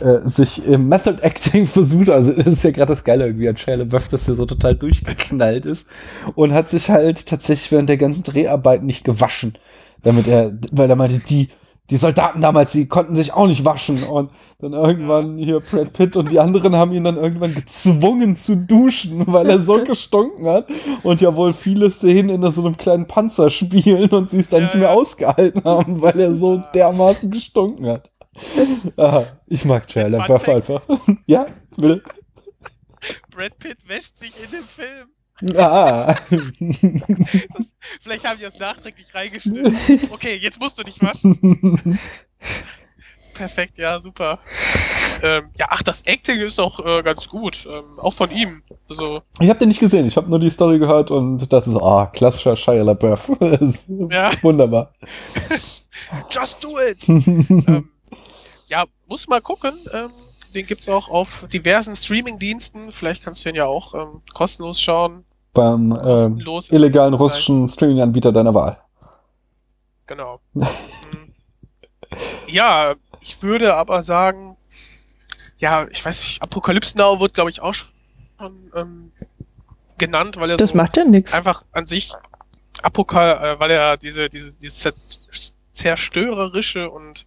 äh, 0.00 0.20
sich 0.26 0.64
im 0.66 0.88
Method 0.88 1.22
Acting 1.22 1.66
versucht, 1.66 2.08
also 2.08 2.32
das 2.32 2.46
ist 2.46 2.64
ja 2.64 2.70
gerade 2.70 2.92
das 2.92 3.04
Geile 3.04 3.26
irgendwie 3.26 3.48
an 3.48 3.56
Shia 3.56 3.74
LaBeouf, 3.74 4.08
dass 4.08 4.26
er 4.26 4.34
so 4.34 4.46
total 4.46 4.74
durchgeknallt 4.74 5.66
ist 5.66 5.86
und 6.34 6.52
hat 6.52 6.70
sich 6.70 6.88
halt 6.90 7.26
tatsächlich 7.26 7.70
während 7.70 7.90
der 7.90 7.98
ganzen 7.98 8.22
Dreharbeiten 8.22 8.86
nicht 8.86 9.04
gewaschen, 9.04 9.58
damit 10.02 10.26
er, 10.28 10.52
weil 10.72 10.88
er 10.90 10.96
meinte, 10.96 11.18
die, 11.18 11.48
die 11.90 11.96
Soldaten 11.96 12.40
damals, 12.40 12.70
die 12.72 12.86
konnten 12.86 13.16
sich 13.16 13.32
auch 13.32 13.48
nicht 13.48 13.64
waschen 13.64 14.02
und 14.04 14.30
dann 14.60 14.72
irgendwann 14.72 15.38
hier 15.38 15.58
Brad 15.60 15.92
Pitt 15.92 16.16
und 16.16 16.30
die 16.30 16.38
anderen 16.38 16.76
haben 16.76 16.92
ihn 16.92 17.02
dann 17.02 17.16
irgendwann 17.16 17.54
gezwungen 17.54 18.36
zu 18.36 18.56
duschen, 18.56 19.24
weil 19.26 19.50
er 19.50 19.58
so 19.58 19.82
gestunken 19.84 20.46
hat 20.46 20.68
und 21.02 21.20
ja 21.20 21.34
wohl 21.34 21.52
viele 21.52 21.90
Szenen 21.90 22.28
in 22.30 22.52
so 22.52 22.64
einem 22.64 22.76
kleinen 22.76 23.06
Panzer 23.08 23.50
spielen 23.50 24.08
und 24.10 24.30
sie 24.30 24.38
es 24.38 24.48
dann 24.48 24.60
Ja, 24.60 24.66
nicht 24.66 24.74
mehr 24.76 24.90
ja. 24.90 24.94
ausgehalten 24.94 25.64
haben, 25.64 26.00
weil 26.00 26.18
er 26.20 26.34
so 26.34 26.62
dermaßen 26.74 27.30
gestunken 27.30 27.86
hat. 27.86 28.10
Aha, 28.96 29.24
ich 29.48 29.64
mag 29.64 29.90
Shia 29.90 30.08
Fun 30.08 30.12
LaBeouf 30.12 30.48
einfach. 30.48 30.82
ja, 31.26 31.46
bitte. 31.76 32.02
Brad 33.34 33.58
Pitt 33.58 33.88
wäscht 33.88 34.16
sich 34.16 34.32
in 34.44 34.50
dem 34.50 34.64
Film. 34.64 35.08
Ah. 35.56 36.16
Vielleicht 38.00 38.26
haben 38.26 38.38
die 38.38 38.42
das 38.42 38.58
nachträglich 38.58 39.14
reingeschnitten. 39.14 39.76
Okay, 40.10 40.36
jetzt 40.36 40.60
musst 40.60 40.78
du 40.78 40.82
dich 40.82 41.00
waschen. 41.00 41.98
Perfekt, 43.34 43.78
ja, 43.78 43.98
super. 44.00 44.38
Ähm, 45.22 45.50
ja, 45.58 45.66
ach, 45.70 45.82
das 45.82 46.02
Acting 46.02 46.38
ist 46.40 46.58
auch 46.60 46.84
äh, 46.84 47.02
ganz 47.02 47.28
gut. 47.28 47.66
Ähm, 47.70 47.98
auch 47.98 48.12
von 48.12 48.30
ihm. 48.30 48.62
Also, 48.88 49.22
Ich 49.40 49.48
habe 49.48 49.58
den 49.58 49.68
nicht 49.68 49.80
gesehen, 49.80 50.06
ich 50.06 50.16
habe 50.16 50.28
nur 50.28 50.38
die 50.38 50.50
Story 50.50 50.78
gehört 50.78 51.10
und 51.10 51.50
dachte 51.52 51.70
so, 51.70 51.82
ah, 51.82 52.06
klassischer 52.06 52.56
Shia 52.56 52.82
LaBeouf. 52.82 53.30
Das 53.40 53.60
ist 53.60 53.86
Ja. 53.88 54.30
Wunderbar. 54.42 54.92
just 56.30 56.62
do 56.62 56.78
it! 56.78 57.08
ähm, 57.08 57.88
ja, 58.66 58.84
muss 59.06 59.26
mal 59.28 59.40
gucken. 59.40 59.72
Ähm, 59.92 60.10
den 60.54 60.66
gibt's 60.66 60.88
auch 60.88 61.08
auf 61.08 61.46
diversen 61.52 61.94
Streaming-Diensten. 61.96 62.92
Vielleicht 62.92 63.24
kannst 63.24 63.44
du 63.44 63.48
den 63.48 63.56
ja 63.56 63.66
auch 63.66 63.94
ähm, 63.94 64.22
kostenlos 64.34 64.80
schauen. 64.80 65.24
Beim 65.52 65.90
Kostenlos. 65.90 66.70
illegalen 66.70 67.14
russischen 67.14 67.68
Streaming-Anbieter 67.68 68.32
deiner 68.32 68.54
Wahl. 68.54 68.78
Genau. 70.06 70.40
Hm. 70.60 71.32
ja, 72.48 72.94
ich 73.20 73.42
würde 73.42 73.74
aber 73.74 74.02
sagen, 74.02 74.56
ja, 75.58 75.86
ich 75.90 76.04
weiß 76.04 76.20
nicht, 76.20 76.42
Apocalypse 76.42 76.96
Now 76.98 77.20
wird, 77.20 77.34
glaube 77.34 77.50
ich, 77.50 77.60
auch 77.62 77.74
schon 77.74 77.88
ähm, 78.74 79.12
genannt, 79.98 80.38
weil 80.38 80.50
er 80.50 80.56
Das 80.56 80.70
so 80.70 80.76
macht 80.76 80.96
ja 80.96 81.04
nichts. 81.04 81.32
einfach 81.34 81.62
an 81.72 81.86
sich 81.86 82.12
Apokal, 82.82 83.54
äh, 83.56 83.60
weil 83.60 83.70
er 83.70 83.96
diese, 83.96 84.28
diese, 84.30 84.52
diese 84.54 84.76
zer 84.76 84.92
zerstörerische 85.72 86.90
und 86.90 87.26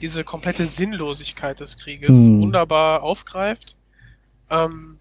diese 0.00 0.22
komplette 0.24 0.66
Sinnlosigkeit 0.66 1.58
des 1.60 1.78
Krieges 1.78 2.26
Hm. 2.26 2.40
wunderbar 2.42 3.02
aufgreift. 3.02 3.76
Ähm, 4.50 4.98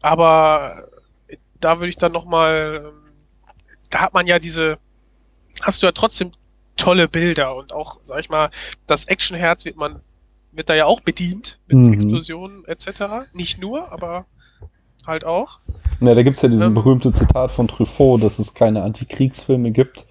aber 0.00 0.88
da 1.60 1.78
würde 1.78 1.88
ich 1.88 1.96
dann 1.96 2.12
nochmal, 2.12 2.92
ähm, 2.92 3.12
da 3.90 4.00
hat 4.00 4.14
man 4.14 4.26
ja 4.26 4.38
diese, 4.38 4.78
hast 5.60 5.82
du 5.82 5.86
ja 5.86 5.92
trotzdem 5.92 6.32
tolle 6.76 7.08
Bilder 7.08 7.56
und 7.56 7.72
auch, 7.72 7.98
sag 8.04 8.20
ich 8.20 8.30
mal, 8.30 8.50
das 8.86 9.06
Actionherz 9.06 9.64
wird 9.64 9.76
man, 9.76 10.00
wird 10.52 10.68
da 10.68 10.74
ja 10.74 10.86
auch 10.86 11.00
bedient 11.00 11.58
mit 11.66 11.78
Mhm. 11.78 11.92
Explosionen 11.92 12.64
etc. 12.66 13.26
Nicht 13.32 13.60
nur, 13.60 13.90
aber 13.92 14.26
halt 15.06 15.24
auch. 15.24 15.58
Ja, 16.00 16.14
da 16.14 16.22
gibt's 16.22 16.42
ja 16.42 16.48
diesen 16.48 16.68
Ähm. 16.68 16.74
berühmte 16.74 17.12
Zitat 17.12 17.50
von 17.50 17.66
Truffaut, 17.66 18.22
dass 18.22 18.38
es 18.38 18.54
keine 18.54 18.82
Antikriegsfilme 18.82 19.72
gibt, 19.72 20.06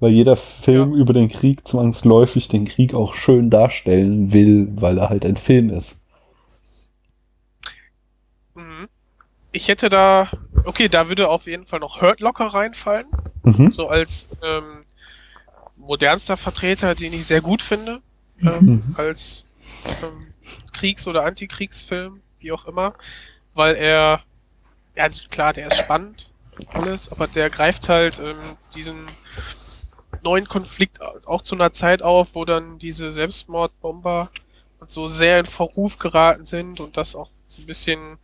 weil 0.00 0.12
jeder 0.12 0.36
Film 0.36 0.94
über 0.94 1.12
den 1.12 1.28
Krieg 1.28 1.66
zwangsläufig 1.66 2.48
den 2.48 2.64
Krieg 2.64 2.94
auch 2.94 3.14
schön 3.14 3.50
darstellen 3.50 4.32
will, 4.32 4.68
weil 4.76 4.98
er 4.98 5.08
halt 5.10 5.26
ein 5.26 5.36
Film 5.36 5.70
ist. 5.70 6.00
Mhm. 8.54 8.88
Ich 9.56 9.68
hätte 9.68 9.88
da, 9.88 10.30
okay, 10.64 10.86
da 10.90 11.08
würde 11.08 11.30
auf 11.30 11.46
jeden 11.46 11.64
Fall 11.66 11.80
noch 11.80 12.02
Hurt 12.02 12.20
Locker 12.20 12.44
reinfallen, 12.48 13.06
Mhm. 13.42 13.72
so 13.72 13.88
als 13.88 14.28
ähm, 14.42 14.84
modernster 15.76 16.36
Vertreter, 16.36 16.94
den 16.94 17.14
ich 17.14 17.26
sehr 17.26 17.40
gut 17.40 17.62
finde, 17.62 18.02
ähm, 18.42 18.64
Mhm. 18.66 18.94
als 18.98 19.46
ähm, 20.02 20.34
Kriegs- 20.74 21.06
oder 21.06 21.24
Antikriegsfilm, 21.24 22.20
wie 22.38 22.52
auch 22.52 22.66
immer, 22.66 22.94
weil 23.54 23.76
er, 23.76 24.22
ja, 24.94 25.04
also 25.04 25.22
klar, 25.30 25.54
der 25.54 25.68
ist 25.68 25.78
spannend, 25.78 26.34
alles, 26.74 27.10
aber 27.10 27.26
der 27.26 27.48
greift 27.48 27.88
halt 27.88 28.18
ähm, 28.18 28.58
diesen 28.74 29.16
neuen 30.20 30.46
Konflikt 30.46 31.00
auch 31.26 31.40
zu 31.40 31.54
einer 31.54 31.72
Zeit 31.72 32.02
auf, 32.02 32.34
wo 32.34 32.44
dann 32.44 32.78
diese 32.78 33.10
Selbstmordbomber 33.10 34.30
und 34.80 34.90
so 34.90 35.08
sehr 35.08 35.38
in 35.38 35.46
Verruf 35.46 35.98
geraten 35.98 36.44
sind 36.44 36.80
und 36.80 36.98
das 36.98 37.16
auch 37.16 37.30
so 37.46 37.62
ein 37.62 37.66
bisschen 37.66 38.18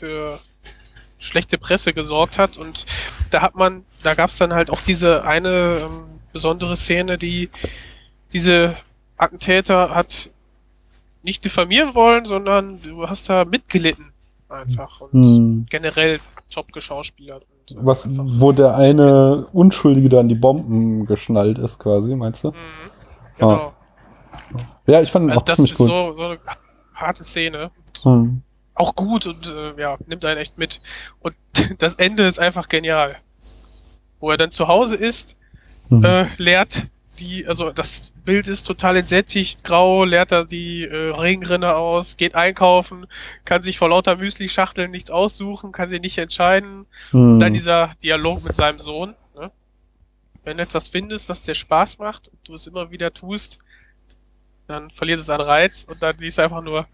für 0.00 0.40
schlechte 1.18 1.58
Presse 1.58 1.92
gesorgt 1.92 2.38
hat 2.38 2.56
und 2.56 2.86
da 3.30 3.42
hat 3.42 3.54
man, 3.54 3.84
da 4.02 4.14
gab 4.14 4.30
es 4.30 4.36
dann 4.38 4.54
halt 4.54 4.70
auch 4.70 4.80
diese 4.80 5.24
eine 5.24 5.78
ähm, 5.82 6.02
besondere 6.32 6.76
Szene, 6.76 7.18
die 7.18 7.50
diese 8.32 8.74
Attentäter 9.18 9.94
hat 9.94 10.30
nicht 11.22 11.44
diffamieren 11.44 11.94
wollen, 11.94 12.24
sondern 12.24 12.80
du 12.82 13.06
hast 13.06 13.28
da 13.28 13.44
mitgelitten 13.44 14.06
einfach 14.48 15.02
und 15.02 15.12
Hm. 15.12 15.66
generell 15.68 16.18
top 16.48 16.72
geschauspielert. 16.72 17.44
Und, 17.70 17.86
Was, 17.86 18.08
wo 18.10 18.52
der 18.52 18.74
eine 18.76 19.46
Unschuldige 19.52 20.08
da 20.08 20.20
an 20.20 20.28
die 20.28 20.34
Bomben 20.34 21.04
geschnallt 21.06 21.58
ist, 21.58 21.78
quasi, 21.78 22.16
meinst 22.16 22.42
du? 22.44 22.48
Mhm, 22.48 22.54
genau. 23.36 23.74
Ja, 24.86 25.02
ich 25.02 25.10
fand 25.12 25.28
Also 25.30 25.40
auch 25.40 25.44
das 25.44 25.56
ziemlich 25.56 25.72
ist 25.72 25.80
cool. 25.80 25.86
so, 25.86 26.12
so 26.14 26.22
eine 26.24 26.38
harte 26.94 27.22
Szene. 27.24 27.70
Hm. 28.02 28.42
Auch 28.80 28.94
gut 28.96 29.26
und 29.26 29.46
äh, 29.46 29.80
ja, 29.80 29.96
nimmt 30.06 30.24
einen 30.24 30.40
echt 30.40 30.58
mit. 30.58 30.80
Und 31.20 31.34
das 31.78 31.94
Ende 31.94 32.26
ist 32.26 32.38
einfach 32.38 32.68
genial. 32.68 33.16
Wo 34.18 34.30
er 34.30 34.36
dann 34.36 34.50
zu 34.50 34.68
Hause 34.68 34.96
ist, 34.96 35.36
Mhm. 35.90 36.04
äh, 36.04 36.26
leert 36.36 36.84
die, 37.18 37.46
also 37.46 37.70
das 37.70 38.12
Bild 38.24 38.46
ist 38.48 38.64
total 38.64 38.96
entsättigt, 38.96 39.64
grau, 39.64 40.04
leert 40.04 40.30
er 40.32 40.44
die 40.46 40.84
äh, 40.84 41.10
Regenrinne 41.10 41.74
aus, 41.74 42.16
geht 42.16 42.34
einkaufen, 42.34 43.06
kann 43.44 43.62
sich 43.62 43.76
vor 43.76 43.88
lauter 43.88 44.16
Müsli-Schachteln 44.16 44.90
nichts 44.90 45.10
aussuchen, 45.10 45.72
kann 45.72 45.90
sich 45.90 46.00
nicht 46.00 46.16
entscheiden. 46.16 46.86
Hm. 47.10 47.40
Dann 47.40 47.52
dieser 47.52 47.94
Dialog 48.02 48.44
mit 48.44 48.54
seinem 48.54 48.78
Sohn. 48.78 49.14
Ne? 49.34 49.50
Wenn 50.44 50.58
du 50.58 50.62
etwas 50.62 50.88
findest, 50.88 51.28
was 51.28 51.42
dir 51.42 51.54
Spaß 51.54 51.98
macht 51.98 52.28
und 52.28 52.38
du 52.44 52.54
es 52.54 52.66
immer 52.68 52.90
wieder 52.90 53.12
tust, 53.12 53.58
dann 54.68 54.90
verliert 54.90 55.18
es 55.18 55.28
an 55.28 55.40
Reiz 55.40 55.84
und 55.90 56.00
dann 56.02 56.16
siehst 56.18 56.38
du 56.38 56.42
einfach 56.42 56.62
nur 56.62 56.86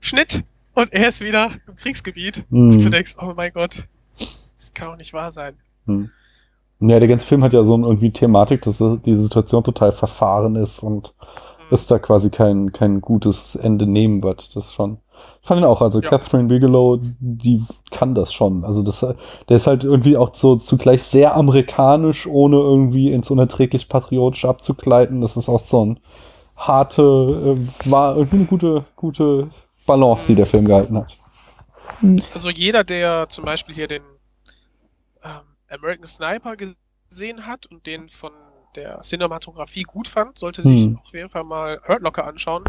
Schnitt 0.00 0.42
und 0.74 0.92
er 0.92 1.08
ist 1.08 1.20
wieder 1.20 1.50
im 1.66 1.76
Kriegsgebiet. 1.76 2.44
Hm. 2.50 2.70
Und 2.70 2.84
du 2.84 2.90
denkst, 2.90 3.16
oh 3.20 3.32
mein 3.36 3.52
Gott, 3.52 3.84
das 4.56 4.72
kann 4.74 4.88
doch 4.88 4.96
nicht 4.96 5.12
wahr 5.12 5.32
sein. 5.32 5.54
Hm. 5.86 6.10
Ja, 6.80 6.98
der 6.98 7.08
ganze 7.08 7.26
Film 7.26 7.44
hat 7.44 7.52
ja 7.52 7.62
so 7.64 7.74
eine 7.74 7.86
irgendwie 7.86 8.10
Thematik, 8.10 8.62
dass 8.62 8.82
die 9.04 9.16
Situation 9.16 9.62
total 9.62 9.92
verfahren 9.92 10.56
ist 10.56 10.80
und 10.80 11.14
es 11.70 11.86
da 11.86 11.98
quasi 11.98 12.30
kein, 12.30 12.72
kein 12.72 13.00
gutes 13.00 13.56
Ende 13.56 13.86
nehmen 13.86 14.22
wird. 14.22 14.54
Das 14.56 14.72
schon. 14.72 14.98
Ich 15.40 15.48
fand 15.48 15.60
ihn 15.60 15.64
auch, 15.64 15.80
also 15.80 16.00
Ja. 16.00 16.08
Catherine 16.08 16.48
Bigelow, 16.48 16.98
die 17.20 17.62
kann 17.90 18.14
das 18.14 18.32
schon. 18.32 18.64
Also 18.64 18.82
das, 18.82 19.00
der 19.00 19.56
ist 19.56 19.66
halt 19.66 19.84
irgendwie 19.84 20.16
auch 20.16 20.34
so 20.34 20.56
zugleich 20.56 21.04
sehr 21.04 21.36
amerikanisch, 21.36 22.26
ohne 22.26 22.56
irgendwie 22.56 23.12
ins 23.12 23.30
unerträglich 23.30 23.88
patriotisch 23.88 24.44
abzugleiten. 24.44 25.20
Das 25.20 25.36
ist 25.36 25.48
auch 25.48 25.60
so 25.60 25.84
ein 25.84 26.00
harte, 26.56 27.56
äh, 27.56 27.90
war 27.90 28.16
irgendwie 28.16 28.36
eine 28.36 28.46
gute, 28.46 28.84
gute 28.96 29.50
Balance, 29.86 30.26
die 30.26 30.34
der 30.34 30.46
Film 30.46 30.64
gehalten 30.66 30.96
hat. 30.96 31.16
Also 32.34 32.50
jeder, 32.50 32.84
der 32.84 33.28
zum 33.28 33.44
Beispiel 33.44 33.74
hier 33.74 33.88
den 33.88 34.02
ähm, 35.24 35.40
American 35.68 36.06
Sniper 36.06 36.56
gesehen 36.56 37.46
hat 37.46 37.66
und 37.66 37.86
den 37.86 38.08
von 38.08 38.32
der 38.74 39.00
Cinematografie 39.02 39.82
gut 39.82 40.08
fand, 40.08 40.38
sollte 40.38 40.62
sich 40.62 40.84
Hm. 40.86 40.98
auf 41.04 41.12
jeden 41.12 41.28
Fall 41.28 41.44
mal 41.44 41.80
Hurt 41.86 42.02
Locker 42.02 42.26
anschauen. 42.26 42.64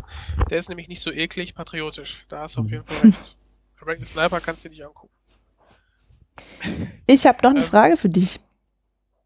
Der 0.50 0.58
ist 0.58 0.70
nämlich 0.70 0.88
nicht 0.90 1.02
so 1.02 1.12
eklig 1.12 1.56
patriotisch. 1.56 2.26
Da 2.30 2.42
hast 2.42 2.58
du 2.58 2.62
auf 2.62 2.70
jeden 2.70 2.84
Fall 2.86 3.10
recht. 3.10 3.38
American 3.82 4.06
Sniper 4.06 4.40
kannst 4.42 4.64
du 4.66 4.70
dir 4.70 4.76
nicht 4.76 4.86
angucken. 4.86 5.14
Ich 7.08 7.26
habe 7.26 7.38
noch 7.44 7.52
eine 7.52 7.60
Ähm. 7.62 7.66
Frage 7.66 7.98
für 7.98 8.10
dich. 8.10 8.40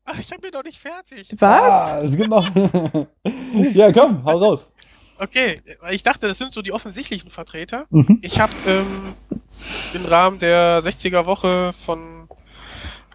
Ach, 0.06 0.18
ich 0.18 0.30
bin 0.30 0.52
noch 0.54 0.64
nicht 0.64 0.80
fertig. 0.80 1.30
Was? 1.38 1.62
Ah, 1.62 2.02
es 2.02 2.16
gibt 2.16 2.30
noch. 2.30 2.48
ja, 3.74 3.92
komm, 3.92 4.24
hau 4.24 4.38
raus. 4.38 4.72
Okay, 5.20 5.62
ich 5.92 6.04
dachte, 6.04 6.28
das 6.28 6.38
sind 6.38 6.54
so 6.54 6.62
die 6.62 6.72
offensichtlichen 6.72 7.32
Vertreter. 7.32 7.86
Mhm. 7.90 8.20
Ich 8.22 8.40
habe 8.40 8.54
ähm, 8.68 9.14
im 9.94 10.06
Rahmen 10.06 10.40
der 10.40 10.82
60er 10.82 11.26
Woche 11.26 11.74
von 11.74 12.28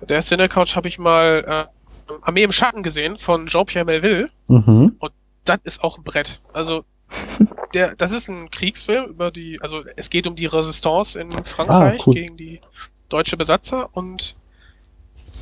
der 0.08 0.20
Cinecouch 0.20 0.74
habe 0.74 0.88
ich 0.88 0.98
mal 0.98 1.68
äh, 2.08 2.12
Armee 2.22 2.42
im 2.42 2.52
Schatten 2.52 2.82
gesehen 2.82 3.18
von 3.18 3.46
Jean-Pierre 3.46 3.84
Melville. 3.84 4.30
Mhm. 4.48 4.96
das 5.44 5.58
ist 5.64 5.84
auch 5.84 5.98
ein 5.98 6.04
Brett. 6.04 6.40
Also 6.52 6.84
der, 7.74 7.94
das 7.94 8.12
ist 8.12 8.28
ein 8.28 8.50
Kriegsfilm 8.50 9.04
über 9.10 9.30
die, 9.30 9.60
also 9.60 9.82
es 9.96 10.10
geht 10.10 10.26
um 10.26 10.34
die 10.34 10.46
Resistance 10.46 11.18
in 11.18 11.30
Frankreich 11.30 12.00
Ah, 12.00 12.04
cool. 12.06 12.14
gegen 12.14 12.36
die 12.36 12.60
deutsche 13.08 13.36
Besatzer 13.36 13.88
und 13.92 14.36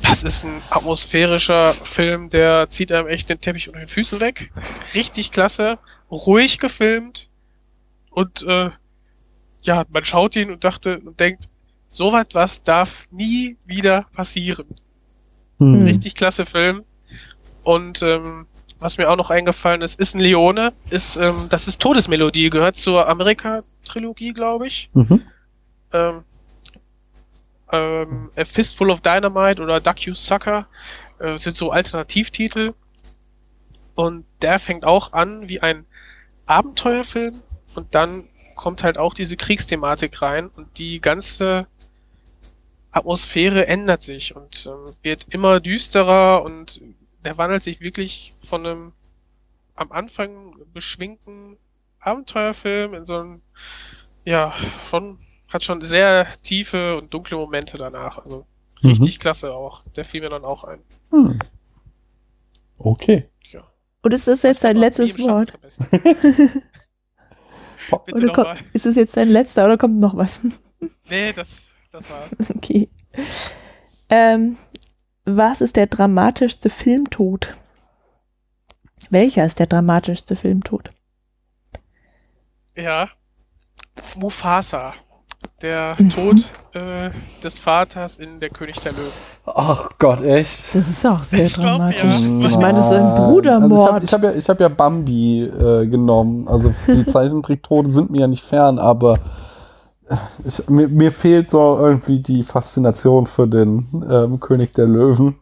das 0.03 0.23
ist 0.23 0.45
ein 0.45 0.61
atmosphärischer 0.69 1.73
Film, 1.73 2.29
der 2.29 2.67
zieht 2.69 2.91
einem 2.91 3.07
echt 3.07 3.29
den 3.29 3.39
Teppich 3.41 3.67
unter 3.67 3.79
den 3.79 3.87
Füßen 3.87 4.19
weg. 4.19 4.51
Richtig 4.93 5.31
klasse, 5.31 5.77
ruhig 6.11 6.59
gefilmt 6.59 7.29
und 8.09 8.43
äh, 8.43 8.69
ja, 9.61 9.85
man 9.89 10.05
schaut 10.05 10.35
ihn 10.35 10.51
und 10.51 10.63
dachte 10.63 10.99
und 10.99 11.19
denkt, 11.19 11.47
so 11.87 12.11
was 12.13 12.27
was 12.33 12.63
darf 12.63 13.05
nie 13.11 13.57
wieder 13.65 14.05
passieren 14.13 14.67
Mhm. 15.61 15.83
richtig 15.83 16.15
klasse 16.15 16.45
Film. 16.45 16.83
Und 17.63 18.01
ähm, 18.01 18.47
was 18.79 18.97
mir 18.97 19.09
auch 19.11 19.15
noch 19.15 19.29
eingefallen 19.29 19.81
ist, 19.81 19.99
ist 19.99 20.15
ein 20.15 20.19
Leone. 20.19 20.73
Ist, 20.89 21.17
ähm, 21.17 21.47
das 21.49 21.67
ist 21.67 21.79
Todesmelodie, 21.79 22.49
gehört 22.49 22.77
zur 22.77 23.07
Amerika-Trilogie, 23.07 24.33
glaube 24.33 24.65
ich. 24.65 24.89
Mhm. 24.93 25.21
Ähm, 25.93 26.23
ähm, 27.71 28.31
A 28.35 28.43
Fistful 28.43 28.89
of 28.89 29.01
Dynamite 29.01 29.61
oder 29.61 29.79
Duck 29.79 29.99
You 29.99 30.15
Sucker 30.15 30.67
äh, 31.19 31.37
sind 31.37 31.55
so 31.55 31.69
Alternativtitel. 31.69 32.73
Und 33.93 34.25
der 34.41 34.57
fängt 34.57 34.83
auch 34.83 35.13
an 35.13 35.47
wie 35.47 35.59
ein 35.59 35.85
Abenteuerfilm 36.51 37.41
und 37.75 37.95
dann 37.95 38.27
kommt 38.55 38.83
halt 38.83 38.97
auch 38.97 39.13
diese 39.13 39.37
Kriegsthematik 39.37 40.21
rein 40.21 40.47
und 40.49 40.77
die 40.77 40.99
ganze 40.99 41.67
Atmosphäre 42.91 43.67
ändert 43.67 44.03
sich 44.03 44.35
und 44.35 44.65
ähm, 44.65 44.93
wird 45.01 45.27
immer 45.29 45.61
düsterer 45.61 46.43
und 46.43 46.81
der 47.23 47.37
wandelt 47.37 47.63
sich 47.63 47.79
wirklich 47.79 48.33
von 48.43 48.65
einem 48.65 48.91
am 49.75 49.93
Anfang 49.93 50.55
beschwingten 50.73 51.57
Abenteuerfilm 52.01 52.95
in 52.95 53.05
so 53.05 53.17
einen, 53.17 53.41
ja, 54.25 54.53
schon, 54.89 55.19
hat 55.47 55.63
schon 55.63 55.81
sehr 55.81 56.27
tiefe 56.41 56.97
und 56.97 57.13
dunkle 57.13 57.37
Momente 57.37 57.77
danach. 57.77 58.17
Also 58.17 58.45
richtig 58.83 59.19
klasse 59.19 59.53
auch. 59.53 59.83
Der 59.95 60.03
fiel 60.03 60.21
mir 60.21 60.29
dann 60.29 60.43
auch 60.43 60.65
ein. 60.65 60.81
Hm. 61.11 61.39
Okay. 62.77 63.30
Und 64.01 64.13
ist 64.13 64.27
das 64.27 64.41
jetzt 64.41 64.63
dein 64.63 64.77
letztes 64.77 65.17
Wort? 65.19 65.57
Oder 68.13 68.33
kommt, 68.33 68.63
ist 68.73 68.85
das 68.85 68.95
jetzt 68.95 69.17
dein 69.17 69.29
letzter 69.29 69.65
oder 69.65 69.77
kommt 69.77 69.99
noch 69.99 70.15
was? 70.15 70.39
Nee, 71.09 71.31
das, 71.33 71.69
das 71.91 72.09
war. 72.09 72.23
Okay. 72.55 72.89
Ähm, 74.09 74.57
was 75.25 75.61
ist 75.61 75.75
der 75.75 75.85
dramatischste 75.85 76.71
Filmtod? 76.71 77.55
Welcher 79.11 79.45
ist 79.45 79.59
der 79.59 79.67
dramatischste 79.67 80.35
Filmtod? 80.35 80.89
Ja. 82.75 83.09
Mufasa. 84.15 84.95
Der 85.61 85.95
Mhm. 85.99 86.09
Tod 86.09 86.37
äh, 86.73 87.09
des 87.43 87.59
Vaters 87.59 88.17
in 88.17 88.39
Der 88.39 88.49
König 88.49 88.79
der 88.81 88.93
Löwen. 88.93 89.11
Ach 89.45 89.89
Gott, 89.99 90.21
echt? 90.21 90.73
Das 90.73 90.87
ist 90.89 91.05
auch 91.05 91.23
sehr 91.23 91.43
Ich 91.45 91.53
glaub, 91.53 91.77
dramatisch. 91.77 92.01
ja. 92.03 92.47
Ich 92.47 92.57
meine, 92.57 92.79
das 92.79 92.87
ist 92.91 92.97
ein. 92.97 93.15
Brudermord. 93.15 93.91
Also 93.91 94.03
ich 94.03 94.13
habe 94.13 94.27
hab 94.27 94.33
ja, 94.33 94.39
ich 94.39 94.49
hab 94.49 94.59
ja 94.59 94.67
Bambi 94.69 95.43
äh, 95.43 95.85
genommen. 95.87 96.47
Also 96.47 96.73
die 96.87 97.05
Zeichentricktode 97.11 97.91
sind 97.91 98.09
mir 98.11 98.21
ja 98.21 98.27
nicht 98.27 98.43
fern, 98.43 98.79
aber 98.79 99.17
ich, 100.43 100.67
mir, 100.67 100.87
mir 100.87 101.11
fehlt 101.11 101.49
so 101.49 101.77
irgendwie 101.77 102.19
die 102.19 102.43
Faszination 102.43 103.27
für 103.27 103.47
den 103.47 104.05
ähm, 104.09 104.39
König 104.39 104.73
der 104.73 104.87
Löwen. 104.87 105.35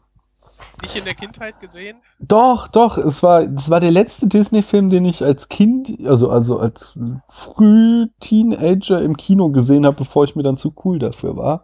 Nicht 0.82 0.96
in 0.96 1.04
der 1.06 1.14
Kindheit 1.14 1.60
gesehen. 1.60 1.98
Doch, 2.20 2.68
doch, 2.68 2.98
es 2.98 3.22
war, 3.24 3.42
es 3.42 3.70
war 3.70 3.80
der 3.80 3.92
letzte 3.92 4.28
Disney-Film, 4.28 4.90
den 4.90 5.06
ich 5.06 5.24
als 5.24 5.50
Kind, 5.50 5.98
also, 6.06 6.30
also 6.30 6.60
als 6.60 6.98
Früh-Teenager 7.28 9.02
im 9.02 9.18
Kino 9.18 9.50
gesehen 9.50 9.86
habe, 9.86 9.96
bevor 9.98 10.24
ich 10.24 10.36
mir 10.36 10.44
dann 10.44 10.58
zu 10.58 10.74
cool 10.84 11.00
dafür 11.00 11.36
war. 11.38 11.64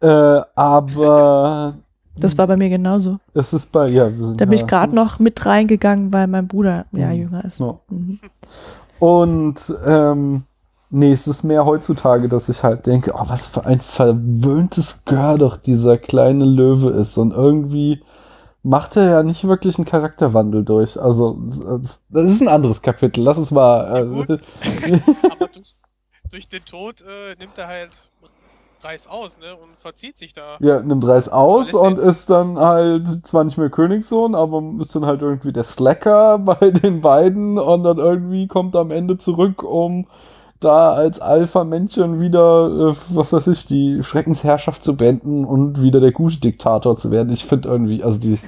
Äh, 0.00 0.42
aber 0.54 1.74
das 2.16 2.36
war 2.36 2.46
bei 2.46 2.56
mir 2.56 2.68
genauso. 2.68 3.18
es 3.34 3.52
ist 3.52 3.70
bei, 3.72 3.88
ja, 3.88 4.08
wir 4.08 4.24
sind 4.24 4.40
Da 4.40 4.44
bin 4.44 4.58
ja- 4.58 4.62
ich 4.64 4.66
gerade 4.66 4.94
noch 4.94 5.18
mit 5.18 5.44
reingegangen, 5.46 6.12
weil 6.12 6.26
mein 6.26 6.48
Bruder 6.48 6.86
ja 6.92 7.08
Mhm. 7.08 7.14
jünger 7.14 7.44
ist. 7.44 7.60
Ja. 7.60 7.78
Mhm. 7.88 8.18
Und 8.98 9.74
ähm, 9.86 10.44
nee, 10.92 11.10
es 11.12 11.26
ist 11.26 11.42
mehr 11.42 11.64
heutzutage, 11.64 12.28
dass 12.28 12.48
ich 12.48 12.62
halt 12.62 12.86
denke, 12.86 13.12
oh, 13.14 13.24
was 13.26 13.46
für 13.46 13.64
ein 13.64 13.80
verwöhntes 13.80 15.04
Gör 15.04 15.38
doch 15.38 15.56
dieser 15.56 15.98
kleine 15.98 16.44
Löwe 16.44 16.90
ist. 16.90 17.16
Und 17.16 17.32
irgendwie 17.32 18.02
macht 18.62 18.96
er 18.96 19.10
ja 19.10 19.22
nicht 19.22 19.44
wirklich 19.48 19.78
einen 19.78 19.86
Charakterwandel 19.86 20.64
durch. 20.64 21.00
Also, 21.00 21.38
das 22.10 22.30
ist 22.30 22.42
ein 22.42 22.48
anderes 22.48 22.82
Kapitel. 22.82 23.24
Lass 23.24 23.38
uns 23.38 23.50
mal. 23.50 23.88
Ja, 23.88 24.34
Äh, 24.34 25.00
Aber 25.30 25.48
durch, 25.48 25.78
durch 26.30 26.48
den 26.48 26.64
Tod 26.64 27.00
äh, 27.00 27.36
nimmt 27.38 27.56
er 27.56 27.68
halt 27.68 27.90
Reis 28.82 29.06
aus, 29.06 29.38
ne? 29.38 29.56
Und 29.56 29.78
verzieht 29.78 30.18
sich 30.18 30.34
da. 30.34 30.56
ja, 30.60 30.80
nimmt 30.80 31.06
Reis 31.06 31.28
aus 31.28 31.72
und 31.72 31.98
ist 31.98 32.28
dann 32.28 32.58
halt 32.58 33.26
zwar 33.26 33.44
nicht 33.44 33.56
mehr 33.56 33.70
Königssohn, 33.70 34.34
aber 34.34 34.62
ist 34.80 34.94
dann 34.94 35.06
halt 35.06 35.22
irgendwie 35.22 35.52
der 35.52 35.64
Slacker 35.64 36.38
bei 36.44 36.70
den 36.70 37.00
beiden 37.00 37.58
und 37.58 37.84
dann 37.84 37.98
irgendwie 37.98 38.46
kommt 38.46 38.76
am 38.76 38.90
Ende 38.90 39.16
zurück, 39.16 39.62
um 39.62 40.06
da 40.64 40.92
als 40.92 41.20
Alpha-Männchen 41.20 42.20
wieder, 42.20 42.90
äh, 42.90 42.94
was 43.10 43.32
weiß 43.32 43.46
ich, 43.48 43.66
die 43.66 44.02
Schreckensherrschaft 44.02 44.82
zu 44.82 44.96
beenden 44.96 45.44
und 45.44 45.82
wieder 45.82 46.00
der 46.00 46.12
gute 46.12 46.40
Diktator 46.40 46.96
zu 46.96 47.10
werden. 47.10 47.32
Ich 47.32 47.44
finde 47.44 47.68
irgendwie, 47.68 48.02
also 48.02 48.18
die, 48.18 48.38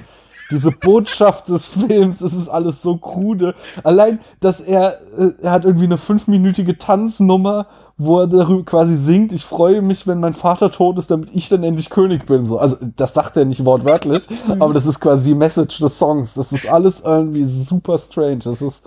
diese 0.51 0.71
Botschaft 0.71 1.49
des 1.49 1.67
Films, 1.87 2.19
das 2.19 2.33
ist 2.33 2.49
alles 2.49 2.81
so 2.81 2.97
krude. 2.97 3.55
Allein, 3.83 4.19
dass 4.39 4.61
er, 4.61 4.99
äh, 5.17 5.31
er 5.41 5.51
hat 5.51 5.65
irgendwie 5.65 5.85
eine 5.85 5.97
fünfminütige 5.97 6.77
Tanznummer, 6.77 7.67
wo 7.97 8.19
er 8.19 8.27
darüber 8.27 8.63
quasi 8.63 8.97
singt, 8.97 9.31
ich 9.31 9.45
freue 9.45 9.81
mich, 9.81 10.05
wenn 10.05 10.19
mein 10.19 10.33
Vater 10.33 10.69
tot 10.69 10.97
ist, 10.97 11.11
damit 11.11 11.29
ich 11.33 11.47
dann 11.47 11.63
endlich 11.63 11.89
König 11.89 12.25
bin. 12.25 12.45
So. 12.45 12.57
Also, 12.57 12.75
das 12.95 13.13
sagt 13.13 13.37
er 13.37 13.45
nicht 13.45 13.63
wortwörtlich, 13.63 14.23
aber 14.59 14.73
das 14.73 14.85
ist 14.85 14.99
quasi 14.99 15.29
die 15.29 15.35
Message 15.35 15.79
des 15.79 15.97
Songs. 15.97 16.33
Das 16.33 16.51
ist 16.51 16.67
alles 16.67 17.01
irgendwie 17.01 17.43
super 17.43 17.97
strange. 17.97 18.39
Das 18.39 18.61
ist, 18.61 18.85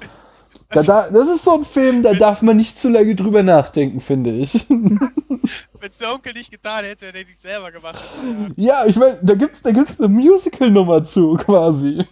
Da, 0.71 0.83
da, 0.83 1.09
das 1.11 1.29
ist 1.29 1.45
so 1.45 1.55
ein 1.55 1.65
Film, 1.65 2.03
da 2.03 2.13
darf 2.13 2.43
man 2.43 2.57
nicht 2.59 2.79
zu 2.79 2.91
lange 2.91 3.15
drüber 3.15 3.43
nachdenken, 3.43 4.01
finde 4.01 4.31
ich. 4.33 4.69
Wenn 4.69 5.91
der 6.01 6.13
Onkel 6.13 6.35
nicht 6.35 6.51
getan 6.51 6.85
hätte, 6.85 7.07
hätte 7.07 7.19
ich 7.21 7.31
es 7.31 7.41
selber 7.43 7.73
gemacht. 7.73 8.03
Ja, 8.57 8.85
ich 8.85 8.97
meine, 8.97 9.19
da 9.23 9.35
gibt's, 9.35 9.63
da 9.63 9.71
gibt's 9.71 9.99
eine 9.99 10.09
Musical-Nummer 10.09 11.05
zu, 11.05 11.35
quasi. 11.37 12.05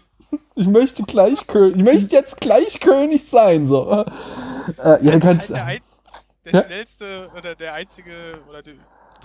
Ich 0.55 0.67
möchte 0.69 1.03
gleich 1.03 1.47
König, 1.47 1.77
ich 1.77 1.83
möchte 1.85 2.17
jetzt 2.17 2.41
gleich 2.41 2.81
König 2.81 3.29
sein, 3.29 3.67
so. 3.69 4.05
Äh, 4.83 5.05
ja, 5.05 5.19
kannst, 5.21 5.51
der, 5.51 5.65
ein, 5.65 5.81
der 6.47 6.53
Ja? 6.55 6.65
schnellste 6.65 7.31
oder 7.37 7.55
der 7.55 7.75
einzige 7.75 8.39
oder 8.49 8.63
der 8.63 8.75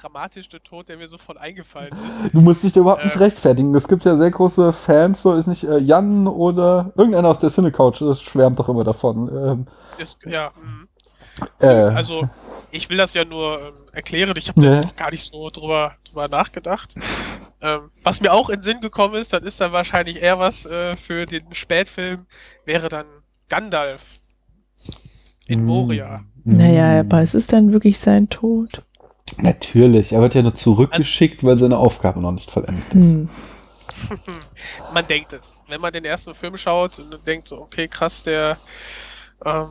dramatischste 0.01 0.61
Tod, 0.61 0.89
der 0.89 0.97
mir 0.97 1.07
sofort 1.07 1.37
eingefallen 1.37 1.91
ist. 2.23 2.33
du 2.33 2.41
musst 2.41 2.63
dich 2.63 2.73
da 2.73 2.81
überhaupt 2.81 3.03
nicht 3.03 3.15
Äh. 3.15 3.19
rechtfertigen. 3.19 3.73
Es 3.75 3.87
gibt 3.87 4.05
ja 4.05 4.17
sehr 4.17 4.31
große 4.31 4.73
Fans, 4.73 5.21
so 5.21 5.33
ist 5.33 5.47
nicht 5.47 5.63
äh, 5.63 5.77
Jan 5.77 6.27
oder 6.27 6.91
irgendeiner 6.95 7.29
aus 7.29 7.39
der 7.39 7.49
Cinecouch, 7.49 7.99
das 7.99 8.21
schwärmt 8.21 8.59
doch 8.59 8.69
immer 8.69 8.83
davon. 8.83 9.29
Ähm, 9.29 9.67
ist 9.97 10.17
ja, 10.25 10.51
mhm. 10.61 10.87
äh, 11.59 11.67
also 11.67 12.27
ich 12.71 12.89
will 12.89 12.97
das 12.97 13.13
ja 13.13 13.25
nur 13.25 13.59
ähm, 13.59 13.73
erklären. 13.91 14.33
Ich 14.37 14.47
habe 14.47 14.61
da 14.61 14.67
Ja. 14.67 14.73
jetzt 14.75 14.85
noch 14.85 14.95
gar 14.95 15.11
nicht 15.11 15.29
so 15.29 15.49
drüber, 15.49 15.93
drüber 16.07 16.27
nachgedacht. 16.27 16.95
Ähm, 17.61 17.91
was 18.03 18.21
mir 18.21 18.33
auch 18.33 18.49
in 18.49 18.55
den 18.57 18.63
Sinn 18.63 18.81
gekommen 18.81 19.15
ist, 19.15 19.33
dann 19.33 19.43
ist 19.43 19.61
dann 19.61 19.71
wahrscheinlich 19.71 20.21
eher 20.21 20.39
was 20.39 20.65
äh, 20.65 20.95
für 20.95 21.25
den 21.27 21.53
Spätfilm, 21.53 22.25
wäre 22.65 22.89
dann 22.89 23.05
Gandalf 23.49 24.19
in 25.45 25.65
Moria. 25.65 26.23
Naja, 26.43 27.01
aber 27.01 27.21
es 27.21 27.35
ist 27.35 27.53
dann 27.53 27.71
wirklich 27.71 27.99
sein 27.99 28.29
Tod. 28.29 28.83
Natürlich, 29.37 30.13
er 30.13 30.21
wird 30.21 30.35
ja 30.35 30.41
nur 30.41 30.55
zurückgeschickt, 30.55 31.43
weil 31.43 31.57
seine 31.57 31.77
Aufgabe 31.77 32.19
noch 32.19 32.31
nicht 32.31 32.51
vollendet 32.51 32.93
ist. 32.93 33.11
Hm. 33.11 33.29
man 34.93 35.07
denkt 35.07 35.33
es. 35.33 35.61
Wenn 35.67 35.81
man 35.81 35.93
den 35.93 36.05
ersten 36.05 36.33
Film 36.33 36.57
schaut 36.57 36.99
und 36.99 37.25
denkt 37.27 37.47
so, 37.47 37.59
okay, 37.59 37.87
krass, 37.87 38.23
der 38.23 38.57
ähm, 39.45 39.69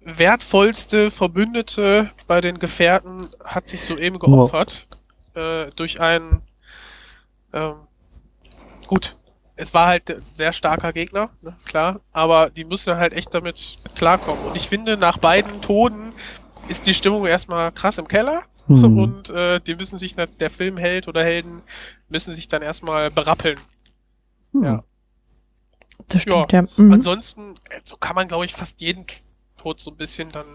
wertvollste 0.00 1.10
Verbündete 1.10 2.10
bei 2.26 2.40
den 2.40 2.58
Gefährten 2.58 3.28
hat 3.44 3.68
sich 3.68 3.82
soeben 3.82 4.18
geopfert 4.18 4.86
äh, 5.34 5.70
durch 5.76 6.00
einen 6.00 6.42
ähm, 7.52 7.74
gut, 8.86 9.14
es 9.56 9.72
war 9.72 9.86
halt 9.86 10.10
ein 10.10 10.20
sehr 10.20 10.52
starker 10.52 10.92
Gegner, 10.92 11.30
ne, 11.40 11.56
klar, 11.64 12.00
aber 12.12 12.50
die 12.50 12.64
mussten 12.64 12.96
halt 12.96 13.12
echt 13.12 13.32
damit 13.32 13.78
klarkommen. 13.94 14.44
Und 14.44 14.56
ich 14.56 14.68
finde, 14.68 14.96
nach 14.96 15.18
beiden 15.18 15.62
Toten 15.62 16.12
ist 16.68 16.86
die 16.86 16.94
Stimmung 16.94 17.26
erstmal 17.26 17.70
krass 17.70 17.98
im 17.98 18.08
Keller 18.08 18.42
Hm. 18.66 18.98
und 18.98 19.30
äh, 19.30 19.60
die 19.60 19.74
müssen 19.74 19.98
sich, 19.98 20.14
der 20.14 20.50
Filmheld 20.50 21.06
oder 21.06 21.22
Helden 21.22 21.62
müssen 22.08 22.32
sich 22.32 22.48
dann 22.48 22.62
erstmal 22.62 23.10
berappeln. 23.10 23.58
Hm. 24.52 24.64
Ja. 24.64 24.84
Das 26.08 26.22
stimmt, 26.22 26.52
ja. 26.52 26.62
Mhm. 26.76 26.92
Ansonsten, 26.92 27.54
äh, 27.70 27.80
so 27.84 27.96
kann 27.96 28.14
man, 28.14 28.28
glaube 28.28 28.44
ich, 28.44 28.54
fast 28.54 28.80
jeden 28.80 29.06
Tod 29.56 29.80
so 29.80 29.90
ein 29.90 29.96
bisschen 29.96 30.30
dann 30.30 30.46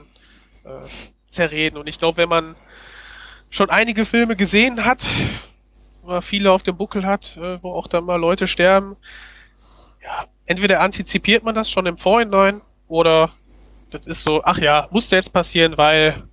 äh, 0.63 0.87
zerreden. 1.29 1.77
Und 1.77 1.87
ich 1.87 1.99
glaube, 1.99 2.17
wenn 2.17 2.29
man 2.29 2.55
schon 3.49 3.69
einige 3.69 4.05
Filme 4.05 4.35
gesehen 4.35 4.85
hat, 4.85 5.07
oder 6.03 6.21
viele 6.21 6.51
auf 6.51 6.63
dem 6.63 6.77
Buckel 6.77 7.05
hat, 7.05 7.37
äh, 7.37 7.61
wo 7.61 7.73
auch 7.73 7.87
dann 7.87 8.05
mal 8.05 8.15
Leute 8.15 8.47
sterben, 8.47 8.95
ja, 10.03 10.25
entweder 10.45 10.81
antizipiert 10.81 11.43
man 11.43 11.55
das 11.55 11.69
schon 11.69 11.85
im 11.85 11.97
Vorhinein 11.97 12.61
oder 12.87 13.31
das 13.91 14.07
ist 14.07 14.23
so, 14.23 14.43
ach 14.43 14.59
ja, 14.59 14.87
musste 14.91 15.15
jetzt 15.15 15.33
passieren, 15.33 15.77
weil 15.77 16.23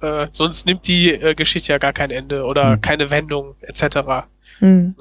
äh, 0.00 0.28
sonst 0.30 0.66
nimmt 0.66 0.86
die 0.86 1.12
äh, 1.12 1.34
Geschichte 1.34 1.72
ja 1.72 1.78
gar 1.78 1.92
kein 1.92 2.10
Ende 2.10 2.44
oder 2.44 2.72
Hm. 2.72 2.80
keine 2.80 3.10
Wendung 3.10 3.54
etc. 3.60 4.26
Hm. 4.58 4.94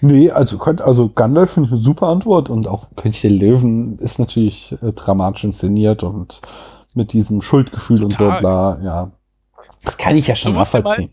Nee, 0.00 0.30
also, 0.30 0.58
könnt, 0.58 0.80
also 0.80 1.08
Gandalf 1.08 1.52
finde 1.52 1.66
ich 1.68 1.72
eine 1.72 1.82
super 1.82 2.06
Antwort 2.06 2.50
und 2.50 2.68
auch 2.68 2.86
König 2.94 3.20
der 3.22 3.30
Löwen 3.32 3.98
ist 3.98 4.18
natürlich 4.18 4.72
äh, 4.80 4.92
dramatisch 4.92 5.42
inszeniert 5.44 6.02
und 6.04 6.40
mit 6.94 7.12
diesem 7.12 7.42
Schuldgefühl 7.42 8.04
und 8.04 8.12
so 8.12 8.24
Total. 8.24 8.40
bla, 8.40 8.78
ja. 8.82 9.10
Das 9.84 9.98
kann 9.98 10.16
ich 10.16 10.28
ja 10.28 10.36
schon 10.36 10.54
nachvollziehen. 10.54 11.10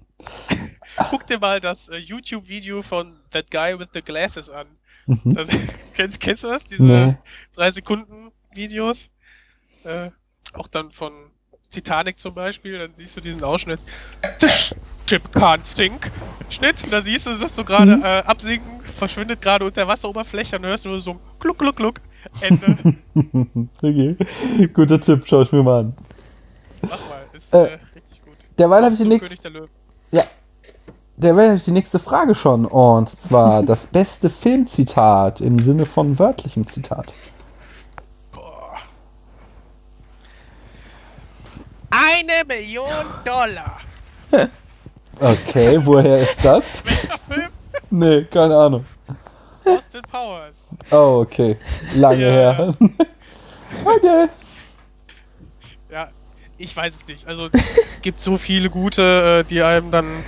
Guck 1.10 1.26
dir 1.26 1.40
mal 1.40 1.60
das 1.60 1.90
äh, 1.90 1.98
YouTube-Video 1.98 2.84
von 2.84 3.14
That 3.32 3.50
Guy 3.50 3.80
with 3.80 3.88
the 3.94 4.02
Glasses 4.02 4.50
an. 4.52 4.68
Mhm. 5.08 5.34
Das, 5.34 5.48
kennst, 5.96 6.20
kennst 6.20 6.44
du 6.44 6.48
das? 6.50 6.64
Diese 6.66 6.84
Nee. 6.84 7.16
drei 7.56 7.72
Sekunden 7.72 8.32
Videos? 8.54 9.10
Äh, 9.84 10.12
auch 10.54 10.68
dann 10.68 10.92
von 10.92 11.12
Titanic 11.74 12.18
zum 12.20 12.34
Beispiel, 12.34 12.78
dann 12.80 12.92
siehst 12.94 13.16
du 13.18 13.22
diesen 13.22 13.44
Ausschnitt. 13.44 13.80
The 14.40 14.48
ship 15.08 15.24
can't 15.34 15.64
sink. 15.64 16.12
Schnitt, 16.50 16.92
da 16.92 17.02
siehst 17.02 17.26
du, 17.26 17.32
ist 17.32 17.56
so 17.56 17.64
gerade 17.64 17.98
Mhm. 17.98 18.04
äh, 18.04 18.08
absinken, 18.20 18.80
verschwindet 18.98 19.42
gerade 19.42 19.66
unter 19.66 19.82
der 19.82 19.88
Wasseroberfläche 19.88 20.58
und 20.58 20.66
hörst 20.66 20.86
nur 20.86 21.02
so 21.02 21.12
ein 21.12 21.20
Kluck, 21.40 21.58
Kluck, 21.60 21.76
Kluck. 21.76 22.02
Ende. 22.40 22.96
okay. 23.82 24.16
Guter 24.74 25.02
Tipp, 25.02 25.24
schau 25.26 25.42
ich 25.42 25.52
mir 25.52 25.62
mal 25.64 25.80
an. 25.82 25.94
Mach 26.84 26.90
mal, 26.92 27.22
ist 27.34 27.54
Äh, 27.54 27.58
äh, 27.58 27.64
richtig 27.96 28.22
gut. 28.24 28.34
Derweil 28.58 28.84
habe 28.84 28.94
ich, 28.94 29.02
die 29.02 29.08
nächste- 29.08 29.50
Löwen. 29.50 29.68
derweil 31.18 31.50
hab 31.50 31.56
ich 31.58 31.66
die 31.66 31.72
nächste 31.72 32.00
Frage 32.00 32.34
schon 32.36 32.66
und 32.66 33.10
zwar 33.10 33.64
das 33.64 33.88
beste 33.88 34.30
Filmzitat 34.30 35.42
im 35.42 35.60
Sinne 35.60 35.86
von 35.86 36.18
wörtlichem 36.20 36.66
Zitat. 36.68 37.12
Boah. 38.32 38.78
Eine 41.96 42.44
Million 42.48 43.06
Dollar. 43.24 43.80
Okay, 45.20 45.80
woher 45.86 46.16
ist 46.16 46.44
das? 46.44 46.84
Welcher 46.86 47.20
Film? 47.20 47.48
Nee, 47.92 48.24
keine 48.24 48.58
Ahnung. 48.58 48.84
Austin 49.64 50.02
Powers. 50.12 50.56
Oh, 50.90 51.20
okay. 51.22 51.56
Lange 51.94 52.24
Ja. 52.26 52.32
her. 52.54 52.76
okay. 53.86 54.28
Ja, 55.92 56.10
ich 56.58 56.76
weiß 56.76 56.96
es 56.96 57.08
nicht. 57.08 57.28
Also 57.28 57.48
es 57.54 58.02
gibt 58.02 58.20
so 58.20 58.38
viele 58.38 58.72
gute, 58.72 59.44
äh, 59.46 59.48
die 59.48 59.62
einem 59.62 59.92
dann 59.92 60.24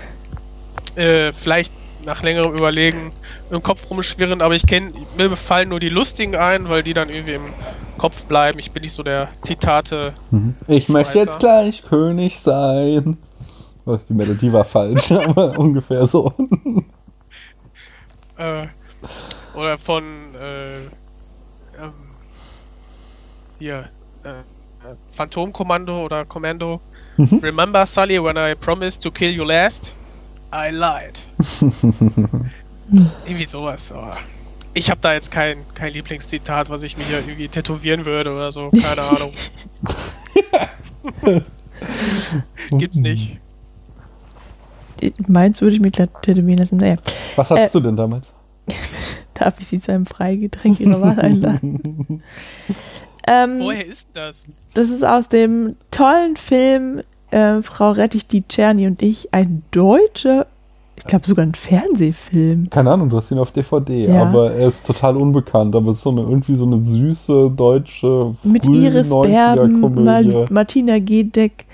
äh, 0.95 1.33
vielleicht 1.33 1.73
nach 2.05 2.23
längerem 2.23 2.53
Überlegen 2.53 3.11
im 3.49 3.61
Kopf 3.63 3.89
rumschwirren, 3.89 4.41
aber 4.41 4.55
ich 4.55 4.65
kenne, 4.65 4.91
mir 5.17 5.29
fallen 5.35 5.69
nur 5.69 5.79
die 5.79 5.89
lustigen 5.89 6.35
ein, 6.35 6.69
weil 6.69 6.83
die 6.83 6.93
dann 6.93 7.09
irgendwie 7.09 7.33
im 7.33 7.53
Kopf 7.97 8.25
bleiben. 8.25 8.59
Ich 8.59 8.71
bin 8.71 8.83
nicht 8.83 8.93
so 8.93 9.03
der 9.03 9.29
Zitate. 9.41 10.13
Ich 10.67 10.89
möchte 10.89 11.17
jetzt 11.17 11.39
gleich 11.39 11.83
König 11.83 12.39
sein. 12.39 13.17
Die 14.09 14.13
Melodie 14.13 14.51
war 14.51 14.65
falsch, 14.65 15.11
aber 15.11 15.57
ungefähr 15.57 16.05
so. 16.05 16.33
Äh, 18.37 18.67
oder 19.55 19.77
von 19.77 20.03
äh, 20.35 20.75
ähm, 21.81 21.93
hier 23.59 23.89
äh, 24.25 24.29
äh, 24.29 24.95
Phantomkommando 25.13 26.03
oder 26.03 26.25
Kommando. 26.25 26.81
Remember 27.17 27.85
Sully 27.85 28.21
when 28.21 28.35
I 28.35 28.55
promised 28.55 29.01
to 29.03 29.11
kill 29.11 29.31
you 29.31 29.45
last? 29.45 29.95
I 30.53 30.69
lied. 30.71 31.19
irgendwie 33.25 33.45
sowas. 33.45 33.91
Aber 33.91 34.15
ich 34.73 34.89
habe 34.89 35.01
da 35.01 35.13
jetzt 35.13 35.31
kein, 35.31 35.57
kein 35.73 35.93
Lieblingszitat, 35.93 36.69
was 36.69 36.83
ich 36.83 36.97
mir 36.97 37.03
hier 37.05 37.19
irgendwie 37.19 37.47
tätowieren 37.47 38.05
würde 38.05 38.33
oder 38.33 38.51
so. 38.51 38.69
Keine 38.71 39.01
Ahnung. 39.01 39.33
Gibt's 42.77 42.97
nicht. 42.97 43.39
Meins 45.27 45.61
würde 45.61 45.75
ich 45.75 45.81
mir 45.81 45.91
glatt 45.91 46.09
tätowieren 46.21 46.59
lassen. 46.59 46.77
Naja, 46.77 46.95
Was 47.35 47.49
hattest 47.51 47.75
Äh, 47.75 47.79
du 47.79 47.83
denn 47.87 47.95
damals? 47.97 48.33
darf 49.33 49.59
ich 49.59 49.67
Sie 49.67 49.79
zu 49.79 49.91
einem 49.91 50.05
Freigetränk 50.05 50.79
Ihrer 50.79 51.01
Wahl 51.01 51.19
einladen? 51.19 52.23
ähm, 53.27 53.59
Woher 53.59 53.85
ist 53.85 54.09
das? 54.13 54.49
das 54.73 54.89
ist 54.89 55.03
aus 55.03 55.27
dem 55.27 55.75
tollen 55.91 56.37
Film 56.37 57.01
äh, 57.35 57.61
Frau 57.61 57.91
Rettich, 57.91 58.27
die 58.27 58.43
Czerny 58.47 58.87
und 58.87 59.01
ich, 59.01 59.33
ein 59.33 59.63
deutscher, 59.71 60.47
ich 60.95 61.03
glaube 61.03 61.25
sogar 61.27 61.45
ein 61.45 61.53
Fernsehfilm. 61.53 62.69
Keine 62.69 62.91
Ahnung, 62.91 63.09
du 63.09 63.17
hast 63.17 63.29
ihn 63.31 63.39
auf 63.39 63.51
DVD, 63.51 64.07
Ja. 64.07 64.21
aber 64.23 64.53
er 64.53 64.69
ist 64.69 64.85
total 64.85 65.17
unbekannt. 65.17 65.75
Aber 65.75 65.91
es 65.91 65.97
ist 65.97 66.03
so 66.03 66.11
eine, 66.11 66.21
irgendwie 66.21 66.53
so 66.53 66.65
eine 66.65 66.79
süße 66.79 67.51
deutsche 67.51 68.33
Mit 68.43 68.65
Iris 68.65 69.09
90er 69.11 69.27
Berben. 69.55 70.03
Mal 70.05 70.47
Martina 70.49 70.99
Gedeck, 70.99 71.65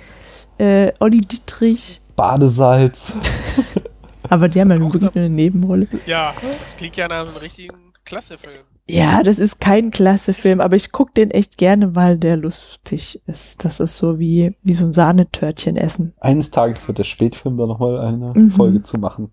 äh, 0.58 0.92
Olli 1.00 1.22
Dittrich. 1.22 2.02
Badesalz. 2.16 3.14
Aber 4.30 4.48
die 4.48 4.60
haben 4.62 4.72
ja 4.72 4.78
nun 4.78 4.92
wirklich 4.94 5.14
nur 5.14 5.24
eine 5.26 5.30
Nebenrolle. 5.34 5.88
Ja, 6.06 6.34
das 6.64 6.76
klingt 6.76 6.96
ja 6.96 7.08
nach 7.08 7.28
einem 7.28 7.36
richtigen 7.38 7.76
Klassefilm. 8.06 8.64
Ja, 8.94 9.24
das 9.24 9.40
ist 9.40 9.60
kein 9.60 9.92
klasse 9.92 10.34
Film, 10.34 10.62
aber 10.62 10.76
ich 10.76 10.92
gucke 10.92 11.14
den 11.14 11.32
echt 11.32 11.58
gerne, 11.58 11.96
weil 11.96 12.18
der 12.18 12.38
lustig 12.38 13.22
ist. 13.28 13.64
Das 13.64 13.80
ist 13.80 13.98
so 13.98 14.20
wie, 14.20 14.56
wie 14.64 14.74
so 14.74 14.86
ein 14.86 14.94
Sahnetörtchen 14.94 15.78
essen. 15.78 16.14
Eines 16.20 16.52
Tages 16.52 16.88
wird 16.88 16.98
der 16.98 17.04
Spätfilm 17.04 17.58
da 17.58 17.66
nochmal 17.68 18.00
eine 18.00 18.34
Mhm. 18.36 18.52
Folge 18.52 18.84
zu 18.84 18.98
machen. 18.98 19.32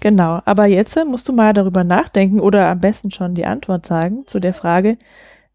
Genau, 0.00 0.40
aber 0.44 0.66
jetzt 0.66 0.96
äh, 0.96 1.04
musst 1.04 1.28
du 1.28 1.32
mal 1.32 1.52
darüber 1.52 1.82
nachdenken 1.82 2.38
oder 2.40 2.68
am 2.68 2.80
besten 2.80 3.10
schon 3.10 3.34
die 3.34 3.46
Antwort 3.46 3.86
sagen 3.86 4.24
zu 4.26 4.38
der 4.38 4.54
Frage, 4.54 4.96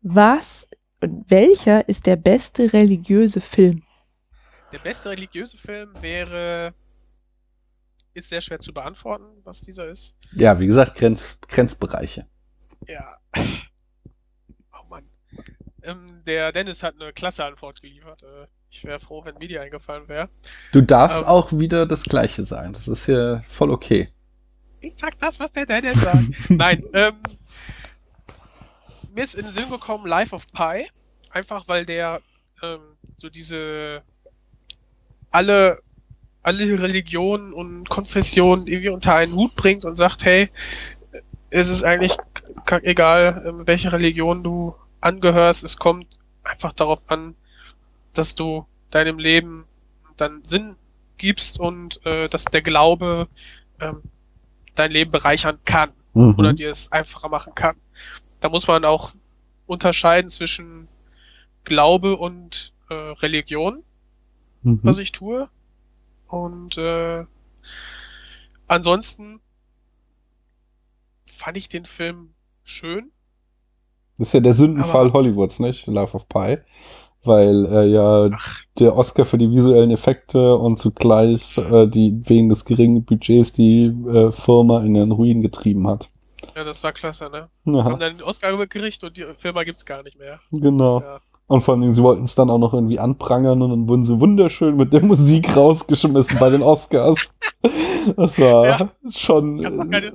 was 0.01 0.67
und 1.01 1.25
welcher 1.29 1.87
ist 1.87 2.05
der 2.05 2.15
beste 2.17 2.73
religiöse 2.73 3.41
Film? 3.41 3.83
Der 4.71 4.79
beste 4.79 5.09
religiöse 5.09 5.57
Film 5.57 5.89
wäre. 6.01 6.73
Ist 8.13 8.29
sehr 8.29 8.41
schwer 8.41 8.59
zu 8.59 8.73
beantworten, 8.73 9.23
was 9.45 9.61
dieser 9.61 9.87
ist. 9.87 10.15
Ja, 10.33 10.59
wie 10.59 10.67
gesagt, 10.67 10.95
Grenz, 10.95 11.37
Grenzbereiche. 11.47 12.25
Ja. 12.87 13.17
Oh 14.73 14.85
Mann. 14.89 15.05
ähm, 15.83 16.23
der 16.25 16.51
Dennis 16.51 16.83
hat 16.83 16.95
eine 16.99 17.13
klasse 17.13 17.45
Antwort 17.45 17.81
geliefert. 17.81 18.23
Äh, 18.23 18.47
ich 18.69 18.83
wäre 18.83 18.99
froh, 18.99 19.23
wenn 19.25 19.37
mir 19.37 19.47
die 19.47 19.59
eingefallen 19.59 20.07
wäre. 20.07 20.29
Du 20.71 20.81
darfst 20.81 21.21
Ähm. 21.23 21.27
auch 21.27 21.51
wieder 21.51 21.85
das 21.85 22.03
Gleiche 22.03 22.45
sagen. 22.45 22.73
Das 22.73 22.87
ist 22.87 23.05
hier 23.05 23.43
voll 23.47 23.69
okay. 23.71 24.09
Ich 24.79 24.93
sag 24.97 25.19
das, 25.19 25.39
was 25.39 25.51
der 25.51 25.65
Dennis 25.65 26.01
sagt. 26.01 26.23
Nein, 26.49 26.83
ähm, 26.93 27.13
mir 29.13 29.23
ist 29.23 29.35
in 29.35 29.45
den 29.45 29.53
Sinn 29.53 29.69
gekommen 29.69 30.07
Life 30.07 30.33
of 30.35 30.47
Pi. 30.47 30.89
Einfach 31.29 31.67
weil 31.67 31.85
der 31.85 32.21
ähm, 32.63 32.79
so 33.17 33.29
diese 33.29 34.01
alle 35.29 35.79
alle 36.43 36.81
Religionen 36.81 37.53
und 37.53 37.87
Konfessionen 37.87 38.65
irgendwie 38.67 38.89
unter 38.89 39.13
einen 39.15 39.33
Hut 39.35 39.55
bringt 39.55 39.85
und 39.85 39.95
sagt, 39.95 40.25
hey, 40.25 40.49
es 41.51 41.69
ist 41.69 41.83
eigentlich 41.83 42.17
egal, 42.83 43.43
ähm, 43.45 43.67
welche 43.67 43.91
Religion 43.91 44.43
du 44.43 44.75
angehörst, 45.01 45.63
es 45.63 45.77
kommt 45.77 46.07
einfach 46.43 46.73
darauf 46.73 46.99
an, 47.07 47.35
dass 48.13 48.35
du 48.35 48.65
deinem 48.89 49.19
Leben 49.19 49.65
dann 50.17 50.43
Sinn 50.43 50.75
gibst 51.17 51.59
und 51.59 52.05
äh, 52.05 52.27
dass 52.29 52.45
der 52.45 52.61
Glaube 52.61 53.27
ähm, 53.79 54.01
dein 54.75 54.91
Leben 54.91 55.11
bereichern 55.11 55.59
kann 55.65 55.91
Mhm. 56.13 56.35
oder 56.37 56.51
dir 56.53 56.69
es 56.69 56.91
einfacher 56.91 57.29
machen 57.29 57.55
kann. 57.55 57.77
Da 58.41 58.49
muss 58.49 58.67
man 58.67 58.83
auch 58.83 59.13
unterscheiden 59.65 60.29
zwischen 60.29 60.89
Glaube 61.63 62.17
und 62.17 62.73
äh, 62.89 62.93
Religion, 62.93 63.83
Mhm. 64.63 64.79
was 64.83 64.97
ich 64.97 65.13
tue. 65.13 65.47
Und 66.27 66.77
äh, 66.77 67.23
ansonsten 68.67 69.39
fand 71.41 71.57
ich 71.57 71.69
den 71.69 71.85
Film 71.85 72.33
schön. 72.63 73.11
Das 74.17 74.27
ist 74.27 74.33
ja 74.33 74.39
der 74.39 74.53
Sündenfall 74.53 75.07
Aber- 75.07 75.13
Hollywoods, 75.19 75.59
nicht? 75.59 75.87
Life 75.87 76.15
of 76.15 76.27
Pi. 76.29 76.57
Weil 77.23 77.65
äh, 77.67 77.85
ja 77.87 78.29
Ach, 78.33 78.59
der 78.79 78.95
Oscar 78.95 79.25
für 79.25 79.37
die 79.37 79.51
visuellen 79.51 79.91
Effekte 79.91 80.55
und 80.57 80.77
zugleich 80.77 81.57
äh, 81.57 81.85
die 81.87 82.19
wegen 82.27 82.49
des 82.49 82.65
geringen 82.65 83.03
Budgets 83.05 83.53
die 83.53 83.85
äh, 84.07 84.31
Firma 84.31 84.81
in 84.81 84.95
den 84.95 85.11
Ruin 85.11 85.41
getrieben 85.41 85.87
hat. 85.87 86.09
ja, 86.55 86.63
das 86.63 86.83
war 86.83 86.91
klasse, 86.93 87.29
ne? 87.29 87.47
Ja, 87.65 87.83
Haben 87.83 87.99
dann 87.99 88.17
den 88.17 88.23
Oscar 88.23 88.55
gekriegt 88.57 89.03
und 89.03 89.17
die 89.17 89.25
Firma 89.37 89.63
gibt's 89.63 89.85
gar 89.85 90.01
nicht 90.03 90.17
mehr. 90.17 90.39
genau. 90.51 91.01
Ja. 91.01 91.19
Und 91.47 91.61
vor 91.61 91.75
allem, 91.75 91.91
sie 91.93 92.01
wollten 92.01 92.23
es 92.23 92.33
dann 92.33 92.49
auch 92.49 92.57
noch 92.59 92.73
irgendwie 92.73 92.97
anprangern 92.97 93.61
und 93.61 93.69
dann 93.71 93.89
wurden 93.89 94.05
sie 94.05 94.19
wunderschön 94.19 94.75
mit 94.77 94.91
der 94.93 95.03
Musik 95.11 95.55
rausgeschmissen 95.55 96.39
bei 96.39 96.49
den 96.49 96.63
Oscars. 96.63 97.35
Das 98.17 98.39
war 98.39 98.65
Ja. 98.67 98.89
schon. 99.09 99.61
Kannst 99.61 99.79
doch 99.79 99.89
keine 99.91 100.13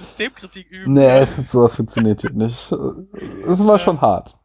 Systemkritik 0.00 0.70
üben. 0.70 0.94
Nee, 0.94 1.26
sowas 1.46 1.76
funktioniert 1.76 2.20
hier 2.22 2.32
nicht. 2.32 2.72
Es 2.72 3.60
war 3.64 3.76
Ja. 3.76 3.78
schon 3.78 4.00
hart. 4.00 4.38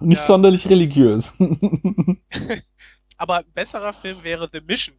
Nicht 0.00 0.20
Ja. 0.20 0.26
sonderlich 0.26 0.68
religiös. 0.68 1.34
Aber 3.16 3.36
ein 3.38 3.44
besserer 3.54 3.92
Film 3.92 4.22
wäre 4.22 4.48
The 4.52 4.60
Mission. 4.60 4.96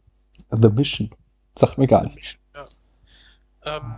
The 0.50 0.68
Mission. 0.70 1.10
Sagt 1.58 1.78
mir 1.78 1.86
gar 1.86 2.04
nichts. 2.04 2.36
Ja. 2.54 2.66
Ähm, 3.64 3.96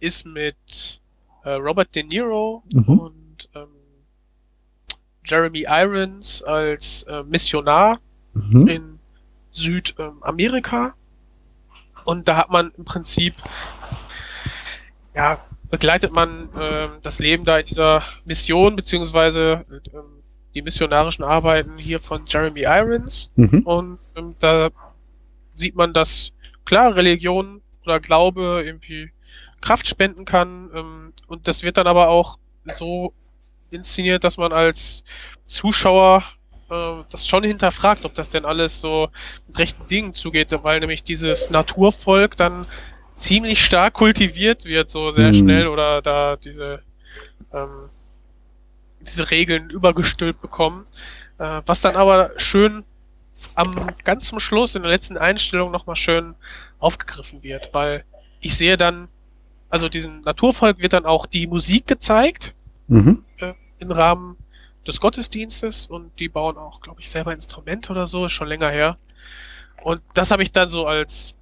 ist 0.00 0.24
mit 0.26 1.00
äh, 1.44 1.50
Robert 1.52 1.94
De 1.94 2.02
Niro 2.04 2.62
Mhm. 2.72 2.98
und 2.98 3.48
ähm, 3.54 3.68
Jeremy 5.24 5.66
Irons 5.68 6.42
als 6.42 7.02
äh, 7.04 7.22
Missionar 7.24 7.98
Mhm. 8.34 8.68
in 8.68 8.98
Südamerika. 9.52 10.94
Und 12.04 12.28
da 12.28 12.36
hat 12.36 12.50
man 12.50 12.70
im 12.78 12.84
Prinzip, 12.84 13.34
ja, 15.18 15.40
begleitet 15.68 16.12
man 16.12 16.48
ähm, 16.58 16.90
das 17.02 17.18
Leben 17.18 17.44
da 17.44 17.58
in 17.58 17.66
dieser 17.66 18.04
Mission, 18.24 18.76
beziehungsweise 18.76 19.64
ähm, 19.92 20.22
die 20.54 20.62
missionarischen 20.62 21.24
Arbeiten 21.24 21.76
hier 21.76 22.00
von 22.00 22.24
Jeremy 22.26 22.62
Irons. 22.62 23.30
Mhm. 23.34 23.62
Und 23.64 23.98
ähm, 24.16 24.36
da 24.38 24.70
sieht 25.56 25.74
man, 25.74 25.92
dass 25.92 26.30
klar 26.64 26.94
Religion 26.94 27.62
oder 27.84 27.98
Glaube 27.98 28.62
irgendwie 28.64 29.10
Kraft 29.60 29.88
spenden 29.88 30.24
kann. 30.24 30.70
Ähm, 30.72 31.12
und 31.26 31.48
das 31.48 31.64
wird 31.64 31.78
dann 31.78 31.88
aber 31.88 32.08
auch 32.08 32.38
so 32.66 33.12
inszeniert, 33.72 34.22
dass 34.22 34.36
man 34.36 34.52
als 34.52 35.02
Zuschauer 35.44 36.22
äh, 36.70 37.02
das 37.10 37.26
schon 37.26 37.42
hinterfragt, 37.42 38.04
ob 38.04 38.14
das 38.14 38.30
denn 38.30 38.44
alles 38.44 38.80
so 38.80 39.08
mit 39.48 39.58
rechten 39.58 39.88
Dingen 39.88 40.14
zugeht, 40.14 40.56
weil 40.62 40.78
nämlich 40.78 41.02
dieses 41.02 41.50
Naturvolk 41.50 42.36
dann 42.36 42.66
ziemlich 43.18 43.64
stark 43.64 43.94
kultiviert 43.94 44.64
wird, 44.64 44.88
so 44.88 45.10
sehr 45.10 45.28
Mhm. 45.28 45.34
schnell 45.34 45.66
oder 45.68 46.02
da 46.02 46.36
diese 46.36 46.82
ähm, 47.52 47.90
diese 49.00 49.30
Regeln 49.30 49.70
übergestülpt 49.70 50.40
bekommen. 50.40 50.84
Äh, 51.38 51.62
was 51.66 51.80
dann 51.80 51.96
aber 51.96 52.32
schön 52.36 52.84
am 53.54 53.94
ganz 54.04 54.26
zum 54.26 54.40
Schluss 54.40 54.74
in 54.74 54.82
der 54.82 54.90
letzten 54.90 55.16
Einstellung 55.16 55.70
nochmal 55.70 55.96
schön 55.96 56.34
aufgegriffen 56.78 57.42
wird, 57.42 57.70
weil 57.72 58.04
ich 58.40 58.56
sehe 58.56 58.76
dann, 58.76 59.08
also 59.68 59.88
diesem 59.88 60.20
Naturvolk 60.20 60.78
wird 60.80 60.92
dann 60.92 61.06
auch 61.06 61.26
die 61.26 61.46
Musik 61.46 61.86
gezeigt 61.86 62.54
Mhm. 62.88 63.24
äh, 63.38 63.54
im 63.78 63.90
Rahmen 63.90 64.36
des 64.86 65.00
Gottesdienstes 65.00 65.86
und 65.86 66.18
die 66.18 66.28
bauen 66.28 66.56
auch, 66.56 66.80
glaube 66.80 67.00
ich, 67.00 67.10
selber 67.10 67.32
Instrumente 67.32 67.92
oder 67.92 68.06
so, 68.06 68.24
ist 68.26 68.32
schon 68.32 68.48
länger 68.48 68.70
her. 68.70 68.96
Und 69.82 70.00
das 70.14 70.30
habe 70.30 70.42
ich 70.42 70.52
dann 70.52 70.68
so 70.68 70.86
als 70.86 71.34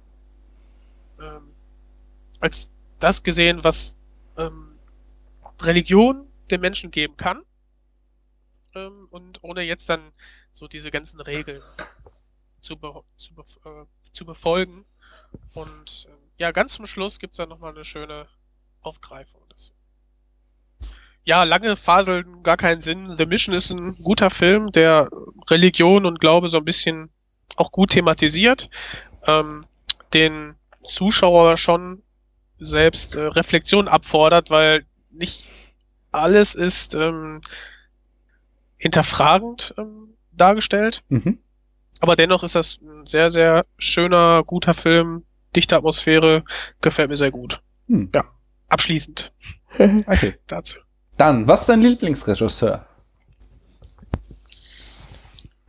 als 2.39 2.69
das 2.99 3.23
gesehen, 3.23 3.63
was 3.63 3.95
ähm, 4.37 4.77
Religion 5.61 6.27
den 6.49 6.61
Menschen 6.61 6.91
geben 6.91 7.17
kann. 7.17 7.43
Ähm, 8.75 9.07
und 9.09 9.43
ohne 9.43 9.61
jetzt 9.63 9.89
dann 9.89 10.11
so 10.51 10.67
diese 10.67 10.91
ganzen 10.91 11.19
Regeln 11.21 11.61
zu, 12.61 12.77
be 12.77 13.03
zu, 13.15 13.33
be 13.33 13.43
äh, 13.65 13.85
zu 14.13 14.25
befolgen. 14.25 14.85
Und 15.53 16.07
ähm, 16.09 16.17
ja, 16.37 16.51
ganz 16.51 16.73
zum 16.73 16.85
Schluss 16.85 17.19
gibt's 17.19 17.37
dann 17.37 17.49
nochmal 17.49 17.73
eine 17.73 17.85
schöne 17.85 18.27
Aufgreifung. 18.81 19.41
Das 19.49 19.71
ja, 21.27 21.43
lange 21.43 21.75
faseln 21.75 22.41
gar 22.41 22.55
keinen 22.55 22.79
Sinn. 22.79 23.17
The 23.17 23.25
Mission 23.25 23.53
ist 23.53 23.69
ein 23.69 23.97
guter 24.01 24.29
Film, 24.29 24.71
der 24.71 25.09
Religion 25.49 26.05
und 26.05 26.21
Glaube 26.21 26.47
so 26.47 26.57
ein 26.57 26.63
bisschen 26.63 27.09
auch 27.57 27.73
gut 27.73 27.91
thematisiert, 27.91 28.69
ähm, 29.25 29.65
den 30.13 30.55
Zuschauer 30.87 31.57
schon 31.57 32.01
selbst 32.59 33.15
äh, 33.15 33.21
Reflexion 33.21 33.87
abfordert, 33.87 34.49
weil 34.49 34.85
nicht 35.11 35.49
alles 36.11 36.55
ist 36.55 36.95
ähm, 36.95 37.41
hinterfragend 38.77 39.73
ähm, 39.77 40.15
dargestellt. 40.31 41.03
Mhm. 41.09 41.39
Aber 41.99 42.15
dennoch 42.15 42.43
ist 42.43 42.55
das 42.55 42.79
ein 42.81 43.05
sehr, 43.05 43.29
sehr 43.29 43.65
schöner, 43.77 44.43
guter 44.43 44.73
Film, 44.73 45.23
dichte 45.55 45.75
Atmosphäre, 45.75 46.43
gefällt 46.81 47.09
mir 47.09 47.17
sehr 47.17 47.31
gut. 47.31 47.61
Hm. 47.87 48.09
Ja. 48.13 48.23
Abschließend 48.69 49.33
Okay. 49.79 50.35
dazu. 50.47 50.77
Dann, 51.17 51.47
was 51.47 51.61
ist 51.61 51.69
dein 51.69 51.81
Lieblingsregisseur? 51.81 52.85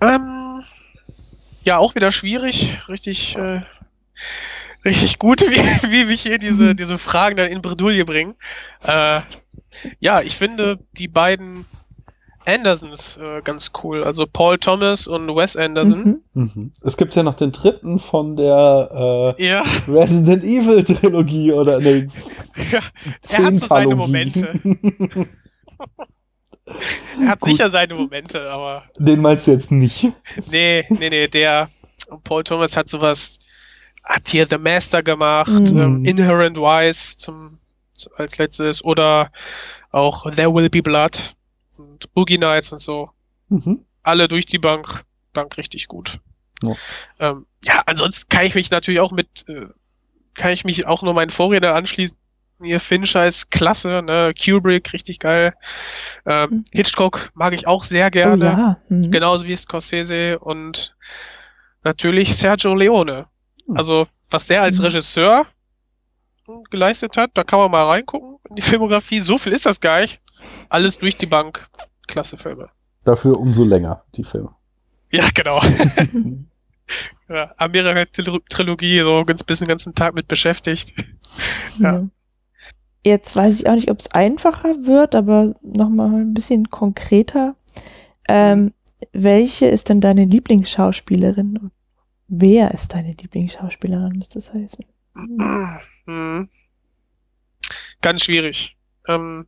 Ähm, 0.00 0.62
ja, 1.62 1.78
auch 1.78 1.94
wieder 1.94 2.10
schwierig, 2.10 2.78
richtig, 2.88 3.36
äh, 3.36 3.62
richtig 4.84 5.18
gut, 5.18 5.40
wie, 5.42 5.90
wie 5.90 6.04
mich 6.06 6.22
hier 6.22 6.38
diese, 6.38 6.74
diese 6.74 6.98
Fragen 6.98 7.36
dann 7.36 7.50
in 7.50 7.62
Bredouille 7.62 8.04
bringen. 8.04 8.34
Äh, 8.84 9.20
ja, 10.00 10.20
ich 10.22 10.36
finde 10.36 10.78
die 10.92 11.08
beiden 11.08 11.66
Andersons 12.46 13.18
äh, 13.18 13.42
ganz 13.42 13.72
cool, 13.82 14.02
also 14.02 14.26
Paul 14.26 14.58
Thomas 14.58 15.06
und 15.06 15.28
Wes 15.36 15.56
Anderson. 15.56 16.22
Mhm. 16.32 16.42
Mhm. 16.54 16.72
Es 16.82 16.96
gibt 16.96 17.14
ja 17.14 17.22
noch 17.22 17.34
den 17.34 17.52
dritten 17.52 17.98
von 17.98 18.36
der 18.36 19.34
Ja, 19.38 19.60
äh, 19.60 19.62
Resident 19.88 20.44
Evil 20.44 20.82
Trilogie 20.82 21.52
oder 21.52 21.78
ne, 21.78 22.08
ja, 22.72 22.80
er 23.28 23.44
hat 23.44 23.56
so 23.56 23.66
seine. 23.66 23.94
Momente. 23.94 24.58
Er 27.20 27.28
hat 27.28 27.40
Gut. 27.40 27.52
sicher 27.52 27.70
seine 27.70 27.94
Momente, 27.94 28.50
aber 28.50 28.84
Den 28.98 29.20
meinst 29.20 29.46
du 29.46 29.52
jetzt 29.52 29.70
nicht? 29.70 30.08
Nee, 30.50 30.84
nee, 30.88 31.10
nee, 31.10 31.28
der 31.28 31.68
Paul 32.24 32.44
Thomas 32.44 32.76
hat 32.76 32.88
sowas, 32.88 33.38
hat 34.08 34.28
hier 34.30 34.46
The 34.48 34.58
Master 34.58 35.02
gemacht, 35.02 35.50
Mhm. 35.72 35.78
ähm, 35.78 36.04
Inherent 36.04 36.56
Wise 36.56 37.16
zum, 37.18 37.58
als 38.16 38.38
letztes 38.38 38.82
oder 38.82 39.30
auch 39.90 40.30
There 40.32 40.52
Will 40.54 40.70
Be 40.70 40.82
Blood 40.82 41.34
und 41.76 42.12
Boogie 42.14 42.38
Nights 42.38 42.72
und 42.72 42.78
so. 42.80 43.10
Mhm. 43.48 43.84
Alle 44.02 44.26
durch 44.28 44.46
die 44.46 44.58
Bank, 44.58 45.04
Bank 45.32 45.56
richtig 45.58 45.88
gut. 45.88 46.20
Ja. 46.62 46.70
Ähm, 47.20 47.46
ja, 47.62 47.82
ansonsten 47.86 48.28
kann 48.28 48.44
ich 48.46 48.54
mich 48.54 48.70
natürlich 48.70 49.00
auch 49.00 49.12
mit, 49.12 49.44
äh, 49.48 49.66
kann 50.34 50.52
ich 50.52 50.64
mich 50.64 50.86
auch 50.86 51.02
nur 51.02 51.14
meinen 51.14 51.30
Vorredner 51.30 51.74
anschließen. 51.74 52.16
Hier 52.60 52.80
Fincher 52.80 53.24
ist 53.26 53.52
klasse, 53.52 54.02
ne? 54.02 54.32
Kubrick 54.34 54.92
richtig 54.92 55.20
geil. 55.20 55.54
Ähm, 56.26 56.50
Mhm. 56.50 56.64
Hitchcock 56.72 57.30
mag 57.34 57.52
ich 57.52 57.68
auch 57.68 57.84
sehr 57.84 58.06
Oh 58.06 58.10
gerne. 58.10 58.44
ja. 58.44 58.76
Mhm. 58.88 59.10
Genauso 59.12 59.44
wie 59.46 59.54
Scorsese 59.56 60.38
und 60.40 60.96
natürlich 61.84 62.36
Sergio 62.36 62.74
Leone. 62.74 63.26
Hm. 63.68 63.76
Also, 63.76 64.06
was 64.30 64.46
der 64.46 64.62
als 64.62 64.78
Mhm. 64.78 64.84
Regisseur 64.86 65.46
geleistet 66.70 67.16
hat, 67.16 67.30
da 67.34 67.44
kann 67.44 67.58
man 67.58 67.70
mal 67.70 67.84
reingucken 67.84 68.38
in 68.48 68.56
die 68.56 68.62
Filmografie. 68.62 69.20
So 69.20 69.38
viel 69.38 69.52
ist 69.52 69.66
das 69.66 69.80
gar 69.80 70.00
nicht. 70.00 70.20
Alles 70.68 70.98
durch 70.98 71.16
die 71.16 71.26
Bank. 71.26 71.68
klasse 72.06 72.38
Filme. 72.38 72.70
Dafür 73.04 73.38
umso 73.38 73.64
länger, 73.64 74.02
die 74.14 74.24
Filme. 74.24 74.50
Ja, 75.10 75.28
genau. 75.34 75.60
ja, 77.28 77.52
Amerika-Trilogie, 77.58 79.02
so 79.02 79.24
ganz 79.26 79.44
bisschen 79.44 79.66
den 79.66 79.70
ganzen 79.72 79.94
Tag 79.94 80.14
mit 80.14 80.26
beschäftigt. 80.26 80.94
Ja. 81.78 81.92
Ja. 81.92 82.08
Jetzt 83.04 83.36
weiß 83.36 83.60
ich 83.60 83.68
auch 83.68 83.74
nicht, 83.74 83.90
ob 83.90 84.00
es 84.00 84.10
einfacher 84.12 84.86
wird, 84.86 85.14
aber 85.14 85.54
nochmal 85.62 86.14
ein 86.14 86.32
bisschen 86.34 86.70
konkreter. 86.70 87.56
Ähm, 88.26 88.72
welche 89.12 89.66
ist 89.66 89.88
denn 89.90 90.00
deine 90.00 90.24
Lieblingsschauspielerin? 90.24 91.70
Wer 92.28 92.72
ist 92.72 92.92
deine 92.94 93.12
Lieblingsschauspielerin, 93.12 94.18
müsste 94.18 94.38
es 94.38 94.52
heißen? 94.52 94.84
Hm. 96.04 96.48
Ganz 98.02 98.22
schwierig. 98.22 98.76
Ähm, 99.08 99.46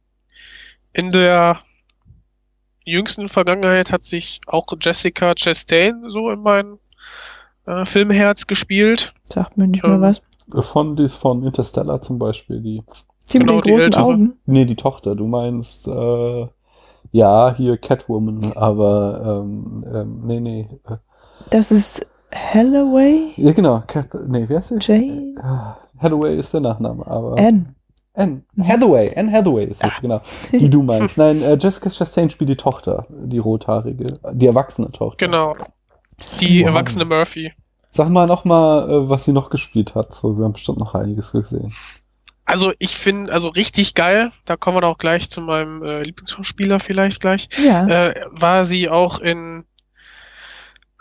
in 0.93 1.11
der 1.11 1.61
jüngsten 2.85 3.29
Vergangenheit 3.29 3.93
hat 3.93 4.03
sich 4.03 4.41
auch 4.47 4.67
Jessica 4.81 5.35
Chastain 5.35 6.05
so 6.09 6.31
in 6.31 6.41
mein 6.43 6.79
äh, 7.67 7.85
Filmherz 7.85 8.47
gespielt. 8.47 9.13
Sagt 9.33 9.57
mir 9.57 9.69
nicht 9.69 9.85
Ähm, 9.85 10.01
mehr 10.01 10.01
was. 10.01 10.23
Von, 10.67 10.97
die 10.97 11.05
ist 11.05 11.17
von 11.17 11.45
Interstellar 11.45 12.03
zum 12.03 12.19
Beispiel, 12.19 12.61
die. 12.61 12.83
Die 13.33 13.39
genau, 13.39 13.57
mit 13.57 13.67
die 13.67 13.69
den 13.69 13.75
großen 13.77 13.85
ältere. 13.85 14.03
Augen. 14.03 14.39
Nee, 14.47 14.65
die 14.65 14.75
Tochter. 14.75 15.15
Du 15.15 15.27
meinst, 15.29 15.87
äh, 15.87 16.47
ja, 17.13 17.55
hier 17.55 17.77
Catwoman, 17.79 18.53
aber, 18.57 19.43
ähm, 19.45 19.85
ähm, 19.93 20.21
nee, 20.25 20.41
nee. 20.41 20.69
Das 21.51 21.71
ist 21.71 22.07
Halloway? 22.33 23.33
ja, 23.37 23.53
genau. 23.53 23.83
Cat, 23.87 24.09
nee, 24.27 24.45
wer 24.49 24.59
ist 24.61 24.69
sie? 24.69 24.79
Jane? 24.81 25.35
Ah, 25.43 25.77
Hathaway 25.99 26.37
ist 26.39 26.53
der 26.55 26.61
Nachname, 26.61 27.07
aber. 27.07 27.37
Anne. 27.39 27.75
Anne. 28.15 28.43
Hathaway. 28.63 29.13
Anne 29.17 29.31
Hathaway 29.33 29.65
ist 29.67 29.83
das, 29.83 30.01
genau. 30.01 30.21
Die 30.53 30.69
du 30.71 30.83
meinst. 30.83 31.17
Nein, 31.19 31.43
äh, 31.43 31.57
Jessica 31.61 31.91
Chastain 31.91 32.31
spielt 32.31 32.51
die 32.51 32.57
Tochter, 32.57 33.07
die 33.09 33.39
rothaarige, 33.39 34.19
die 34.33 34.47
erwachsene 34.47 34.91
Tochter. 34.93 35.25
Genau. 35.27 35.57
Die 36.41 36.61
Wow. 36.63 36.69
erwachsene 36.69 37.05
Murphy. 37.05 37.53
Sag 37.91 38.09
mal 38.11 38.27
noch 38.27 38.45
mal, 38.45 38.89
äh, 38.89 39.09
was 39.09 39.25
sie 39.25 39.33
noch 39.33 39.51
gespielt 39.51 39.95
hat. 39.95 40.13
So, 40.13 40.37
wir 40.39 40.45
haben 40.45 40.53
bestimmt 40.53 40.79
noch 40.79 40.95
einiges 40.95 41.33
gesehen. 41.33 41.73
Also 42.45 42.73
ich 42.79 42.97
finde, 42.97 43.33
also 43.33 43.49
richtig 43.49 43.95
geil, 43.95 44.33
da 44.45 44.57
kommen 44.57 44.77
wir 44.81 44.87
auch 44.89 44.99
gleich 44.99 45.31
zu 45.31 45.41
meinem 45.41 45.83
äh, 45.85 46.03
Lieblingsschauspieler 46.03 46.81
vielleicht 46.81 47.21
gleich, 47.21 47.49
Ja. 47.63 47.87
äh, 47.87 48.21
war 48.31 48.65
sie 48.65 48.89
auch 48.89 49.21
in 49.21 49.65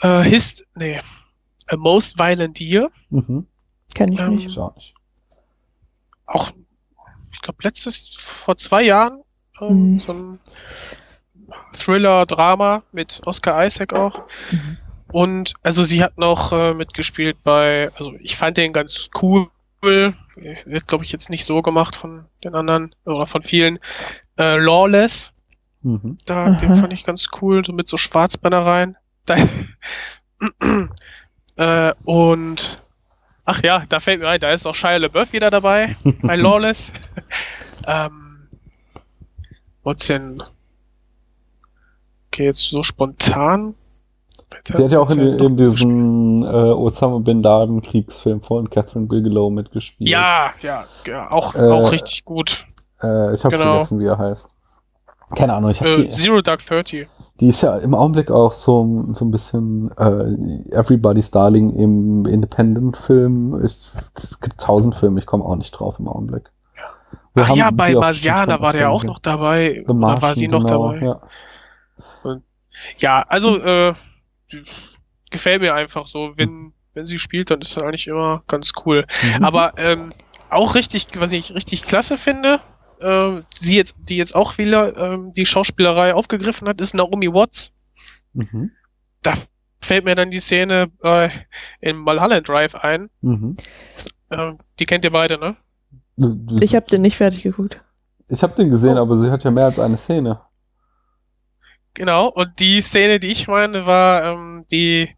äh, 0.01 0.21
Hist, 0.21 0.65
nee, 0.75 0.99
A 1.70 1.78
Most 1.78 2.17
Violent 2.20 2.59
Year. 2.59 2.89
Mhm. 3.09 3.45
Kenn 3.93 4.11
ich 4.13 4.20
ähm, 4.20 4.36
nicht. 4.36 4.47
Ich 4.47 4.57
auch 4.59 4.76
nicht. 4.76 4.93
Auch, 6.26 6.51
ich 7.34 7.41
glaube, 7.41 7.59
letztes, 7.63 8.09
vor 8.15 8.57
zwei 8.57 8.84
Jahren, 8.84 9.22
ähm, 9.61 9.93
Mhm. 9.93 9.99
so 9.99 10.13
ein 10.13 10.39
Thriller-Drama 11.74 12.84
mit 12.91 13.22
Oscar 13.26 13.65
Isaac 13.65 13.93
auch. 13.93 14.24
Mhm. 14.51 14.78
Und 15.11 15.53
also 15.63 15.84
sie 15.84 16.03
hat 16.03 16.17
noch 16.20 16.51
äh, 16.51 16.74
mitgespielt 16.74 17.38
bei, 17.43 17.89
also 17.97 18.13
ich 18.20 18.38
fand 18.38 18.57
den 18.57 18.74
ganz 18.74 19.09
cool. 19.22 19.47
Wird, 19.82 20.88
glaube 20.88 21.05
ich, 21.05 21.11
jetzt 21.13 21.30
nicht 21.30 21.45
so 21.45 21.61
gemacht 21.61 21.95
von 21.95 22.26
den 22.43 22.53
anderen 22.53 22.93
oder 23.05 23.26
von 23.26 23.43
vielen. 23.43 23.80
Äh, 24.38 24.57
Lawless, 24.57 25.32
Mhm. 25.82 26.17
da, 26.26 26.49
den 26.49 26.76
fand 26.76 26.91
ich 26.91 27.05
ganz 27.05 27.28
cool, 27.41 27.63
so 27.63 27.72
mit 27.72 27.88
so 27.88 27.95
Schwarzbrennereien. 27.95 28.97
Äh, 31.60 31.93
und 32.05 32.82
ach 33.43 33.62
ja, 33.64 33.84
da 33.89 33.99
fällt 33.99 34.22
mir 34.22 34.30
ein, 34.30 34.39
da 34.39 34.51
ist 34.51 34.66
auch 34.66 34.76
Shia 34.76 34.95
LaBeouf 34.95 35.34
wieder 35.34 35.49
dabei 35.51 35.97
bei 36.22 36.38
Lawless. 36.38 36.93
ähm, 37.88 38.47
what's 39.84 40.07
denn? 40.07 40.41
Okay, 42.32 42.45
jetzt 42.45 42.62
so 42.70 42.82
spontan. 42.82 43.76
Sie 44.74 44.84
hat 44.84 44.91
ja 44.91 44.99
auch 44.99 45.12
in, 45.12 45.20
in 45.20 45.57
diesem 45.57 46.43
äh, 46.43 46.47
Osama 46.47 47.20
Bin 47.20 47.43
Laden 47.43 47.82
Kriegsfilm 47.82 48.41
von 48.41 48.70
Catherine 48.70 49.07
Bigelow 49.07 49.49
mitgespielt. 49.49 50.10
Ja, 50.10 50.53
ja, 50.62 50.86
ja 51.05 51.30
auch, 51.32 51.55
Äh, 51.55 51.60
auch 51.70 51.91
richtig 51.91 52.24
gut. 52.24 52.66
Äh, 53.01 53.34
ich 53.34 53.43
habe 53.43 53.57
Genau. 53.57 53.72
vergessen, 53.74 53.99
wie 53.99 54.05
er 54.05 54.18
heißt. 54.18 54.49
Keine 55.36 55.53
Ahnung, 55.53 55.72
ich 55.72 55.82
habe 55.82 56.05
Äh, 56.05 56.10
Zero 56.12 56.41
Dark 56.41 56.66
Thirty. 56.66 57.07
Die 57.39 57.47
ist 57.47 57.61
ja 57.61 57.77
im 57.77 57.95
Augenblick 57.95 58.31
auch 58.31 58.53
so, 58.53 59.05
so 59.11 59.25
ein 59.25 59.31
bisschen 59.31 59.91
äh, 59.97 60.75
Everybody's 60.75 61.31
Darling 61.31 61.73
im 61.75 62.25
Independent-Film. 62.25 63.55
Es 63.55 63.93
gibt 64.41 64.59
tausend 64.59 64.95
Filme, 64.95 65.19
ich 65.19 65.25
komme 65.25 65.45
auch 65.45 65.55
nicht 65.55 65.71
drauf 65.71 65.99
im 65.99 66.07
Augenblick. 66.07 66.51
Wir 67.33 67.43
Ach 67.43 67.55
ja, 67.55 67.71
bei 67.71 67.93
bestimmt 67.95 68.47
war 68.47 68.73
der 68.73 68.89
auch 68.89 69.03
noch 69.03 69.19
dabei. 69.19 69.83
The 69.87 69.93
Martian, 69.93 70.21
war 70.21 70.35
sie 70.35 70.47
noch 70.47 70.65
genau, 70.65 70.91
dabei? 70.91 71.05
Ja. 71.05 71.21
Ja, 72.97 73.25
also 73.27 73.57
äh, 73.57 73.93
gefällt 75.29 75.61
mir 75.61 75.73
einfach 75.73 76.07
so. 76.07 76.33
Wenn, 76.35 76.73
wenn 76.93 77.05
sie 77.05 77.19
spielt, 77.19 77.51
dann 77.51 77.61
ist 77.61 77.75
das 77.75 77.83
eigentlich 77.83 78.07
immer 78.07 78.41
ganz 78.47 78.71
cool. 78.85 79.05
Mhm. 79.37 79.43
Aber 79.43 79.73
ähm, 79.77 80.09
auch 80.49 80.75
richtig, 80.75 81.07
was 81.19 81.31
ich 81.31 81.53
richtig 81.53 81.83
klasse 81.83 82.17
finde, 82.17 82.59
äh, 82.99 83.41
sie 83.57 83.77
jetzt, 83.77 83.95
die 83.97 84.17
jetzt 84.17 84.35
auch 84.35 84.57
wieder 84.57 84.95
ähm, 84.97 85.33
die 85.33 85.45
Schauspielerei 85.45 86.13
aufgegriffen 86.13 86.67
hat, 86.67 86.81
ist 86.81 86.93
Naomi 86.93 87.31
Watts. 87.33 87.73
Mhm. 88.33 88.71
Da 89.21 89.33
fällt 89.81 90.05
mir 90.05 90.15
dann 90.15 90.31
die 90.31 90.39
Szene 90.39 90.91
äh, 91.03 91.29
in 91.79 91.97
Mulholland 91.97 92.47
Drive 92.47 92.75
ein. 92.75 93.09
Mhm. 93.21 93.57
Äh, 94.29 94.53
die 94.79 94.85
kennt 94.85 95.03
ihr 95.05 95.11
beide, 95.11 95.37
ne? 95.37 95.55
Ich 96.61 96.75
habe 96.75 96.85
den 96.87 97.01
nicht 97.01 97.17
fertig 97.17 97.43
geguckt. 97.43 97.81
ich 98.27 98.43
hab 98.43 98.55
den 98.55 98.69
gesehen, 98.69 98.97
Oh. 98.97 99.01
aber 99.01 99.15
sie 99.17 99.31
hat 99.31 99.43
ja 99.43 99.51
mehr 99.51 99.65
als 99.65 99.79
eine 99.79 99.97
Szene. 99.97 100.41
Genau, 101.93 102.27
und 102.27 102.59
die 102.59 102.81
Szene, 102.81 103.19
die 103.19 103.31
ich 103.31 103.47
meine, 103.47 103.85
war 103.85 104.23
ähm, 104.33 104.65
die 104.71 105.09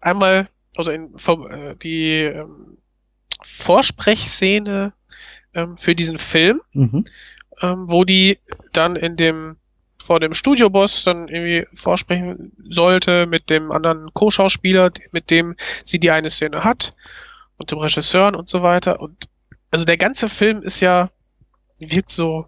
einmal, 0.00 0.48
also 0.76 0.90
in, 0.90 1.14
äh, 1.16 1.76
die 1.76 2.18
ähm, 2.20 2.78
Vorsprechszene 3.42 4.92
ähm, 5.54 5.76
für 5.76 5.94
diesen 5.94 6.18
Film, 6.18 6.60
Mhm. 6.72 7.04
ähm, 7.62 7.90
wo 7.90 8.04
die 8.04 8.38
dann 8.72 8.96
in 8.96 9.16
dem 9.16 9.56
vor 10.04 10.20
dem 10.20 10.34
Studioboss 10.34 11.02
dann 11.04 11.28
irgendwie 11.28 11.66
vorsprechen 11.74 12.52
sollte 12.68 13.26
mit 13.26 13.48
dem 13.48 13.72
anderen 13.72 14.12
Co-Schauspieler, 14.12 14.90
mit 15.12 15.30
dem 15.30 15.56
sie 15.84 15.98
die 15.98 16.10
eine 16.10 16.28
Szene 16.28 16.62
hat 16.62 16.94
und 17.56 17.70
dem 17.70 17.78
Regisseur 17.78 18.36
und 18.36 18.48
so 18.48 18.62
weiter. 18.62 19.00
Und 19.00 19.28
also 19.70 19.86
der 19.86 19.96
ganze 19.96 20.28
Film 20.28 20.60
ist 20.62 20.80
ja 20.80 21.10
wirkt 21.78 22.10
so 22.10 22.46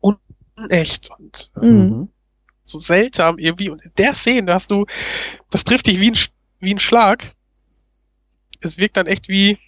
unecht 0.00 1.10
und 1.18 1.50
äh, 1.56 1.64
Mhm. 1.66 2.08
so 2.64 2.78
seltsam 2.78 3.38
irgendwie. 3.38 3.70
Und 3.70 3.82
in 3.82 3.92
der 3.96 4.14
Szene 4.14 4.52
hast 4.52 4.70
du, 4.70 4.86
das 5.50 5.64
trifft 5.64 5.86
dich 5.86 6.00
wie 6.00 6.10
ein, 6.10 6.18
wie 6.60 6.74
ein 6.74 6.78
Schlag. 6.80 7.34
Es 8.60 8.78
wirkt 8.78 8.96
dann 8.96 9.06
echt 9.06 9.28
wie, 9.28 9.58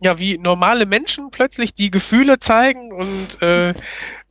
ja, 0.00 0.18
wie 0.18 0.38
normale 0.38 0.86
Menschen 0.86 1.30
plötzlich 1.30 1.74
die 1.74 1.90
Gefühle 1.90 2.38
zeigen 2.38 2.92
und 2.92 3.40
äh, 3.42 3.74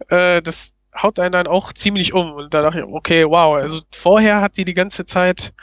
äh, 0.09 0.41
das 0.41 0.73
haut 0.95 1.19
einen 1.19 1.31
dann 1.31 1.47
auch 1.47 1.71
ziemlich 1.73 2.13
um. 2.13 2.31
Und 2.33 2.53
da 2.53 2.61
dachte 2.61 2.79
ich, 2.79 2.85
okay, 2.85 3.25
wow, 3.25 3.55
also 3.55 3.81
vorher 3.91 4.41
hat 4.41 4.55
sie 4.55 4.65
die 4.65 4.73
ganze 4.73 5.05
Zeit 5.05 5.53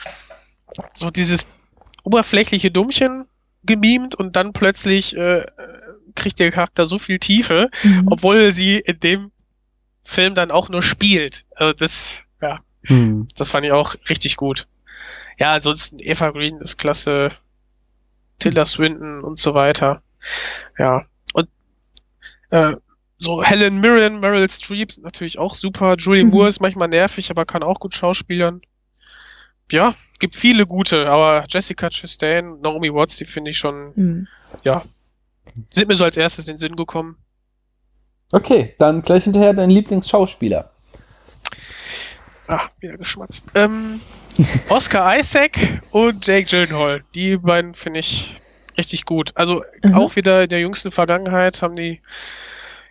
so 0.93 1.11
dieses 1.11 1.47
oberflächliche 2.03 2.71
Dummchen 2.71 3.25
gemimt 3.63 4.15
und 4.15 4.35
dann 4.35 4.53
plötzlich 4.53 5.15
äh, 5.17 5.45
kriegt 6.15 6.39
der 6.39 6.51
Charakter 6.51 6.85
so 6.85 6.99
viel 6.99 7.19
Tiefe, 7.19 7.69
Mhm. 7.83 8.07
obwohl 8.09 8.51
sie 8.53 8.79
in 8.79 8.99
dem 8.99 9.31
Film 10.03 10.35
dann 10.35 10.51
auch 10.51 10.69
nur 10.69 10.81
spielt. 10.83 11.45
Also 11.55 11.73
das, 11.73 12.19
ja, 12.41 12.59
Mhm. 12.83 13.27
das 13.35 13.51
fand 13.51 13.65
ich 13.65 13.73
auch 13.73 13.95
richtig 14.09 14.37
gut. 14.37 14.67
Ja, 15.37 15.53
ansonsten 15.53 15.99
Eva 15.99 16.29
Green 16.29 16.57
ist 16.61 16.77
klasse, 16.77 17.29
Tilda 18.39 18.65
Swinton 18.65 19.23
und 19.23 19.39
so 19.39 19.53
weiter. 19.53 20.01
Ja, 20.77 21.05
und 21.33 21.47
äh, 22.51 22.73
so 23.17 23.43
Helen 23.43 23.79
Mirren, 23.79 24.19
Meryl 24.19 24.49
Streep 24.49 24.91
sind 24.91 25.03
natürlich 25.03 25.39
auch 25.39 25.55
super. 25.55 25.95
Julie 25.97 26.23
Mhm. 26.23 26.29
Moore 26.31 26.47
ist 26.49 26.59
manchmal 26.61 26.87
nervig, 26.87 27.31
aber 27.31 27.45
kann 27.45 27.63
auch 27.63 27.79
gut 27.79 27.95
schauspielern. 27.95 28.61
Ja, 29.71 29.95
gibt 30.19 30.35
viele 30.35 30.65
gute, 30.65 31.09
aber 31.09 31.45
Jessica 31.49 31.89
Chastain, 31.89 32.61
Naomi 32.61 32.93
Watts, 32.93 33.17
die 33.17 33.25
finde 33.25 33.51
ich 33.51 33.57
schon, 33.57 33.91
Mhm. 33.95 34.27
sind 35.71 35.87
mir 35.87 35.95
so 35.95 36.03
als 36.03 36.15
erstes 36.17 36.47
in 36.47 36.53
den 36.53 36.57
Sinn 36.57 36.75
gekommen. 36.75 37.17
Okay, 38.31 38.75
dann 38.77 39.01
gleich 39.01 39.23
hinterher 39.23 39.53
dein 39.53 39.69
Lieblingsschauspieler. 39.69 40.69
Ah, 42.47 42.61
wieder 42.79 42.97
geschmatzt. 42.97 43.47
Ähm, 43.55 43.99
Oscar 44.69 45.17
Isaac 45.17 45.57
und 45.91 46.25
Jake 46.27 46.47
Gyllenhaal. 46.49 47.03
Die 47.15 47.37
beiden 47.37 47.73
finde 47.75 47.99
ich 48.01 48.39
richtig 48.77 49.05
gut. 49.05 49.31
Also 49.35 49.63
Mhm. 49.83 49.95
auch 49.95 50.15
wieder 50.15 50.43
in 50.43 50.49
der 50.49 50.59
jüngsten 50.59 50.91
Vergangenheit 50.91 51.61
haben 51.61 51.75
die 51.75 52.01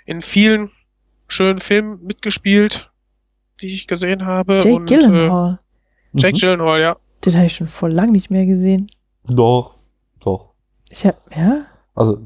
in 0.04 0.22
vielen 0.22 0.70
schönen 1.28 1.60
Filmen 1.60 2.02
mitgespielt, 2.04 2.90
die 3.60 3.68
ich 3.74 3.86
gesehen 3.86 4.24
habe. 4.26 4.58
Jake 4.58 4.74
und, 4.74 4.90
Äh, 4.90 4.94
Gyllenhaal. 4.98 5.58
Jake 6.14 6.36
Mhm. 6.36 6.40
Gyllenhaal, 6.40 6.80
ja. 6.80 6.96
Den 7.24 7.34
habe 7.36 7.46
ich 7.46 7.54
schon 7.56 7.68
vor 7.68 7.88
lang 7.88 8.12
nicht 8.12 8.30
mehr 8.30 8.46
gesehen. 8.46 8.88
Doch, 9.24 9.74
doch. 10.20 10.50
Ich 10.88 11.04
hab, 11.04 11.16
ja, 11.36 11.66
Also, 11.94 12.20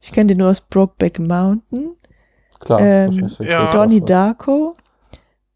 ich 0.00 0.10
kenne 0.12 0.28
den 0.28 0.38
nur 0.38 0.50
aus 0.50 0.60
Brokeback 0.60 1.18
Mountain, 1.18 1.94
klar. 2.58 2.80
Ähm, 2.80 3.28
ja. 3.40 3.70
Donnie. 3.72 4.00
Darko 4.00 4.74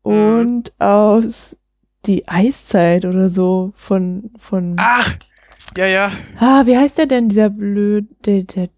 und 0.03 0.73
aus 0.81 1.57
die 2.07 2.29
Eiszeit 2.29 3.05
oder 3.05 3.31
so 3.31 3.73
von, 3.75 4.31
von, 4.39 4.77
Ach, 4.79 5.17
ja, 5.77 5.87
ja, 5.87 6.13
ah, 6.39 6.67
wie 6.67 6.77
heißt 6.77 6.99
der 6.99 7.07
denn, 7.07 7.29
dieser 7.29 7.51
blöde, 7.51 8.07
der, 8.25 8.43
der, 8.45 8.69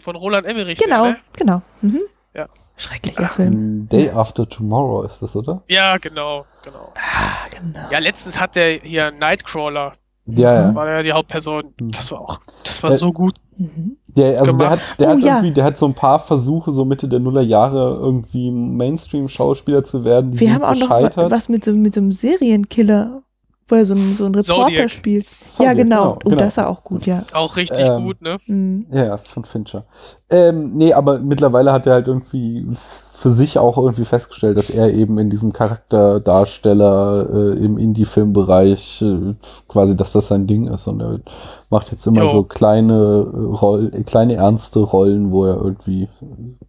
von 0.00 0.16
Roland 0.16 0.46
Emmerich. 0.46 0.78
genau, 0.78 1.04
der, 1.04 1.12
ne? 1.12 1.18
genau, 1.36 1.62
mhm. 1.82 2.00
Ja. 2.34 2.48
Schrecklicher 2.76 3.28
Film. 3.28 3.82
Mm, 3.82 3.88
Day 3.88 4.10
After 4.10 4.48
Tomorrow 4.48 5.02
ist 5.02 5.20
das, 5.20 5.36
oder? 5.36 5.62
Ja, 5.68 5.98
genau, 5.98 6.46
genau. 6.64 6.94
Ah, 6.96 7.46
genau. 7.50 7.90
Ja, 7.90 7.98
letztens 7.98 8.40
hat 8.40 8.56
der 8.56 8.80
hier 8.80 9.10
Nightcrawler, 9.10 9.92
Ja, 10.36 10.54
ja. 10.54 10.74
war 10.74 10.88
ja 10.88 11.02
die 11.02 11.12
Hauptperson. 11.12 11.64
Hm. 11.78 11.90
Das 11.92 12.10
war 12.12 12.20
auch, 12.20 12.40
das 12.64 12.82
war 12.82 12.90
Äh, 12.90 12.94
so 12.94 13.12
gut. 13.12 13.34
Mhm. 13.58 13.96
Ja, 14.16 14.26
also 14.40 14.44
der 14.44 14.68
gemacht. 14.68 14.70
hat, 14.90 15.00
der 15.00 15.08
Oh, 15.08 15.10
hat 15.12 15.20
ja. 15.20 15.36
irgendwie, 15.36 15.52
der 15.52 15.64
hat 15.64 15.78
so 15.78 15.86
ein 15.86 15.94
paar 15.94 16.18
Versuche, 16.18 16.72
so 16.72 16.84
Mitte 16.84 17.08
der 17.08 17.20
Nullerjahre 17.20 17.96
irgendwie 18.00 18.50
Mainstream-Schauspieler 18.50 19.84
zu 19.84 20.04
werden. 20.04 20.32
Die 20.32 20.40
Wir 20.40 20.48
sind 20.48 20.62
haben 20.62 20.64
auch 20.64 20.88
noch 20.88 21.30
was 21.30 21.48
mit 21.48 21.64
so, 21.64 21.72
mit 21.72 21.94
so 21.94 22.00
einem 22.00 22.12
Serienkiller, 22.12 23.22
wo 23.70 23.76
er 23.76 23.84
so, 23.84 23.94
einen- 23.94 24.14
so 24.14 24.24
einen 24.26 24.34
Reporter 24.34 24.66
Zodiac. 24.66 24.90
spielt. 24.90 25.26
Zodiac, 25.48 25.76
ja, 25.76 25.82
genau. 25.82 26.12
Oh, 26.12 26.18
genau. 26.30 26.36
das 26.36 26.56
war 26.56 26.68
auch 26.68 26.82
gut, 26.84 27.06
ja. 27.06 27.22
Auch 27.32 27.56
richtig 27.56 27.78
Ähm, 27.80 28.04
gut, 28.04 28.20
ne? 28.22 28.38
Mhm. 28.46 28.86
Ja, 28.92 29.04
ja, 29.04 29.16
von 29.18 29.44
Fincher. 29.44 29.84
Ähm, 30.28 30.72
nee, 30.74 30.92
aber 30.92 31.18
mittlerweile 31.18 31.72
hat 31.72 31.86
er 31.86 31.94
halt 31.94 32.08
irgendwie 32.08 32.66
für 32.74 33.30
sich 33.30 33.58
auch 33.58 33.76
irgendwie 33.76 34.04
festgestellt, 34.06 34.56
dass 34.56 34.70
er 34.70 34.92
eben 34.94 35.18
in 35.18 35.28
diesem 35.28 35.52
Charakterdarsteller 35.52 37.28
äh, 37.30 37.64
im 37.64 37.78
Indie-Filmbereich 37.78 39.02
äh, 39.02 39.34
quasi, 39.68 39.96
dass 39.96 40.12
das 40.12 40.28
sein 40.28 40.46
Ding 40.46 40.68
ist 40.68 40.86
und 40.86 41.00
er 41.02 41.20
macht 41.68 41.92
jetzt 41.92 42.06
immer 42.06 42.22
Jo. 42.22 42.28
so 42.28 42.42
kleine 42.44 42.94
äh, 42.94 43.36
Rollen, 43.56 44.04
kleine 44.06 44.34
ernste 44.36 44.80
Rollen, 44.80 45.30
wo 45.30 45.44
er 45.44 45.56
irgendwie 45.56 46.08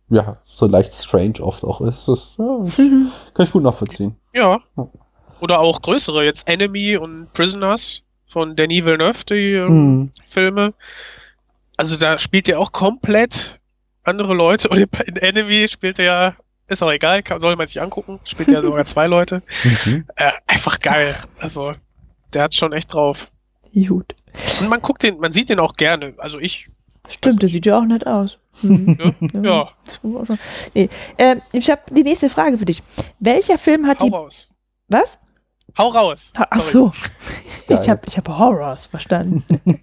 ja 0.10 0.38
so 0.44 0.68
leicht 0.68 0.94
strange 0.94 1.36
oft 1.42 1.64
auch 1.64 1.82
ist. 1.82 2.08
Das 2.08 2.36
ja, 2.38 2.46
kann 3.34 3.46
ich 3.46 3.52
gut 3.52 3.64
nachvollziehen. 3.64 4.16
Ja. 4.34 4.60
Ja. 4.78 4.88
Oder 5.42 5.60
auch 5.60 5.82
größere, 5.82 6.24
jetzt 6.24 6.48
Enemy 6.48 6.98
und 6.98 7.34
Prisoners 7.34 8.04
von 8.26 8.56
Denis 8.56 8.86
Villeneuve, 8.86 9.26
die 9.30 9.54
ähm, 9.54 9.68
Hm. 9.68 10.12
Filme. 10.26 10.74
Also 11.78 11.98
da 11.98 12.18
spielt 12.20 12.48
er 12.48 12.60
auch 12.60 12.72
komplett 12.72 13.60
andere 14.04 14.34
Leute. 14.34 14.70
Und 14.70 14.78
in 14.80 15.16
Enemy 15.18 15.68
spielt 15.68 16.00
er 16.00 16.06
ja, 16.06 16.36
ist 16.68 16.82
auch 16.84 16.92
egal, 16.92 17.24
kann, 17.24 17.40
soll 17.40 17.56
man 17.56 17.68
sich 17.68 17.82
angucken, 17.82 18.20
spielt 18.24 18.50
er 18.50 18.62
sogar 18.64 18.86
zwei 18.86 19.08
Leute. 19.16 19.42
Mhm. 19.86 20.06
Äh, 20.16 20.32
einfach 20.48 20.80
geil. 20.80 21.16
Also, 21.40 21.74
der 22.34 22.44
hat 22.44 22.54
schon 22.56 22.72
echt 22.74 22.94
drauf. 22.94 23.32
Gut. 23.74 24.16
Und 24.62 24.70
man 24.70 24.82
guckt 24.82 25.04
den, 25.04 25.20
man 25.20 25.32
sieht 25.32 25.50
den 25.50 25.60
auch 25.60 25.74
gerne. 25.74 26.14
Also 26.18 26.40
ich, 26.40 26.68
Stimmt, 27.10 27.42
der 27.42 27.50
sieht 27.50 27.66
ja 27.66 27.78
auch 27.80 27.86
nett 27.86 28.06
aus. 28.08 28.38
Ne? 28.62 29.16
ja, 29.44 29.62
auch 29.64 29.74
schon- 30.26 30.40
Nee. 30.74 30.88
Ähm, 31.18 31.42
ich 31.52 31.70
habe 31.70 31.82
die 31.90 32.04
nächste 32.04 32.30
Frage 32.30 32.58
für 32.58 32.66
dich. 32.66 32.82
Welcher 33.20 33.58
Film 33.58 33.88
hat 33.88 34.00
hau 34.00 34.06
die. 34.06 34.12
raus. 34.14 34.50
Was? 34.88 35.18
Hau 35.78 35.88
raus. 35.90 36.32
Ha- 36.38 36.48
Ach 36.50 36.60
Sorry. 36.62 36.72
so. 36.72 36.92
Geil. 37.68 37.80
Ich 37.82 37.90
habe 37.90 38.02
ich 38.08 38.18
hab 38.18 38.28
Horrors 38.28 38.88
verstanden. 38.88 39.44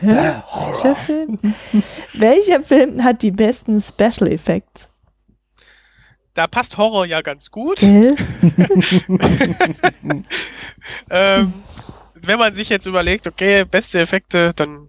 Hä? 0.00 0.34
Welcher 0.50 0.96
Film? 0.96 1.38
Welcher 2.14 2.62
Film 2.62 3.04
hat 3.04 3.22
die 3.22 3.30
besten 3.30 3.80
Special 3.80 4.26
Effects? 4.30 4.88
Da 6.34 6.46
passt 6.48 6.76
Horror 6.76 7.06
ja 7.06 7.20
ganz 7.22 7.50
gut. 7.50 7.80
Ähm, 11.10 11.52
wenn 12.14 12.38
man 12.38 12.54
sich 12.54 12.68
jetzt 12.68 12.86
überlegt, 12.86 13.26
okay, 13.26 13.64
beste 13.64 14.00
Effekte, 14.00 14.52
dann 14.54 14.88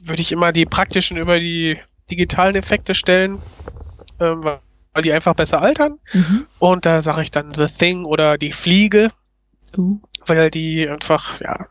würde 0.00 0.22
ich 0.22 0.32
immer 0.32 0.52
die 0.52 0.64
praktischen 0.66 1.16
über 1.18 1.38
die 1.38 1.78
digitalen 2.10 2.56
Effekte 2.56 2.94
stellen, 2.94 3.38
ähm, 4.20 4.42
weil 4.92 5.02
die 5.02 5.12
einfach 5.12 5.34
besser 5.34 5.62
altern. 5.62 5.98
Mhm. 6.12 6.46
Und 6.58 6.86
da 6.86 7.02
sage 7.02 7.22
ich 7.22 7.30
dann 7.30 7.54
The 7.54 7.66
Thing 7.66 8.04
oder 8.04 8.38
die 8.38 8.52
Fliege, 8.52 9.10
Uh. 9.76 10.00
weil 10.26 10.50
die 10.50 10.88
einfach, 10.88 11.40
ja, 11.40 11.66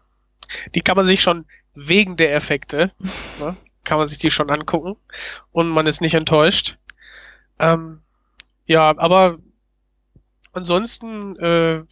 die 0.75 0.81
kann 0.81 0.97
man 0.97 1.07
sich 1.07 1.21
schon 1.21 1.45
wegen 1.73 2.15
der 2.15 2.35
Effekte, 2.35 2.91
ne, 3.39 3.55
kann 3.83 3.97
man 3.97 4.07
sich 4.07 4.19
die 4.19 4.31
schon 4.31 4.49
angucken 4.49 4.97
und 5.51 5.69
man 5.69 5.87
ist 5.87 6.01
nicht 6.01 6.13
enttäuscht. 6.13 6.77
Ähm, 7.59 8.01
ja, 8.65 8.93
aber 8.97 9.39
ansonsten, 10.53 11.37
äh, 11.37 11.83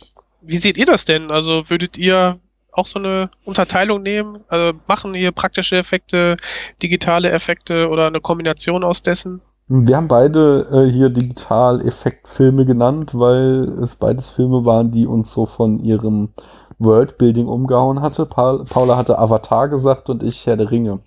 wie 0.42 0.58
seht 0.58 0.78
ihr 0.78 0.86
das 0.86 1.06
denn? 1.06 1.32
Also 1.32 1.70
würdet 1.70 1.98
ihr 1.98 2.40
auch 2.72 2.88
so 2.88 3.00
eine 3.00 3.32
Unterteilung 3.46 4.04
nehmen? 4.04 4.44
Also 4.50 4.78
machen 4.88 5.14
hier 5.14 5.32
praktische 5.32 5.78
Effekte, 5.78 6.38
digitale 6.84 7.32
Effekte 7.32 7.90
oder 7.90 8.08
eine 8.08 8.22
Kombination 8.22 8.84
aus 8.84 9.02
dessen? 9.02 9.42
Wir 9.68 9.98
haben 9.98 10.08
beide 10.08 10.68
äh, 10.72 10.92
hier 10.92 11.10
Digital-Effekt-Filme 11.10 12.66
genannt, 12.66 13.12
weil 13.16 13.64
es 13.82 13.96
beides 13.96 14.30
Filme 14.30 14.64
waren, 14.64 14.92
die 14.92 15.08
uns 15.08 15.32
so 15.32 15.46
von 15.48 15.80
ihrem 15.80 16.30
Worldbuilding 16.78 17.48
umgehauen 17.48 18.02
hatte. 18.02 18.26
Paul, 18.28 18.64
Paula 18.66 18.96
hatte 18.96 19.18
Avatar 19.18 19.68
gesagt 19.70 20.10
und 20.10 20.22
ich 20.22 20.46
Herr 20.46 20.58
der 20.58 20.70
Ringe. 20.70 21.00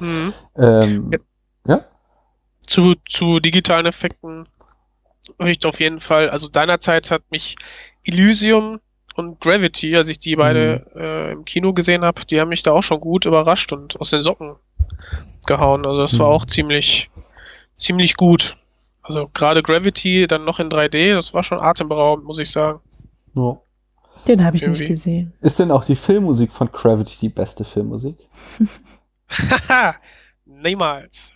Mhm. 0.00 0.32
Ähm, 0.56 1.10
Ja. 1.12 1.18
ja? 1.68 1.84
zu, 2.66 2.94
zu 3.08 3.40
digitalen 3.40 3.86
Effekten 3.86 4.48
würde 5.38 5.50
ich 5.50 5.64
auf 5.66 5.80
jeden 5.80 6.00
Fall, 6.00 6.30
also 6.30 6.48
seinerzeit 6.52 7.10
hat 7.10 7.22
mich 7.30 7.56
Elysium 8.04 8.80
und 9.16 9.40
Gravity, 9.40 9.96
als 9.96 10.08
ich 10.08 10.18
die 10.18 10.36
beide 10.36 10.86
äh, 10.94 11.32
im 11.32 11.44
Kino 11.44 11.72
gesehen 11.74 12.04
habe, 12.04 12.24
die 12.24 12.40
haben 12.40 12.48
mich 12.48 12.62
da 12.62 12.70
auch 12.72 12.82
schon 12.82 13.00
gut 13.00 13.26
überrascht 13.26 13.72
und 13.72 14.00
aus 14.00 14.10
den 14.10 14.22
Socken 14.22 14.56
gehauen. 15.46 15.84
Also 15.84 16.00
das 16.00 16.18
war 16.18 16.28
Mhm. 16.28 16.32
auch 16.32 16.44
ziemlich, 16.46 17.10
ziemlich 17.76 18.16
gut. 18.16 18.56
Also 19.02 19.28
gerade 19.32 19.62
Gravity 19.62 20.26
dann 20.26 20.44
noch 20.44 20.58
in 20.58 20.68
3D, 20.68 21.14
das 21.14 21.32
war 21.32 21.42
schon 21.44 21.60
atemberaubend, 21.60 22.26
muss 22.26 22.38
ich 22.38 22.50
sagen. 22.50 22.80
ja. 23.34 23.56
Den 24.26 24.44
habe 24.44 24.56
ich 24.56 24.62
Irgendwie. 24.62 24.80
nicht 24.80 24.88
gesehen. 24.88 25.32
Ist 25.40 25.60
denn 25.60 25.70
auch 25.70 25.84
die 25.84 25.94
Filmmusik 25.94 26.50
von 26.50 26.72
Gravity 26.72 27.16
die 27.20 27.28
beste 27.28 27.62
Filmmusik? 27.64 28.16
Haha, 29.68 29.94
niemals. 30.46 31.32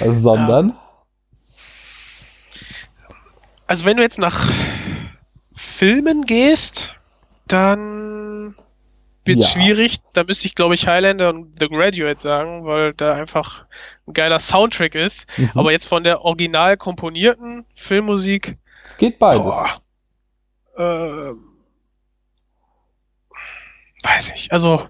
Also, 0.00 0.20
sondern? 0.20 0.74
Also 3.66 3.84
wenn 3.84 3.96
du 3.96 4.02
jetzt 4.04 4.18
nach 4.20 4.48
Filmen 5.56 6.22
gehst, 6.24 6.94
dann 7.48 8.54
wird 9.24 9.40
Ja. 9.42 9.48
schwierig. 9.48 9.98
Da 10.12 10.24
müsste 10.24 10.46
ich, 10.46 10.54
glaube 10.54 10.74
ich, 10.74 10.86
Highlander 10.86 11.30
und 11.30 11.58
The 11.58 11.68
Graduate 11.68 12.20
sagen, 12.20 12.64
weil 12.64 12.92
da 12.94 13.14
einfach 13.14 13.64
ein 14.06 14.12
geiler 14.12 14.38
Soundtrack 14.40 14.94
ist. 14.94 15.26
Mhm. 15.38 15.50
Aber 15.54 15.72
jetzt 15.72 15.88
von 15.88 16.04
der 16.04 16.22
original 16.24 16.76
komponierten 16.76 17.64
Filmmusik, 17.74 18.54
es 18.84 18.96
geht 18.96 19.18
beides. 19.18 19.42
boah, 19.42 19.70
ähm, 20.76 21.40
weiß 24.02 24.32
ich. 24.34 24.52
Also 24.52 24.86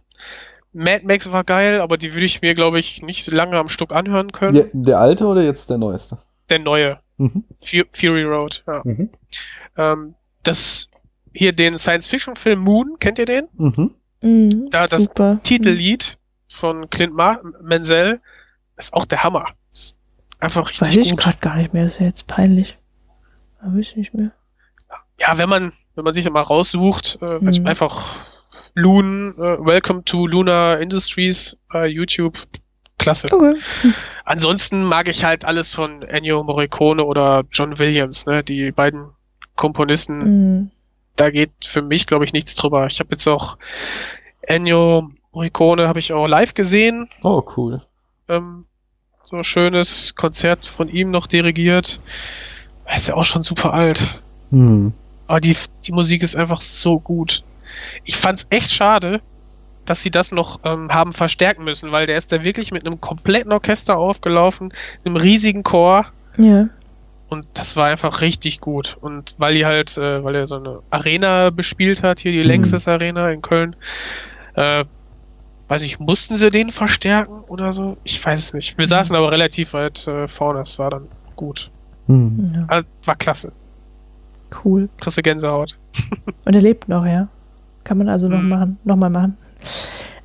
Mad 0.73 1.05
Max 1.07 1.31
war 1.31 1.45
geil, 1.45 1.81
aber 1.81 1.97
die 1.97 2.12
würde 2.15 2.27
ich 2.27 2.43
mir, 2.43 2.55
glaube 2.55 2.81
ich, 2.81 3.03
nicht 3.03 3.25
so 3.25 3.33
lange 3.33 3.57
am 3.59 3.69
Stück 3.69 3.93
anhören 3.93 4.33
können. 4.33 4.55
Der, 4.55 4.67
der 4.73 4.99
alte 4.99 5.27
oder 5.27 5.43
jetzt 5.43 5.71
der 5.71 5.79
neueste? 5.79 6.19
Der 6.51 6.59
neue, 6.59 6.99
Mhm. 7.17 7.45
Fu- 7.65 7.85
Fury 7.93 8.25
Road. 8.25 8.65
Ja. 8.67 8.81
Mhm. 8.85 9.11
Ähm, 9.77 10.15
das 10.43 10.91
hier 11.33 11.53
den 11.53 11.79
Science-Fiction-Film 11.79 12.59
Moon, 12.59 12.97
kennt 12.99 13.21
ihr 13.21 13.25
den? 13.27 13.47
Mhm. 13.57 13.95
Mhm, 14.21 14.69
Da 14.71 14.89
das 14.89 15.05
super. 15.05 15.39
Titellied 15.45 16.19
von 16.49 16.91
Clint 16.91 17.15
Mar 17.15 17.41
Menzel 17.62 18.21
ist 18.77 18.93
auch 18.95 19.05
der 19.05 19.22
Hammer. 19.25 19.47
Ist 19.72 19.97
einfach 20.41 20.70
Weiß 20.70 20.83
richtig 20.89 21.07
ich 21.07 21.11
gut. 21.12 21.20
gerade 21.20 21.39
gar 21.39 21.57
nicht 21.57 21.72
mehr. 21.72 21.85
Das 21.85 21.95
ist 21.95 22.01
ja 22.01 22.07
jetzt 22.07 22.27
peinlich. 22.27 22.77
Aber 23.61 23.77
ich 23.79 23.97
nicht 23.97 24.14
mehr. 24.14 24.31
Ja, 25.18 25.39
wenn 25.39 25.49
man 25.49 25.72
wenn 25.97 26.03
man 26.05 26.12
sich 26.12 26.29
mal 26.29 26.41
raussucht, 26.43 27.18
äh, 27.22 27.39
also 27.45 27.61
Mhm. 27.61 27.68
einfach 27.68 28.27
Loon, 28.75 29.35
äh, 29.39 29.64
Welcome 29.64 30.03
to 30.05 30.27
Luna 30.27 30.75
Industries 30.75 31.57
bei 31.70 31.87
YouTube, 31.87 32.37
klasse. 32.99 33.29
Okay. 33.33 33.55
Ansonsten 34.25 34.83
mag 34.83 35.09
ich 35.09 35.25
halt 35.25 35.45
alles 35.45 35.72
von 35.72 36.03
Ennio 36.03 36.43
Morricone 36.43 37.05
oder 37.05 37.45
John 37.53 37.79
Williams, 37.79 38.27
ne? 38.27 38.43
Die 38.43 38.72
beiden 38.72 39.07
Komponisten, 39.55 40.18
Mhm. 40.18 40.70
da 41.14 41.31
geht 41.31 41.53
für 41.64 41.83
mich, 41.83 42.07
glaube 42.09 42.25
ich, 42.25 42.33
nichts 42.33 42.57
drüber. 42.57 42.87
Ich 42.87 42.99
habe 42.99 43.11
jetzt 43.12 43.29
auch 43.29 43.57
Ennio 44.43 45.11
Morricone 45.33 45.87
habe 45.87 46.01
ich 46.01 46.12
auch 46.12 46.27
live 46.27 46.55
gesehen. 46.55 47.09
Oh, 47.22 47.43
cool. 47.57 47.83
Ähm, 48.29 48.66
so 49.22 49.37
ein 49.37 49.45
schönes 49.45 50.14
Konzert 50.14 50.66
von 50.66 50.89
ihm 50.89 51.11
noch 51.11 51.27
dirigiert. 51.27 52.01
Er 52.85 52.97
ist 52.97 53.09
ja 53.09 53.14
auch 53.14 53.25
schon 53.25 53.43
super 53.43 53.72
alt. 53.72 54.20
Hm. 54.51 54.93
Aber 55.27 55.41
die, 55.41 55.57
die 55.87 55.93
Musik 55.93 56.22
ist 56.22 56.37
einfach 56.37 56.61
so 56.61 57.01
gut. 57.01 57.43
Ich 58.05 58.16
fand's 58.16 58.47
echt 58.51 58.70
schade, 58.70 59.22
dass 59.87 60.03
sie 60.03 60.11
das 60.11 60.33
noch 60.33 60.61
ähm, 60.64 60.93
haben 60.93 61.12
verstärken 61.12 61.64
müssen, 61.64 61.93
weil 61.93 62.07
der 62.07 62.16
ist 62.16 62.33
da 62.33 62.45
wirklich 62.45 62.72
mit 62.72 62.87
einem 62.87 63.01
kompletten 63.01 63.53
Orchester 63.53 63.97
aufgelaufen, 63.97 64.72
einem 65.05 65.16
riesigen 65.16 65.62
Chor. 65.62 66.07
Ja. 66.37 66.68
Und 67.29 67.47
das 67.55 67.77
war 67.77 67.87
einfach 67.87 68.20
richtig 68.20 68.61
gut. 68.61 68.97
Und 69.01 69.35
weil 69.39 69.55
die 69.55 69.64
halt, 69.64 69.97
äh, 69.97 70.22
weil 70.22 70.35
er 70.35 70.47
so 70.47 70.57
eine 70.57 70.81
Arena 70.91 71.51
bespielt 71.51 72.03
hat, 72.03 72.20
hier 72.20 72.33
die 72.33 72.39
Mhm. 72.39 72.45
Längstes 72.45 72.87
Arena 72.87 73.31
in 73.31 73.41
Köln, 73.41 73.77
äh, 74.55 74.85
weiß 75.69 75.83
ich, 75.83 75.99
mussten 75.99 76.37
sie 76.37 76.51
den 76.51 76.71
verstärken 76.71 77.41
oder 77.49 77.73
so? 77.73 77.97
Ich 78.05 78.25
weiß 78.25 78.39
es 78.41 78.55
nicht. 78.55 78.77
Wir 78.79 78.87
saßen 78.87 79.15
aber 79.17 79.31
relativ 79.33 79.73
weit 79.73 80.07
äh, 80.07 80.29
vorne, 80.29 80.61
es 80.61 80.79
war 80.79 80.91
dann 80.91 81.09
gut. 81.37 81.71
Hm. 82.07 82.53
ja. 82.55 82.65
Also, 82.69 82.87
war 83.05 83.17
klasse. 83.17 83.53
Cool. 84.65 84.89
Kriegst 85.01 85.19
du 85.19 85.23
Gänsehaut. 85.23 85.79
Und 86.45 86.55
er 86.55 86.61
lebt 86.62 86.89
noch, 86.89 87.05
ja. 87.07 87.29
Kann 87.83 87.99
man 87.99 88.09
also 88.09 88.29
noch 88.29 88.41
Mhm. 88.41 88.49
machen, 88.49 88.79
noch 88.85 88.97
mal 88.97 89.11
machen. 89.11 89.37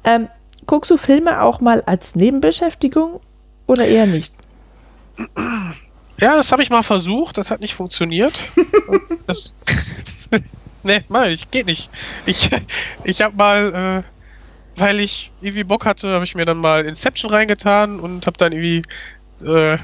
Ähm, 0.03 0.27
guckst 0.65 0.91
du 0.91 0.97
Filme 0.97 1.41
auch 1.41 1.59
mal 1.61 1.81
als 1.85 2.15
Nebenbeschäftigung 2.15 3.19
oder 3.67 3.87
eher 3.87 4.05
nicht? 4.05 4.33
Ja, 6.21 6.35
das 6.35 6.51
habe 6.51 6.61
ich 6.61 6.69
mal 6.69 6.83
versucht, 6.83 7.37
das 7.37 7.49
hat 7.49 7.61
nicht 7.61 7.73
funktioniert. 7.75 8.37
das. 9.25 9.55
nee, 10.83 11.01
mal, 11.07 11.31
ich 11.31 11.49
geht 11.49 11.65
nicht. 11.65 11.89
Ich, 12.25 12.49
ich 13.05 13.21
habe 13.21 13.37
mal, 13.37 14.03
äh, 14.03 14.18
weil 14.79 14.99
ich 14.99 15.31
irgendwie 15.41 15.63
Bock 15.63 15.85
hatte, 15.85 16.09
habe 16.09 16.23
ich 16.25 16.35
mir 16.35 16.45
dann 16.45 16.57
mal 16.57 16.85
Inception 16.85 17.31
reingetan 17.31 17.99
und 17.99 18.25
habe 18.25 18.37
dann 18.37 18.51
irgendwie 18.53 18.81
äh, 19.45 19.77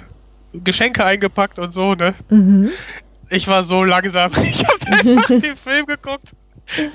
Geschenke 0.53 1.03
eingepackt 1.05 1.59
und 1.59 1.71
so, 1.71 1.93
ne? 1.95 2.13
Mhm. 2.29 2.69
Ich 3.29 3.47
war 3.47 3.63
so 3.63 3.83
langsam. 3.83 4.31
Ich 4.43 4.63
habe 4.65 5.09
einfach 5.09 5.27
den 5.27 5.55
Film 5.55 5.85
geguckt 5.85 6.31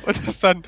und 0.06 0.26
das 0.26 0.38
dann. 0.40 0.62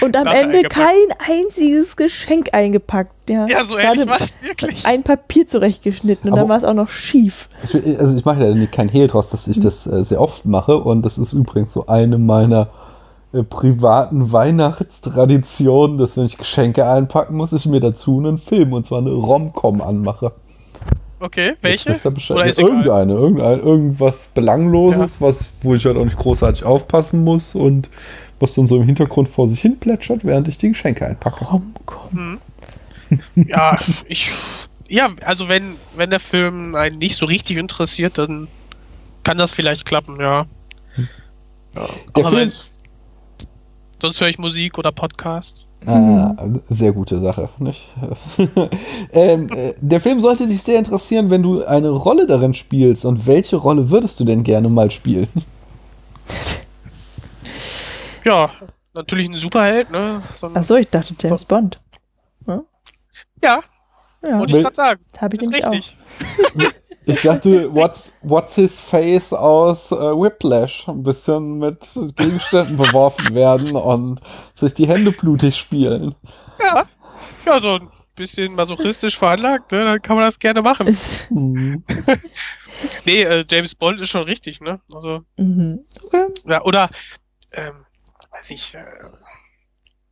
Und 0.00 0.16
am 0.16 0.28
Ende 0.28 0.58
eingepackt. 0.58 0.72
kein 0.72 1.36
einziges 1.36 1.96
Geschenk 1.96 2.50
eingepackt. 2.54 3.28
Ja, 3.28 3.46
Ja, 3.48 3.64
so 3.64 3.76
ehrlich 3.76 4.06
war 4.06 4.18
das 4.18 4.40
wirklich. 4.40 4.86
Ein 4.86 5.02
Papier 5.02 5.48
zurechtgeschnitten 5.48 6.28
und 6.30 6.34
Aber- 6.34 6.42
dann 6.42 6.48
war 6.48 6.56
es 6.58 6.62
auch 6.64 6.74
noch 6.74 6.88
schief. 6.88 7.48
Ich, 7.64 7.74
also 7.98 8.16
ich 8.16 8.24
mache 8.24 8.44
ja 8.44 8.54
nicht 8.54 8.70
kein 8.70 8.88
Hehl 8.88 9.08
draus, 9.08 9.30
dass 9.30 9.48
ich 9.48 9.58
das 9.58 9.88
äh, 9.88 10.04
sehr 10.04 10.20
oft 10.20 10.44
mache 10.44 10.76
und 10.78 11.02
das 11.04 11.18
ist 11.18 11.32
übrigens 11.32 11.72
so 11.72 11.86
eine 11.88 12.18
meiner 12.18 12.62
äh, 12.62 12.66
privaten 13.48 14.32
Weihnachtstraditionen, 14.32 15.98
dass 15.98 16.16
wenn 16.16 16.26
ich 16.26 16.36
Geschenke 16.36 16.86
einpacken 16.86 17.36
muss, 17.36 17.52
ich 17.52 17.66
mir 17.66 17.80
dazu 17.80 18.18
einen 18.18 18.38
Film 18.38 18.72
und 18.72 18.86
zwar 18.86 18.98
eine 18.98 19.10
Rom-Com 19.10 19.80
anmache. 19.80 20.32
Okay, 21.20 21.52
welche? 21.60 21.90
Oder 22.30 22.46
ist? 22.46 22.58
Irgendeine, 22.58 23.12
irgendein, 23.12 23.60
irgendwas 23.60 24.28
Belangloses, 24.28 25.20
was, 25.20 25.52
wo 25.62 25.74
ich 25.74 25.84
halt 25.84 25.96
auch 25.96 26.04
nicht 26.04 26.16
großartig 26.16 26.64
aufpassen 26.64 27.22
muss 27.22 27.54
und 27.54 27.90
was 28.40 28.54
dann 28.54 28.66
so 28.66 28.76
im 28.76 28.84
Hintergrund 28.84 29.28
vor 29.28 29.46
sich 29.46 29.60
hin 29.60 29.78
plätschert, 29.78 30.24
während 30.24 30.48
ich 30.48 30.56
die 30.56 30.70
Geschenke 30.70 31.06
einpacke. 31.06 31.44
Rom-Com. 31.44 32.38
Ja, 33.34 33.78
ich. 34.06 34.30
Ja, 34.88 35.10
also 35.24 35.48
wenn, 35.48 35.76
wenn 35.94 36.10
der 36.10 36.20
Film 36.20 36.74
einen 36.74 36.98
nicht 36.98 37.16
so 37.16 37.26
richtig 37.26 37.58
interessiert, 37.58 38.18
dann 38.18 38.48
kann 39.22 39.38
das 39.38 39.52
vielleicht 39.52 39.84
klappen, 39.84 40.18
ja. 40.18 40.46
ja 41.76 41.86
Der 42.16 42.24
aber 42.24 42.36
Film- 42.36 42.50
sonst 44.00 44.20
höre 44.20 44.28
ich 44.28 44.38
Musik 44.38 44.78
oder 44.78 44.92
Podcasts. 44.92 45.66
Ah, 45.86 46.34
sehr 46.68 46.92
gute 46.92 47.18
Sache, 47.20 47.48
nicht? 47.58 47.90
ähm, 49.12 49.48
äh, 49.50 49.72
der 49.80 50.00
Film 50.00 50.20
sollte 50.20 50.46
dich 50.46 50.60
sehr 50.62 50.78
interessieren, 50.78 51.30
wenn 51.30 51.42
du 51.42 51.64
eine 51.64 51.88
Rolle 51.88 52.26
darin 52.26 52.52
spielst. 52.52 53.04
Und 53.06 53.26
welche 53.26 53.56
Rolle 53.56 53.90
würdest 53.90 54.20
du 54.20 54.24
denn 54.24 54.42
gerne 54.42 54.68
mal 54.68 54.90
spielen? 54.90 55.28
Ja, 58.24 58.50
natürlich 58.92 59.28
ein 59.30 59.36
Superheld, 59.38 59.90
ne? 59.90 60.22
So 60.36 60.46
ein, 60.48 60.56
Achso, 60.56 60.76
ich 60.76 60.88
dachte 60.90 61.14
James 61.18 61.40
So. 61.40 61.46
Bond. 61.46 61.80
Ja, 63.42 63.62
Ja, 64.22 64.38
wollte 64.38 64.56
ich 64.58 64.62
gerade 64.62 64.76
sagen. 64.76 65.00
habe 65.18 65.36
ich 65.36 65.42
Ist 65.42 65.50
nämlich 65.50 65.66
auch. 65.66 65.72
Ich 67.10 67.20
dachte, 67.20 67.74
what's, 67.74 68.12
what's 68.22 68.54
his 68.54 68.78
face 68.78 69.32
aus 69.32 69.92
äh, 69.92 69.96
Whiplash? 69.96 70.88
Ein 70.88 71.02
bisschen 71.02 71.58
mit 71.58 71.86
Gegenständen 72.16 72.76
beworfen 72.76 73.34
werden 73.34 73.76
und 73.76 74.20
sich 74.54 74.74
die 74.74 74.88
Hände 74.88 75.12
blutig 75.12 75.56
spielen. 75.56 76.14
Ja. 76.58 76.86
Ja, 77.46 77.58
so 77.60 77.76
ein 77.76 77.88
bisschen 78.16 78.54
masochistisch 78.54 79.18
veranlagt, 79.18 79.72
ne? 79.72 79.84
Dann 79.84 80.02
kann 80.02 80.16
man 80.16 80.26
das 80.26 80.38
gerne 80.38 80.62
machen. 80.62 80.96
Nee, 83.04 83.22
äh, 83.22 83.44
James 83.48 83.74
Bond 83.74 84.00
ist 84.00 84.10
schon 84.10 84.24
richtig, 84.24 84.60
ne? 84.60 84.80
Also, 84.92 85.22
mhm. 85.36 85.84
okay. 86.04 86.26
ja, 86.46 86.62
oder, 86.62 86.88
ähm, 87.52 87.84
weiß 88.32 88.50
ich, 88.50 88.74
äh, 88.74 88.84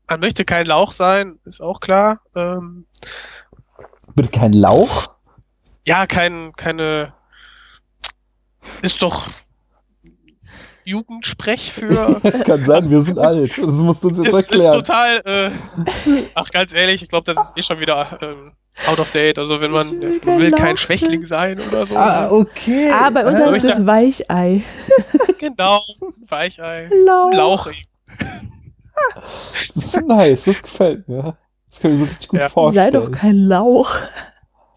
man 0.08 0.20
möchte 0.20 0.44
kein 0.44 0.66
Lauch 0.66 0.92
sein, 0.92 1.38
ist 1.44 1.60
auch 1.60 1.80
klar. 1.80 2.20
Ähm, 2.34 2.86
Bitte 4.14 4.28
kein 4.30 4.52
Lauch? 4.52 5.14
Ja, 5.88 6.06
kein, 6.06 6.52
keine, 6.56 7.14
ist 8.82 9.00
doch 9.00 9.26
Jugendsprech 10.84 11.72
für, 11.72 12.20
Das 12.22 12.44
kann 12.44 12.64
sein, 12.64 12.90
wir 12.90 13.02
sind 13.02 13.18
alt. 13.18 13.56
Das 13.58 13.70
musst 13.72 14.04
du 14.04 14.08
uns 14.08 14.18
jetzt 14.18 14.28
ist, 14.28 14.34
ist 14.34 14.50
erklären. 14.50 14.72
total, 14.72 15.22
äh, 15.24 15.50
ach, 16.34 16.50
ganz 16.50 16.72
ehrlich, 16.74 17.02
ich 17.02 17.08
glaube, 17.08 17.32
das 17.32 17.48
ist 17.48 17.56
eh 17.58 17.62
schon 17.62 17.80
wieder, 17.80 18.18
ähm, 18.20 18.52
out 18.86 18.98
of 19.00 19.10
date. 19.12 19.38
Also, 19.38 19.60
wenn 19.60 19.70
man, 19.70 19.90
will 20.00 20.10
man 20.10 20.20
kein 20.20 20.40
will 20.40 20.50
kein 20.52 20.76
Schwächling 20.76 21.24
sein 21.26 21.58
oder 21.58 21.86
so. 21.86 21.96
Ah, 21.96 22.28
okay. 22.30 22.90
Ah, 22.92 23.10
bei 23.10 23.26
uns 23.26 23.40
Ah, 23.40 23.50
heißt 23.50 23.64
es 23.64 23.86
Weichei. 23.86 24.62
Genau, 25.38 25.80
Weichei. 26.28 26.88
Lauch. 27.06 27.32
Lauch 27.32 27.66
eben. 27.68 28.52
Das 29.74 29.84
ist 29.94 30.06
nice, 30.06 30.44
das 30.44 30.62
gefällt 30.62 31.08
mir. 31.08 31.36
Das 31.70 31.80
kann 31.80 31.92
ich 31.92 31.98
mir 31.98 32.04
so 32.04 32.10
richtig 32.10 32.28
gut 32.28 32.40
Ja. 32.40 32.48
Sei 32.48 32.52
vorstellen. 32.52 32.92
doch 32.92 33.10
kein 33.12 33.36
Lauch. 33.36 33.90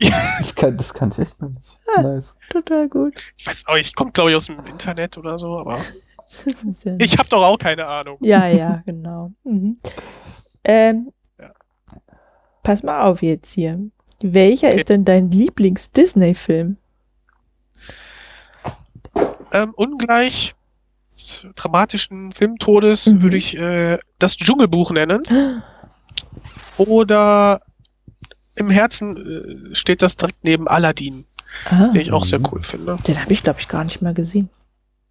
Das 0.40 0.56
kann, 0.56 0.78
das 0.78 0.94
kann 0.94 1.10
ich 1.12 1.20
echt 1.20 1.42
noch 1.42 1.50
nicht. 1.50 1.80
Nice. 2.02 2.36
Total 2.50 2.90
gut. 2.90 3.14
Ich 3.38 3.46
weiß 3.48 3.66
auch 3.68 3.76
nicht, 3.76 3.96
kommt 3.96 4.14
glaube 4.16 4.32
ich 4.32 4.36
aus 4.36 4.48
dem 4.48 4.60
Internet 4.66 5.18
oder 5.18 5.38
so, 5.38 5.58
aber 5.60 5.78
ja, 6.84 6.96
ich 6.98 7.18
habe 7.18 7.30
doch 7.30 7.44
auch 7.44 7.58
keine 7.58 7.86
Ahnung. 7.86 8.18
ja, 8.22 8.48
ja, 8.48 8.82
genau. 8.86 9.32
Mhm. 9.44 9.78
Ähm, 10.64 11.12
Ja. 11.40 11.52
Pass 12.64 12.82
mal 12.84 13.04
auf 13.04 13.22
jetzt 13.22 13.54
hier. 13.54 13.80
Welcher 14.22 14.68
Okay. 14.70 14.78
ist 14.80 14.90
denn 14.90 15.06
dein 15.06 15.30
Lieblings-Disney-Film? 15.32 16.78
Ähm, 19.54 19.74
ungleich 19.76 20.56
des 21.10 21.46
dramatischen 21.56 22.32
Filmtodes 22.32 23.08
Mhm. 23.08 23.22
würde 23.22 23.38
ich 23.38 23.58
äh, 23.58 24.00
das 24.20 24.38
Dschungelbuch 24.38 24.92
nennen. 24.92 25.24
Oder 26.78 27.62
im 28.62 28.70
Herzen 28.70 29.72
äh, 29.72 29.76
steht 29.76 30.02
das 30.02 30.16
direkt 30.18 30.44
neben 30.44 30.68
Aladdin, 30.68 31.26
Ah, 31.66 31.88
den 31.90 32.02
ich 32.02 32.12
auch 32.12 32.24
sehr 32.26 32.40
Mhm. 32.40 32.48
cool 32.52 32.64
finde. 32.64 32.98
den 33.06 33.22
habe 33.22 33.34
ich, 33.34 33.44
glaube 33.44 33.60
ich, 33.60 33.68
gar 33.68 33.84
nicht 33.84 34.02
mal 34.02 34.14
gesehen. 34.14 34.50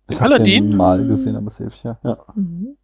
Ich 0.08 0.20
habe 0.20 0.34
Aladdin? 0.34 0.70
den 0.70 0.76
mal 0.76 1.04
gesehen, 1.06 1.36
aber 1.36 1.50
safe, 1.50 1.70
ja. 1.84 1.98
ja. 2.02 2.16
Mhm. 2.34 2.76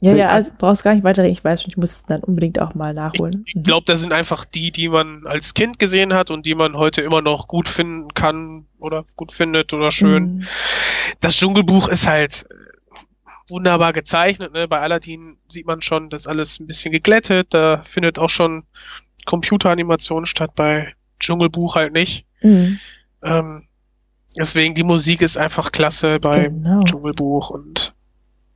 Ja, 0.00 0.14
ja, 0.14 0.28
also 0.28 0.50
brauchst 0.58 0.84
gar 0.84 0.94
nicht 0.94 1.04
weiterreden. 1.04 1.32
Ich 1.32 1.42
weiß 1.42 1.62
schon, 1.62 1.70
ich 1.70 1.78
muss 1.78 1.90
es 1.92 2.04
dann 2.04 2.20
unbedingt 2.22 2.60
auch 2.60 2.74
mal 2.74 2.92
nachholen. 2.92 3.44
Ich 3.46 3.62
glaube, 3.64 3.86
das 3.86 4.00
sind 4.00 4.12
einfach 4.12 4.44
die, 4.44 4.70
die 4.70 4.90
man 4.90 5.26
als 5.26 5.54
Kind 5.54 5.78
gesehen 5.78 6.12
hat 6.12 6.30
und 6.30 6.44
die 6.44 6.54
man 6.54 6.76
heute 6.76 7.00
immer 7.00 7.22
noch 7.22 7.48
gut 7.48 7.66
finden 7.66 8.12
kann 8.12 8.66
oder 8.78 9.04
gut 9.16 9.32
findet 9.32 9.72
oder 9.72 9.90
schön. 9.90 10.36
Mhm. 10.38 10.46
Das 11.20 11.34
Dschungelbuch 11.36 11.88
ist 11.88 12.06
halt 12.06 12.44
äh, 12.50 12.54
wunderbar 13.48 13.94
gezeichnet. 13.94 14.52
Ne? 14.52 14.68
Bei 14.68 14.80
Aladdin 14.80 15.38
sieht 15.48 15.66
man 15.66 15.80
schon, 15.80 16.10
das 16.10 16.22
ist 16.22 16.26
alles 16.26 16.60
ein 16.60 16.66
bisschen 16.66 16.92
geglättet. 16.92 17.54
Da 17.54 17.80
findet 17.82 18.18
auch 18.18 18.30
schon 18.30 18.64
Computeranimation 19.26 20.24
statt. 20.26 20.52
Bei 20.54 20.94
Dschungelbuch 21.20 21.74
halt 21.74 21.92
nicht. 21.92 22.24
Mhm. 22.42 22.78
Ähm, 23.22 23.64
deswegen 24.36 24.74
die 24.74 24.82
Musik 24.84 25.20
ist 25.22 25.36
einfach 25.38 25.72
klasse 25.72 26.18
bei 26.20 26.44
Genau. 26.48 26.82
Dschungelbuch 26.84 27.50
und 27.50 27.94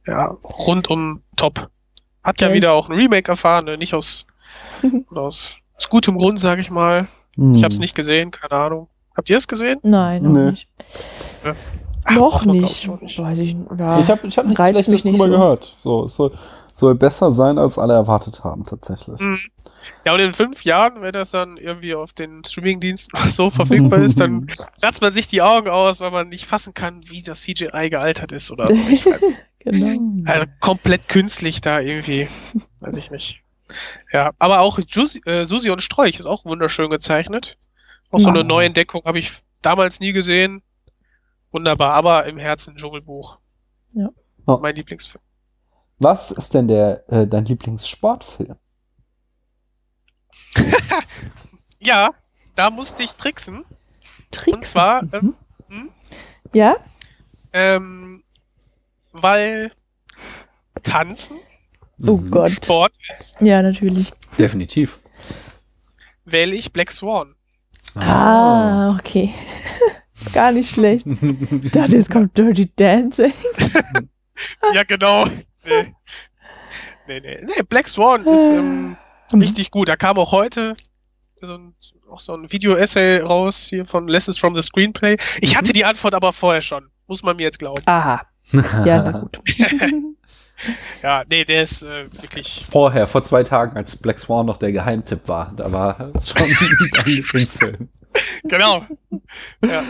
ja, 0.06 0.36
rundum 0.44 1.22
top. 1.36 1.68
Hat 2.22 2.40
ja 2.40 2.48
Okay. 2.48 2.56
wieder 2.56 2.72
auch 2.72 2.88
ein 2.88 2.94
Remake 2.96 3.30
erfahren, 3.30 3.64
ne? 3.66 3.78
nicht 3.78 3.94
aus, 3.94 4.26
aus, 5.14 5.54
aus 5.76 5.88
gutem 5.88 6.16
Grund, 6.16 6.38
sage 6.40 6.60
ich 6.60 6.70
mal. 6.70 7.08
Hm. 7.36 7.54
Ich 7.54 7.64
habe 7.64 7.72
es 7.72 7.80
nicht 7.80 7.94
gesehen, 7.94 8.30
keine 8.30 8.60
Ahnung. 8.60 8.88
Habt 9.16 9.28
ihr 9.30 9.36
es 9.36 9.48
gesehen? 9.48 9.78
Nein, 9.82 10.22
noch 10.22 10.32
Nee. 10.32 10.50
nicht. 10.52 10.68
Ach, 12.04 12.14
noch 12.14 12.42
glaub 12.42 12.54
nicht. 12.56 12.84
ich, 12.84 12.88
auch 12.90 13.00
nicht. 13.00 13.18
Weiß 13.18 13.38
ich, 13.38 13.56
ja. 13.78 13.98
Ich 14.00 14.10
habe 14.10 14.26
ich 14.26 14.38
hab 14.38 14.46
nichts 14.46 14.62
Schlechtes 14.68 15.02
drüber 15.02 15.26
so. 15.26 15.30
gehört. 15.30 15.76
So, 15.82 16.04
es 16.04 16.14
soll, 16.14 16.32
soll 16.80 16.94
besser 16.94 17.30
sein, 17.32 17.58
als 17.58 17.78
alle 17.78 17.94
erwartet 17.94 18.42
haben, 18.42 18.64
tatsächlich. 18.64 19.20
Mhm. 19.20 19.38
Ja, 20.04 20.14
und 20.14 20.20
in 20.20 20.34
fünf 20.34 20.64
Jahren, 20.64 21.00
wenn 21.02 21.12
das 21.12 21.30
dann 21.30 21.56
irgendwie 21.56 21.94
auf 21.94 22.12
den 22.12 22.44
Streamingdiensten 22.44 23.18
so 23.30 23.50
verfügbar 23.50 24.00
ist, 24.00 24.20
dann 24.20 24.46
kratzt 24.80 25.00
man 25.00 25.12
sich 25.12 25.28
die 25.28 25.42
Augen 25.42 25.68
aus, 25.68 26.00
weil 26.00 26.10
man 26.10 26.28
nicht 26.28 26.46
fassen 26.46 26.74
kann, 26.74 27.04
wie 27.06 27.22
das 27.22 27.42
CGI 27.42 27.90
gealtert 27.90 28.32
ist 28.32 28.50
oder 28.50 28.66
so. 28.66 28.74
Genau. 29.62 30.24
Also 30.24 30.46
komplett 30.60 31.06
künstlich 31.06 31.60
da 31.60 31.80
irgendwie. 31.80 32.28
Weiß 32.80 32.96
ich 32.96 33.10
nicht. 33.10 33.42
Ja, 34.10 34.30
aber 34.38 34.60
auch 34.60 34.78
Jusi, 34.78 35.20
äh, 35.26 35.44
Susi 35.44 35.68
und 35.68 35.82
Strolch 35.82 36.18
ist 36.18 36.24
auch 36.24 36.46
wunderschön 36.46 36.88
gezeichnet. 36.88 37.58
Auch 38.10 38.20
so 38.20 38.30
eine 38.30 38.42
Neuentdeckung 38.42 39.04
habe 39.04 39.18
ich 39.18 39.32
damals 39.60 40.00
nie 40.00 40.14
gesehen. 40.14 40.62
Wunderbar, 41.52 41.92
aber 41.92 42.24
im 42.24 42.38
Herzen 42.38 42.76
Dschungelbuch. 42.76 43.38
Ja. 43.92 44.08
Mein 44.46 44.76
Lieblingsfilm. 44.76 45.22
Was 46.02 46.30
ist 46.30 46.54
denn 46.54 46.66
der, 46.66 47.04
äh, 47.12 47.26
dein 47.26 47.44
Lieblingssportfilm? 47.44 48.56
Ja, 51.82 52.10
da 52.56 52.68
musste 52.68 53.02
ich 53.02 53.12
tricksen. 53.12 53.64
Tricks. 54.30 54.54
Und 54.56 54.64
zwar, 54.66 55.02
Mhm. 55.04 55.10
ähm, 55.14 55.34
hm? 55.68 55.88
ja? 56.52 56.76
Ähm, 57.54 58.22
weil 59.12 59.72
Tanzen 60.82 61.38
Oh 62.02 62.16
Mhm. 62.18 62.30
Gott. 62.30 62.52
Sport 62.64 62.92
ist, 63.12 63.36
Ja, 63.40 63.62
natürlich. 63.62 64.12
Definitiv. 64.38 65.00
wähle 66.26 66.54
ich 66.54 66.72
Black 66.72 66.92
Swan. 66.92 67.34
Ah, 67.94 68.90
okay. 68.98 69.32
Gar 70.34 70.52
nicht 70.52 70.70
schlecht. 70.70 71.06
Jetzt 71.74 72.10
kommt 72.10 72.36
Dirty 72.36 72.70
Dancing. 72.76 73.32
Ja, 74.74 74.82
genau. 74.84 75.24
Nee. 75.64 75.94
Nee, 77.06 77.20
nee. 77.20 77.40
Nee, 77.44 77.62
Black 77.68 77.88
Swan 77.88 78.20
ist 78.20 78.50
ähm, 78.50 78.96
richtig 79.32 79.70
gut. 79.70 79.88
Da 79.88 79.96
kam 79.96 80.18
auch 80.18 80.32
heute 80.32 80.74
so 81.40 81.54
ein, 81.54 81.74
auch 82.08 82.20
so 82.20 82.34
ein 82.34 82.50
Video-Essay 82.52 83.20
raus 83.20 83.66
hier 83.68 83.86
von 83.86 84.08
Lessons 84.08 84.38
from 84.38 84.54
the 84.54 84.62
Screenplay. 84.62 85.16
Ich 85.40 85.56
hatte 85.56 85.72
die 85.72 85.84
Antwort 85.84 86.14
aber 86.14 86.32
vorher 86.32 86.60
schon. 86.60 86.90
Muss 87.06 87.22
man 87.22 87.36
mir 87.36 87.44
jetzt 87.44 87.58
glauben. 87.58 87.82
Aha. 87.86 88.26
Ja, 88.84 89.02
na 89.02 89.10
gut. 89.18 89.40
Ja, 91.02 91.22
nee, 91.30 91.44
der 91.46 91.62
ist 91.62 91.82
äh, 91.82 92.12
wirklich. 92.20 92.66
Vorher, 92.68 93.06
vor 93.06 93.22
zwei 93.22 93.42
Tagen, 93.42 93.78
als 93.78 93.96
Black 93.96 94.18
Swan 94.18 94.44
noch 94.44 94.58
der 94.58 94.72
Geheimtipp 94.72 95.26
war, 95.26 95.52
da 95.56 95.72
war 95.72 96.12
schon 96.22 96.42
ein 96.42 97.04
Lieblingsfilm. 97.06 97.88
Genau. 98.44 98.84
Ja. 99.64 99.82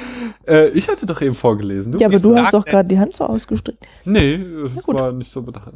Äh, 0.46 0.68
ich 0.70 0.88
hatte 0.88 1.06
doch 1.06 1.20
eben 1.20 1.34
vorgelesen. 1.34 1.92
Du? 1.92 1.98
Ja, 1.98 2.08
aber 2.08 2.18
du 2.18 2.36
hast 2.36 2.52
doch 2.52 2.64
gerade 2.64 2.88
die 2.88 2.98
Hand 2.98 3.16
so 3.16 3.24
ausgestreckt. 3.24 3.86
Nee, 4.04 4.34
es 4.34 4.86
war 4.88 5.12
nicht 5.12 5.30
so 5.30 5.42
bedacht. 5.42 5.72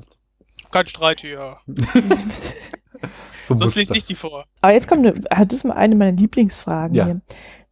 Kein 0.71 0.87
Streit 0.87 1.21
hier. 1.21 1.57
So 3.43 3.55
Sonst 3.55 3.75
lese 3.77 3.95
ich 3.95 4.07
die 4.07 4.15
vor. 4.15 4.47
Aber 4.63 4.73
jetzt 4.73 4.89
kommt 4.89 5.07
eine, 5.07 5.21
das 5.21 5.59
ist 5.59 5.65
mal 5.65 5.75
eine 5.75 5.95
meiner 5.97 6.17
Lieblingsfragen 6.17 6.95
Ja. 6.95 7.05
hier. 7.05 7.21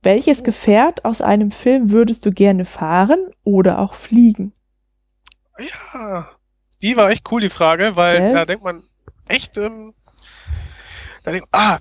Welches 0.03 0.43
Gefährt 0.43 1.05
aus 1.05 1.23
einem 1.23 1.51
Film 1.51 1.91
würdest 1.91 2.27
du 2.27 2.31
gerne 2.33 2.65
fahren 2.67 3.31
oder 3.43 3.79
auch 3.79 3.95
fliegen? 3.95 4.53
Ja. 5.59 6.29
Die 6.83 6.97
war 6.97 7.11
echt 7.11 7.31
cool, 7.31 7.41
die 7.41 7.49
Frage, 7.49 7.97
weil 7.97 8.19
Gell? 8.19 8.35
da 8.35 8.45
denkt 8.45 8.65
man 8.65 8.83
echt, 9.29 9.57
ähm, 9.57 9.95
da 11.23 11.31
denkt 11.31 11.49
ah, 11.53 11.79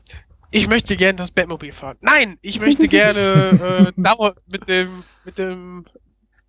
ich 0.52 0.68
möchte 0.68 0.98
gerne 0.98 1.16
das 1.18 1.32
Batmobil 1.32 1.72
fahren. 1.72 1.98
Nein, 2.02 2.38
ich 2.42 2.60
möchte 2.60 2.88
gerne 2.88 3.92
äh, 3.98 4.02
Dauer 4.02 4.36
mit 4.48 4.68
dem 4.70 5.04
mit 5.26 5.38
dem 5.38 5.86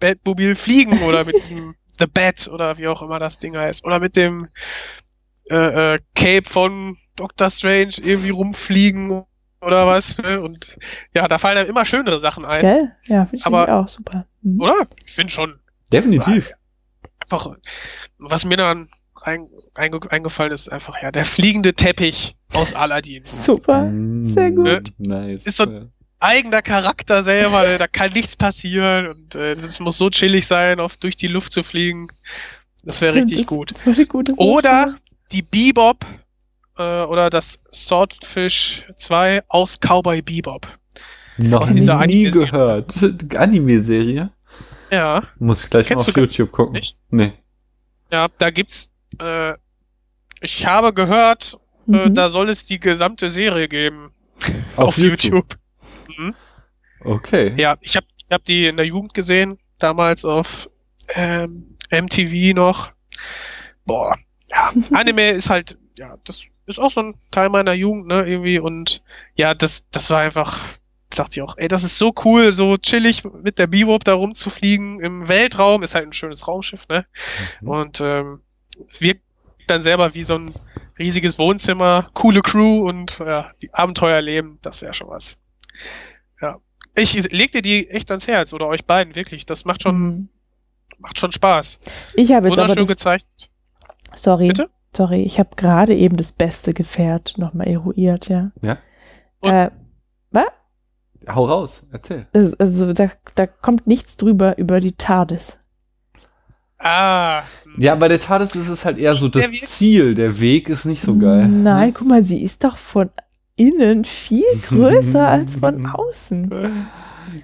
Batmobil 0.01 0.55
fliegen 0.57 1.03
oder 1.03 1.25
mit 1.25 1.37
diesem 1.37 1.75
The 1.99 2.07
Bat 2.07 2.49
oder 2.49 2.79
wie 2.79 2.89
auch 2.89 3.03
immer 3.03 3.19
das 3.19 3.39
Ding 3.39 3.57
heißt 3.57 3.85
oder 3.85 3.99
mit 4.01 4.17
dem 4.17 4.49
äh, 5.51 5.95
äh, 5.95 6.01
Cape 6.15 6.49
von 6.49 6.97
Doctor 7.17 7.51
Strange 7.51 7.93
irgendwie 8.03 8.31
rumfliegen 8.31 9.25
oder 9.61 9.87
was. 9.87 10.19
Ne? 10.19 10.41
Und 10.41 10.79
ja, 11.15 11.29
da 11.29 11.39
fallen 11.39 11.59
einem 11.59 11.71
immer 11.71 11.85
schönere 11.85 12.19
Sachen 12.21 12.45
ein, 12.45 12.61
Gell? 12.61 12.93
Ja, 13.05 13.25
finde 13.25 13.37
ich 13.37 13.47
Aber- 13.47 13.73
auch 13.73 13.89
super. 13.89 14.27
Mhm. 14.43 14.61
oder? 14.61 14.87
Ich 15.07 15.13
finde 15.13 15.33
schon 15.33 15.61
Definitiv. 15.93 16.53
einfach, 17.21 17.55
was 18.19 18.45
mir 18.45 18.57
dann 18.57 18.89
rein, 19.23 19.49
einge, 19.75 20.01
eingefallen 20.11 20.53
ist, 20.53 20.71
einfach 20.71 21.01
ja, 21.03 21.11
der 21.11 21.25
fliegende 21.25 21.75
Teppich 21.75 22.37
aus 22.55 22.75
Aladdin. 22.75 23.25
Super. 23.45 23.85
Mm, 23.85 24.25
sehr 24.27 24.51
gut. 24.51 24.93
Nice. 24.99 25.45
Ist 25.45 25.57
so- 25.57 25.65
Ja. 25.65 25.83
Eigener 26.21 26.63
Charakter 26.63 27.25
selber, 27.25 27.63
ne, 27.67 27.79
da 27.79 27.89
kann 27.89 28.13
nichts 28.13 28.37
passieren 28.37 29.09
und 29.09 29.35
äh, 29.35 29.55
es 29.55 29.81
muss 29.81 29.99
so 29.99 30.09
chillig 30.09 30.47
sein, 30.47 30.79
auf 30.79 30.97
durch 30.97 31.17
die 31.17 31.27
Luft 31.27 31.53
zu 31.53 31.65
fliegen. 31.65 32.09
Das 32.85 33.01
wäre 33.01 33.15
richtig 33.15 33.39
das 33.39 33.47
gut. 33.47 33.73
Oder 34.37 34.95
die 35.33 35.43
Bebop 35.43 36.07
äh, 36.79 37.03
oder 37.03 37.29
das 37.29 37.59
Swordfish 37.75 38.87
2 38.97 39.43
aus 39.49 39.79
Cowboy 39.81 40.23
Bebop. 40.23 40.69
Noch 41.39 41.63
aus 41.63 41.71
nie 41.71 41.81
dieser 41.81 41.99
Anime-Serie. 41.99 42.47
gehört. 42.51 43.37
Anime-Serie? 43.37 44.31
Ja, 44.93 45.23
Muss 45.41 45.65
ich 45.65 45.71
gleich 45.71 45.87
Kennst 45.89 46.07
mal 46.07 46.11
auf 46.13 46.17
YouTube 46.19 46.53
gucken. 46.53 46.75
nicht? 46.75 46.97
Nee. 47.11 47.33
ja, 48.13 48.29
da 48.39 48.51
gibt's, 48.51 48.91
äh, 49.21 49.55
ich 50.41 50.67
habe 50.67 50.93
gehört, 50.93 51.59
äh, 51.89 52.09
Mhm. 52.09 52.15
da 52.15 52.29
soll 52.29 52.49
es 52.49 52.65
die 52.65 52.79
gesamte 52.81 53.29
Serie 53.31 53.69
geben 53.69 54.13
Auf, 54.77 54.89
auf, 54.89 54.99
YouTube. 54.99 55.33
YouTube. 55.33 56.19
Mhm. 56.19 56.35
Okay. 57.01 57.55
Ja, 57.57 57.77
ich 57.81 57.97
habe 57.97 58.07
ich 58.25 58.31
hab 58.31 58.45
die 58.45 58.67
in 58.67 58.77
der 58.77 58.87
Jugend 58.87 59.15
gesehen, 59.15 59.59
damals 59.79 60.25
auf 60.25 60.71
ähm, 61.15 61.77
MTV 61.91 62.55
noch. 62.55 62.93
Boah, 63.85 64.17
ja, 64.49 64.73
Anime 64.93 65.31
ist 65.31 65.51
halt, 65.51 65.77
ja, 65.99 66.17
das 66.25 66.45
ist 66.67 66.79
auch 66.79 66.91
so 66.91 67.01
ein 67.01 67.15
Teil 67.33 67.49
meiner 67.49 67.73
Jugend, 67.73 68.07
ne, 68.07 68.25
irgendwie 68.25 68.59
und 68.61 69.03
ja, 69.35 69.55
das, 69.55 69.85
das 69.91 70.09
war 70.11 70.21
einfach, 70.21 70.61
dachte 71.11 71.41
ich 71.41 71.43
auch, 71.43 71.57
ey, 71.59 71.67
das 71.67 71.83
ist 71.83 71.99
so 71.99 72.15
cool, 72.25 72.53
so 72.53 72.79
chillig 72.79 73.25
mit 73.25 73.59
der 73.59 73.67
Bebop 73.67 74.05
da 74.05 74.15
rumzufliegen 74.15 75.01
im 75.01 75.29
Weltraum, 75.29 75.83
ist 75.83 75.97
halt 75.97 76.07
ein 76.07 76.13
schönes 76.13 76.47
Raumschiff, 76.47 76.87
ne, 76.89 77.05
Mhm. 77.61 77.69
und 77.69 78.01
ähm, 78.01 78.41
wirkt 78.99 79.23
dann 79.67 79.83
selber 79.83 80.15
wie 80.15 80.25
so 80.25 80.35
ein 80.37 80.51
riesiges 80.99 81.39
Wohnzimmer, 81.39 82.09
coole 82.15 82.43
Crew 82.43 82.87
und 82.89 83.19
ja, 83.19 83.51
die 83.63 83.73
Abenteuer 83.73 84.17
erleben, 84.17 84.59
das 84.63 84.83
wäre 84.83 84.95
schon 84.95 85.09
was. 85.09 85.41
Ja. 86.41 86.59
Ich 86.95 87.31
leg 87.33 87.53
dir 87.53 87.63
die 87.63 87.89
echt 87.89 88.11
ans 88.11 88.27
Herz 88.27 88.53
oder 88.53 88.67
euch 88.69 88.85
beiden, 88.85 89.15
wirklich. 89.15 89.47
Das 89.47 89.65
macht 89.65 89.83
schon, 89.83 89.99
Mhm. 90.01 90.29
macht 90.99 91.19
schon 91.19 91.33
Spaß. 91.33 91.81
Ich 92.15 92.33
habe 92.33 92.49
jetzt 92.49 92.59
aber 92.59 92.69
Wunderschön 92.69 92.87
das, 92.87 92.89
gezeichnet. 92.89 93.51
sorry, 94.15 94.49
Bitte? 94.49 94.69
sorry, 94.95 95.23
ich 95.23 95.39
habe 95.39 95.57
gerade 95.57 95.95
eben 95.97 96.17
das 96.17 96.33
beste 96.33 96.75
Gefährt 96.75 97.35
nochmal 97.39 97.69
eruiert, 97.69 98.29
ja. 98.29 98.53
Ja? 98.61 98.79
Und- 99.41 99.51
Äh, 99.51 99.71
was? 100.31 100.47
Hau 101.29 101.45
raus, 101.45 101.87
erzähl. 101.93 102.27
Also 102.59 102.93
da, 102.93 103.11
da 103.37 103.47
kommt 103.47 103.87
nichts 103.87 104.17
drüber 104.17 104.59
über 104.59 104.81
die 104.81 104.93
TARDIS. 104.93 105.59
Ah. 106.83 107.43
Ja, 107.79 107.95
bei 107.95 108.09
der 108.09 108.21
TARDIS 108.21 108.55
ist 108.57 108.69
es 108.69 108.85
halt 108.85 108.99
eher 108.99 109.15
so 109.15 109.29
das 109.29 109.51
Der 109.51 109.61
Ziel. 109.61 110.15
Der 110.15 110.41
Weg 110.41 110.69
ist 110.69 110.85
nicht 110.85 111.01
so 111.01 111.17
geil. 111.17 111.49
Nein, 111.49 111.95
guck 111.95 112.07
mal, 112.07 112.25
sie 112.25 112.43
ist 112.43 112.65
doch 112.65 112.77
von 112.77 113.11
innen 113.57 114.05
viel 114.05 114.45
größer 114.69 115.27
als 115.27 115.57
von 115.57 115.87
außen. 115.87 116.51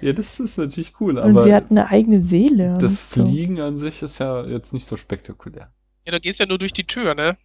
Ja, 0.01 0.13
das 0.13 0.39
ist 0.39 0.57
natürlich 0.57 0.93
cool, 0.99 1.17
Und 1.17 1.31
aber 1.31 1.43
sie 1.43 1.53
hat 1.53 1.71
eine 1.71 1.87
eigene 1.87 2.19
Seele. 2.21 2.77
das 2.79 2.93
so. 2.93 3.23
Fliegen 3.25 3.59
an 3.59 3.77
sich 3.77 4.01
ist 4.03 4.19
ja 4.19 4.45
jetzt 4.45 4.73
nicht 4.73 4.85
so 4.85 4.97
spektakulär. 4.97 5.71
Ja, 6.05 6.11
du 6.11 6.19
gehst 6.19 6.39
ja 6.39 6.45
nur 6.45 6.57
durch 6.57 6.73
die 6.73 6.85
Tür, 6.85 7.15
ne? 7.15 7.35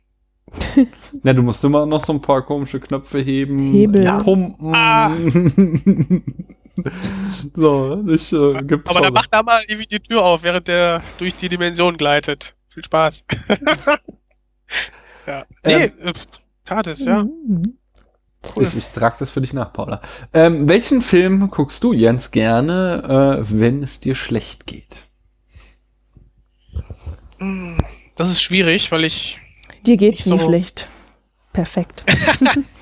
Ja, 1.22 1.32
du 1.32 1.42
musst 1.42 1.64
immer 1.64 1.86
noch 1.86 2.04
so 2.04 2.12
ein 2.12 2.20
paar 2.20 2.42
komische 2.42 2.78
Knöpfe 2.80 3.18
heben, 3.20 3.58
Hebel. 3.72 4.04
Pumpen. 4.22 4.74
Ah. 4.74 5.14
so, 7.56 7.96
das 8.02 8.32
äh, 8.32 8.62
gibt's 8.62 8.90
Aber 8.90 9.00
dann 9.00 9.04
schon. 9.08 9.14
mach 9.14 9.26
da 9.26 9.42
mal 9.42 9.62
irgendwie 9.66 9.86
die 9.86 10.00
Tür 10.00 10.22
auf, 10.22 10.42
während 10.42 10.68
der 10.68 11.02
durch 11.18 11.34
die 11.36 11.48
Dimension 11.48 11.96
gleitet. 11.96 12.54
Viel 12.68 12.84
Spaß. 12.84 13.24
ja. 15.26 15.44
Nee, 15.64 15.72
Ähm, 15.84 15.92
äh, 16.00 16.12
TARDIS, 16.64 17.04
ja. 17.04 17.22
Mhm. 17.24 17.78
cool. 18.56 18.62
Ich, 18.64 18.74
ich 18.76 18.88
trage 18.90 19.16
das 19.18 19.30
für 19.30 19.40
dich 19.40 19.52
nach, 19.52 19.72
Paula. 19.72 20.00
Ähm, 20.32 20.68
welchen 20.68 21.00
Film 21.02 21.50
guckst 21.50 21.84
du, 21.84 21.92
Jens, 21.92 22.30
gerne, 22.30 23.40
äh, 23.42 23.44
wenn 23.50 23.82
es 23.82 24.00
dir 24.00 24.14
schlecht 24.14 24.66
geht? 24.66 25.04
Mm, 27.38 27.76
Das 28.16 28.30
ist 28.30 28.42
schwierig, 28.42 28.90
weil 28.92 29.04
ich 29.04 29.40
Dir 29.86 29.96
geht's 29.96 30.26
nie 30.26 30.38
so- 30.38 30.46
schlecht. 30.46 30.88
Perfekt. 31.52 32.04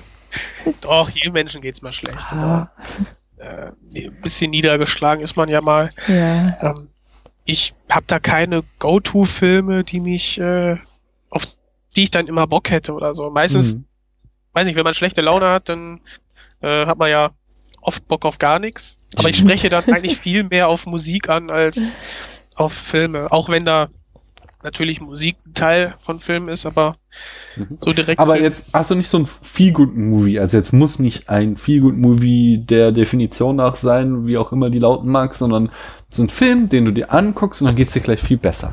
doch, 0.81 1.09
jedem 1.09 1.33
Menschen 1.33 1.61
geht's 1.61 1.81
mal 1.83 1.91
schlecht. 1.93 2.31
Ah, 2.31 2.33
Oder, 2.33 2.71
äh, 3.43 3.71
ein 4.07 4.21
bisschen 4.21 4.51
niedergeschlagen 4.51 5.23
ist 5.23 5.35
man 5.35 5.49
ja 5.49 5.61
mal. 5.61 5.91
ja. 6.07 6.57
Ähm, 6.61 6.89
ich 7.45 7.73
habe 7.89 8.05
da 8.07 8.19
keine 8.19 8.63
Go-To-Filme, 8.79 9.83
die 9.83 9.99
mich, 9.99 10.39
äh, 10.39 10.77
auf 11.29 11.45
die 11.95 12.03
ich 12.03 12.11
dann 12.11 12.27
immer 12.27 12.47
Bock 12.47 12.69
hätte 12.69 12.93
oder 12.93 13.13
so. 13.13 13.29
Meistens, 13.29 13.75
Mhm. 13.75 13.83
weiß 14.53 14.65
nicht, 14.65 14.75
wenn 14.77 14.85
man 14.85 14.93
schlechte 14.93 15.21
Laune 15.21 15.49
hat, 15.49 15.67
dann 15.67 15.99
äh, 16.61 16.85
hat 16.85 16.97
man 16.97 17.09
ja 17.09 17.31
oft 17.81 18.07
Bock 18.07 18.25
auf 18.25 18.37
gar 18.37 18.59
nichts. 18.59 18.95
Aber 19.17 19.27
ich 19.29 19.35
spreche 19.37 19.69
dann 19.69 19.83
eigentlich 19.85 20.17
viel 20.17 20.43
mehr 20.45 20.69
auf 20.69 20.85
Musik 20.85 21.27
an 21.29 21.49
als 21.49 21.95
auf 22.55 22.71
Filme. 22.71 23.29
Auch 23.31 23.49
wenn 23.49 23.65
da 23.65 23.89
natürlich 24.63 25.01
Musik 25.01 25.37
ein 25.45 25.53
Teil 25.53 25.93
von 25.99 26.19
Filmen 26.19 26.49
ist, 26.49 26.65
aber 26.65 26.95
Mhm. 27.55 27.77
so 27.77 27.93
direkt. 27.93 28.19
Aber 28.19 28.33
Film- 28.33 28.43
jetzt 28.45 28.67
hast 28.73 28.91
du 28.91 28.95
nicht 28.95 29.07
so 29.09 29.19
ein 29.19 29.25
Feel-Good-Movie. 29.25 30.39
Also 30.39 30.57
jetzt 30.57 30.73
muss 30.73 30.97
nicht 30.99 31.29
ein 31.29 31.57
Feel-Good-Movie 31.57 32.59
der 32.65 32.91
Definition 32.91 33.55
nach 33.57 33.75
sein, 33.75 34.25
wie 34.25 34.37
auch 34.37 34.51
immer 34.51 34.69
die 34.69 34.79
lauten 34.79 35.09
mag, 35.09 35.35
sondern 35.35 35.69
so 36.09 36.23
ein 36.23 36.29
Film, 36.29 36.69
den 36.69 36.85
du 36.85 36.91
dir 36.91 37.11
anguckst 37.13 37.61
und 37.61 37.67
dann 37.67 37.75
geht's 37.75 37.93
dir 37.93 38.01
gleich 38.01 38.21
viel 38.21 38.37
besser. 38.37 38.71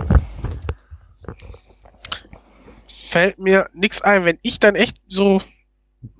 fällt 2.86 3.38
mir 3.40 3.68
nix 3.74 4.02
ein. 4.02 4.24
Wenn 4.24 4.38
ich 4.42 4.60
dann 4.60 4.76
echt 4.76 4.98
so, 5.08 5.42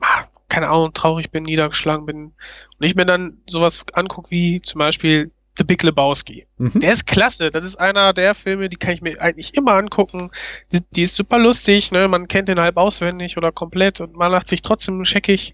ah, 0.01 0.25
keine 0.49 0.69
Ahnung, 0.69 0.93
traurig 0.93 1.31
bin, 1.31 1.45
niedergeschlagen 1.45 2.05
bin 2.05 2.25
und 2.25 2.33
ich 2.81 2.97
mir 2.97 3.07
dann 3.07 3.39
sowas 3.49 3.85
angucke 3.93 4.31
wie 4.33 4.61
zum 4.61 4.81
Beispiel 4.81 5.31
The 5.61 5.65
Big 5.65 5.83
Lebowski. 5.83 6.47
Mhm. 6.57 6.81
Der 6.81 6.95
ist 6.95 7.07
klasse. 7.07 7.51
Das 7.51 7.67
ist 7.67 7.79
einer 7.79 8.15
der 8.15 8.35
Filme, 8.35 8.71
die 8.71 8.77
kann 8.77 8.95
ich 8.95 9.03
mir 9.03 9.21
eigentlich 9.21 9.55
immer 9.55 9.73
angucken. 9.75 10.31
Die, 10.73 10.81
die 10.91 11.03
ist 11.03 11.17
super 11.17 11.39
lustig, 11.39 11.93
ne? 11.93 12.09
Man 12.09 12.29
kennt 12.29 12.49
den 12.49 12.59
halb 12.59 12.79
auswendig 12.79 13.37
oder 13.37 13.53
komplett 13.53 14.01
und 14.01 14.17
man 14.17 14.33
lacht 14.33 14.49
sich 14.49 14.63
trotzdem 14.63 15.05
scheckig. 15.05 15.53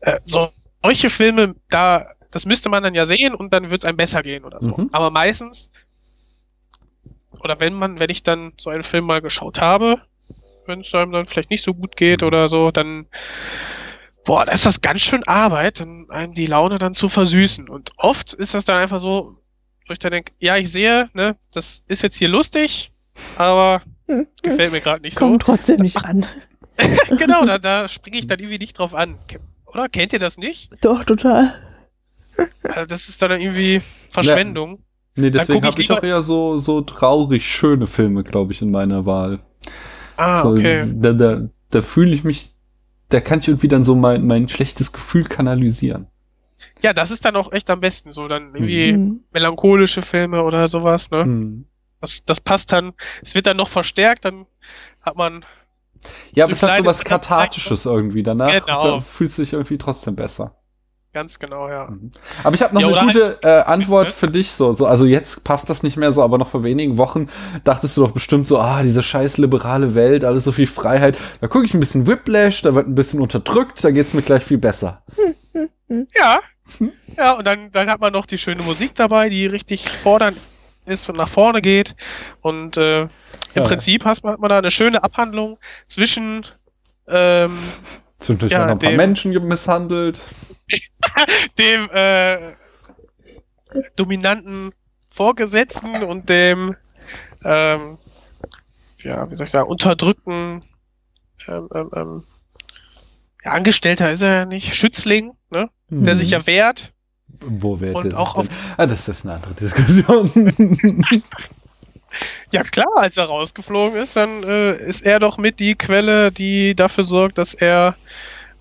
Äh, 0.00 0.18
so, 0.24 0.50
solche 0.82 1.10
Filme, 1.10 1.54
da, 1.70 2.06
das 2.32 2.44
müsste 2.44 2.70
man 2.70 2.82
dann 2.82 2.96
ja 2.96 3.06
sehen 3.06 3.36
und 3.36 3.52
dann 3.52 3.70
wird's 3.70 3.84
einem 3.84 3.96
besser 3.96 4.22
gehen 4.22 4.44
oder 4.44 4.60
so. 4.60 4.76
Mhm. 4.76 4.88
Aber 4.90 5.12
meistens, 5.12 5.70
oder 7.38 7.60
wenn 7.60 7.74
man, 7.74 8.00
wenn 8.00 8.10
ich 8.10 8.24
dann 8.24 8.52
so 8.56 8.70
einen 8.70 8.82
Film 8.82 9.04
mal 9.04 9.20
geschaut 9.20 9.60
habe, 9.60 10.02
wenn 10.66 10.80
es 10.80 10.92
einem 10.92 11.12
dann 11.12 11.26
vielleicht 11.26 11.50
nicht 11.50 11.62
so 11.62 11.72
gut 11.72 11.96
geht 11.96 12.24
oder 12.24 12.48
so, 12.48 12.72
dann 12.72 13.06
boah, 14.26 14.44
da 14.44 14.52
ist 14.52 14.66
das 14.66 14.82
ganz 14.82 15.00
schön 15.00 15.22
Arbeit, 15.26 15.80
dann 15.80 16.10
einem 16.10 16.32
die 16.32 16.46
Laune 16.46 16.78
dann 16.78 16.92
zu 16.92 17.08
versüßen. 17.08 17.68
Und 17.68 17.92
oft 17.96 18.34
ist 18.34 18.52
das 18.54 18.64
dann 18.64 18.82
einfach 18.82 18.98
so, 18.98 19.38
wo 19.86 19.92
ich 19.92 19.98
dann 19.98 20.12
denke, 20.12 20.32
ja, 20.38 20.56
ich 20.56 20.70
sehe, 20.70 21.08
ne, 21.14 21.36
das 21.52 21.84
ist 21.88 22.02
jetzt 22.02 22.16
hier 22.16 22.28
lustig, 22.28 22.90
aber 23.36 23.80
Hm, 24.08 24.26
gefällt 24.42 24.72
mir 24.72 24.80
gerade 24.80 25.02
nicht 25.02 25.16
Kommt 25.16 25.42
trotzdem 25.42 25.80
nicht 25.80 26.04
an. 26.04 26.26
so. 26.78 27.16
genau, 27.16 27.44
da, 27.44 27.58
da 27.58 27.88
springe 27.88 28.18
ich 28.18 28.26
dann 28.26 28.38
irgendwie 28.38 28.58
nicht 28.58 28.78
drauf 28.78 28.94
an. 28.94 29.16
Oder? 29.66 29.88
Kennt 29.88 30.12
ihr 30.12 30.18
das 30.18 30.36
nicht? 30.36 30.70
Doch, 30.82 31.04
total. 31.04 31.52
Also 32.62 32.86
das 32.86 33.08
ist 33.08 33.22
dann 33.22 33.40
irgendwie 33.40 33.80
Verschwendung. 34.10 34.80
Nee, 35.16 35.30
Dann 35.30 35.32
deswegen 35.32 35.60
guck 35.62 35.78
ich 35.78 35.90
habe 35.90 36.04
ich 36.04 36.04
auch 36.04 36.16
eher 36.16 36.22
so, 36.22 36.58
so 36.58 36.82
traurig 36.82 37.50
schöne 37.50 37.86
Filme, 37.86 38.22
glaube 38.22 38.52
ich, 38.52 38.60
in 38.60 38.70
meiner 38.70 39.06
Wahl. 39.06 39.40
Ah, 40.16 40.42
so, 40.42 40.50
okay. 40.50 40.86
Da, 40.94 41.12
da, 41.14 41.48
da 41.70 41.82
fühle 41.82 42.14
ich 42.14 42.22
mich, 42.22 42.52
da 43.08 43.20
kann 43.20 43.38
ich 43.40 43.48
irgendwie 43.48 43.68
dann 43.68 43.84
so 43.84 43.94
mein, 43.94 44.26
mein 44.26 44.48
schlechtes 44.48 44.92
Gefühl 44.92 45.24
kanalisieren. 45.24 46.08
Ja, 46.82 46.92
das 46.92 47.10
ist 47.10 47.24
dann 47.24 47.36
auch 47.36 47.52
echt 47.52 47.70
am 47.70 47.80
besten 47.80 48.12
so. 48.12 48.28
Dann 48.28 48.54
irgendwie 48.54 48.92
Hm. 48.92 49.20
melancholische 49.32 50.02
Filme 50.02 50.42
oder 50.42 50.68
sowas, 50.68 51.10
ne? 51.10 51.24
Hm. 51.24 51.66
Das, 52.00 52.24
das 52.24 52.40
passt 52.40 52.72
dann, 52.72 52.92
es 53.22 53.34
wird 53.34 53.46
dann 53.46 53.56
noch 53.56 53.68
verstärkt, 53.70 54.24
dann 54.24 54.46
hat 55.02 55.16
man, 55.16 55.44
Ja, 56.34 56.44
aber 56.44 56.52
es 56.52 56.62
hat 56.62 56.76
so 56.76 56.84
was 56.84 56.98
dann 56.98 57.06
Kathartisches 57.06 57.86
irgendwie 57.86 58.22
danach. 58.22 58.52
Genau. 58.52 58.82
Da 58.82 59.00
fühlst 59.00 59.38
du 59.38 59.42
dich 59.42 59.54
irgendwie 59.54 59.78
trotzdem 59.78 60.14
besser. 60.14 60.55
Ganz 61.16 61.38
genau, 61.38 61.68
ja. 61.70 61.88
Aber 62.44 62.54
ich 62.54 62.62
habe 62.62 62.74
noch 62.74 62.80
Ja, 62.82 62.88
eine 62.88 63.00
gute 63.06 63.38
äh, 63.42 63.62
Antwort 63.62 64.12
für 64.12 64.28
dich. 64.28 64.52
So, 64.52 64.74
so, 64.74 64.84
also 64.86 65.06
jetzt 65.06 65.44
passt 65.44 65.70
das 65.70 65.82
nicht 65.82 65.96
mehr 65.96 66.12
so, 66.12 66.22
aber 66.22 66.36
noch 66.36 66.48
vor 66.48 66.62
wenigen 66.62 66.98
Wochen 66.98 67.28
dachtest 67.64 67.96
du 67.96 68.02
doch 68.02 68.10
bestimmt 68.12 68.46
so, 68.46 68.58
ah, 68.60 68.82
diese 68.82 69.02
scheiß 69.02 69.38
liberale 69.38 69.94
Welt, 69.94 70.24
alles 70.24 70.44
so 70.44 70.52
viel 70.52 70.66
Freiheit. 70.66 71.16
Da 71.40 71.46
gucke 71.48 71.64
ich 71.64 71.72
ein 71.72 71.80
bisschen 71.80 72.06
Whiplash, 72.06 72.60
da 72.60 72.74
wird 72.74 72.86
ein 72.86 72.94
bisschen 72.94 73.20
unterdrückt, 73.22 73.82
da 73.82 73.90
geht's 73.90 74.12
mir 74.12 74.20
gleich 74.22 74.42
viel 74.44 74.58
besser. 74.58 75.02
Ja. 75.88 76.40
Ja, 77.16 77.32
und 77.34 77.46
dann, 77.46 77.70
dann 77.70 77.88
hat 77.88 78.00
man 78.00 78.12
noch 78.12 78.26
die 78.26 78.38
schöne 78.38 78.62
Musik 78.62 78.94
dabei, 78.96 79.28
die 79.28 79.46
richtig 79.46 79.88
fordernd 79.88 80.36
ist 80.84 81.08
und 81.08 81.16
nach 81.16 81.28
vorne 81.28 81.62
geht. 81.62 81.94
Und 82.40 82.76
äh, 82.76 83.02
im 83.02 83.08
Ja. 83.54 83.62
Prinzip 83.62 84.04
hat 84.04 84.22
man, 84.24 84.32
hat 84.34 84.40
man 84.40 84.50
da 84.50 84.58
eine 84.58 84.70
schöne 84.72 85.02
Abhandlung 85.02 85.58
zwischen 85.86 86.44
ähm, 87.08 87.56
Zwischendurch 88.18 88.50
Ja, 88.52 88.58
werden 88.60 88.70
ein 88.72 88.78
paar 88.80 88.90
dem- 88.90 88.96
Menschen 88.96 89.30
misshandelt. 89.46 90.20
Dem 91.58 91.88
äh, 91.90 92.54
dominanten 93.96 94.72
Vorgesetzten 95.10 96.02
und 96.02 96.28
dem 96.28 96.76
ähm, 97.44 97.98
ja, 98.98 99.30
wie 99.30 99.34
soll 99.34 99.44
ich 99.44 99.50
sagen, 99.50 99.68
unterdrückten 99.68 100.62
ähm, 101.48 101.68
ähm, 101.74 101.90
ähm, 101.94 102.24
ja, 103.44 103.52
Angestellter 103.52 104.10
ist 104.10 104.22
er 104.22 104.34
ja 104.34 104.44
nicht, 104.44 104.74
Schützling, 104.74 105.32
ne? 105.50 105.70
Der 105.88 106.14
Mhm. 106.14 106.18
sich 106.18 106.30
ja 106.30 106.46
wehrt. 106.46 106.92
Wo 107.28 107.80
wehrt 107.80 107.94
der 107.96 108.02
sich 108.02 108.14
auch 108.14 108.34
denn? 108.34 108.48
Ah, 108.76 108.86
das 108.86 109.06
ist 109.08 109.24
eine 109.24 109.34
andere 109.34 109.54
Diskussion. 109.54 110.30
Ja 112.50 112.62
klar, 112.62 112.86
als 112.96 113.18
er 113.18 113.26
rausgeflogen 113.26 114.00
ist, 114.00 114.16
dann 114.16 114.42
äh, 114.42 114.76
ist 114.76 115.04
er 115.04 115.18
doch 115.18 115.36
mit 115.36 115.60
die 115.60 115.74
Quelle, 115.74 116.32
die 116.32 116.74
dafür 116.74 117.04
sorgt, 117.04 117.36
dass 117.36 117.52
er 117.52 117.94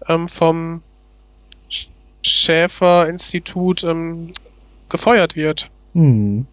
ähm, 0.08 0.28
vom 0.28 0.84
Schäfer-Institut 2.26 3.84
ähm, 3.84 4.34
gefeuert 4.90 5.36
wird. 5.36 5.70
hm. 5.94 6.46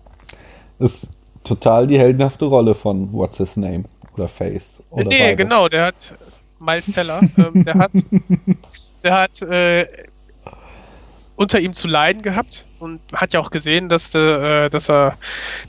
Ist 0.78 1.10
total 1.44 1.86
die 1.86 1.98
heldenhafte 1.98 2.44
Rolle 2.46 2.74
von 2.74 3.12
What's 3.12 3.38
His 3.38 3.56
Name 3.56 3.84
oder 4.14 4.28
Face. 4.28 4.82
Oder 4.90 5.04
nee, 5.04 5.18
beides. 5.18 5.36
genau, 5.36 5.68
der 5.68 5.86
hat 5.86 6.14
Miles 6.58 6.86
Teller, 6.86 7.20
ähm, 7.38 7.64
der 7.64 7.74
hat, 7.74 7.92
der 9.04 9.14
hat 9.14 9.42
äh, 9.42 9.86
unter 11.36 11.60
ihm 11.60 11.74
zu 11.74 11.88
leiden 11.88 12.22
gehabt 12.22 12.66
und 12.78 13.00
hat 13.14 13.32
ja 13.32 13.40
auch 13.40 13.50
gesehen, 13.50 13.88
dass, 13.88 14.14
äh, 14.14 14.68
dass 14.68 14.88
er 14.88 15.18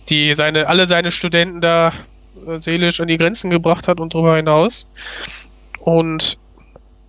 die 0.09 0.35
seine 0.35 0.67
alle 0.67 0.87
seine 0.87 1.11
Studenten 1.11 1.61
da 1.61 1.93
äh, 2.47 2.59
seelisch 2.59 2.99
an 2.99 3.07
die 3.07 3.17
Grenzen 3.17 3.49
gebracht 3.49 3.87
hat 3.87 3.99
und 3.99 4.13
darüber 4.13 4.35
hinaus. 4.35 4.87
Und 5.79 6.37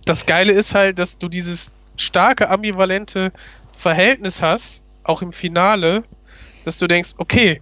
das 0.05 0.25
Geile 0.25 0.53
ist 0.53 0.73
halt, 0.73 0.99
dass 0.99 1.17
du 1.17 1.27
dieses 1.27 1.73
starke 1.97 2.49
ambivalente 2.49 3.31
Verhältnis 3.75 4.41
hast, 4.41 4.83
auch 5.03 5.21
im 5.21 5.33
Finale, 5.33 6.03
dass 6.63 6.77
du 6.77 6.87
denkst, 6.87 7.11
okay, 7.17 7.61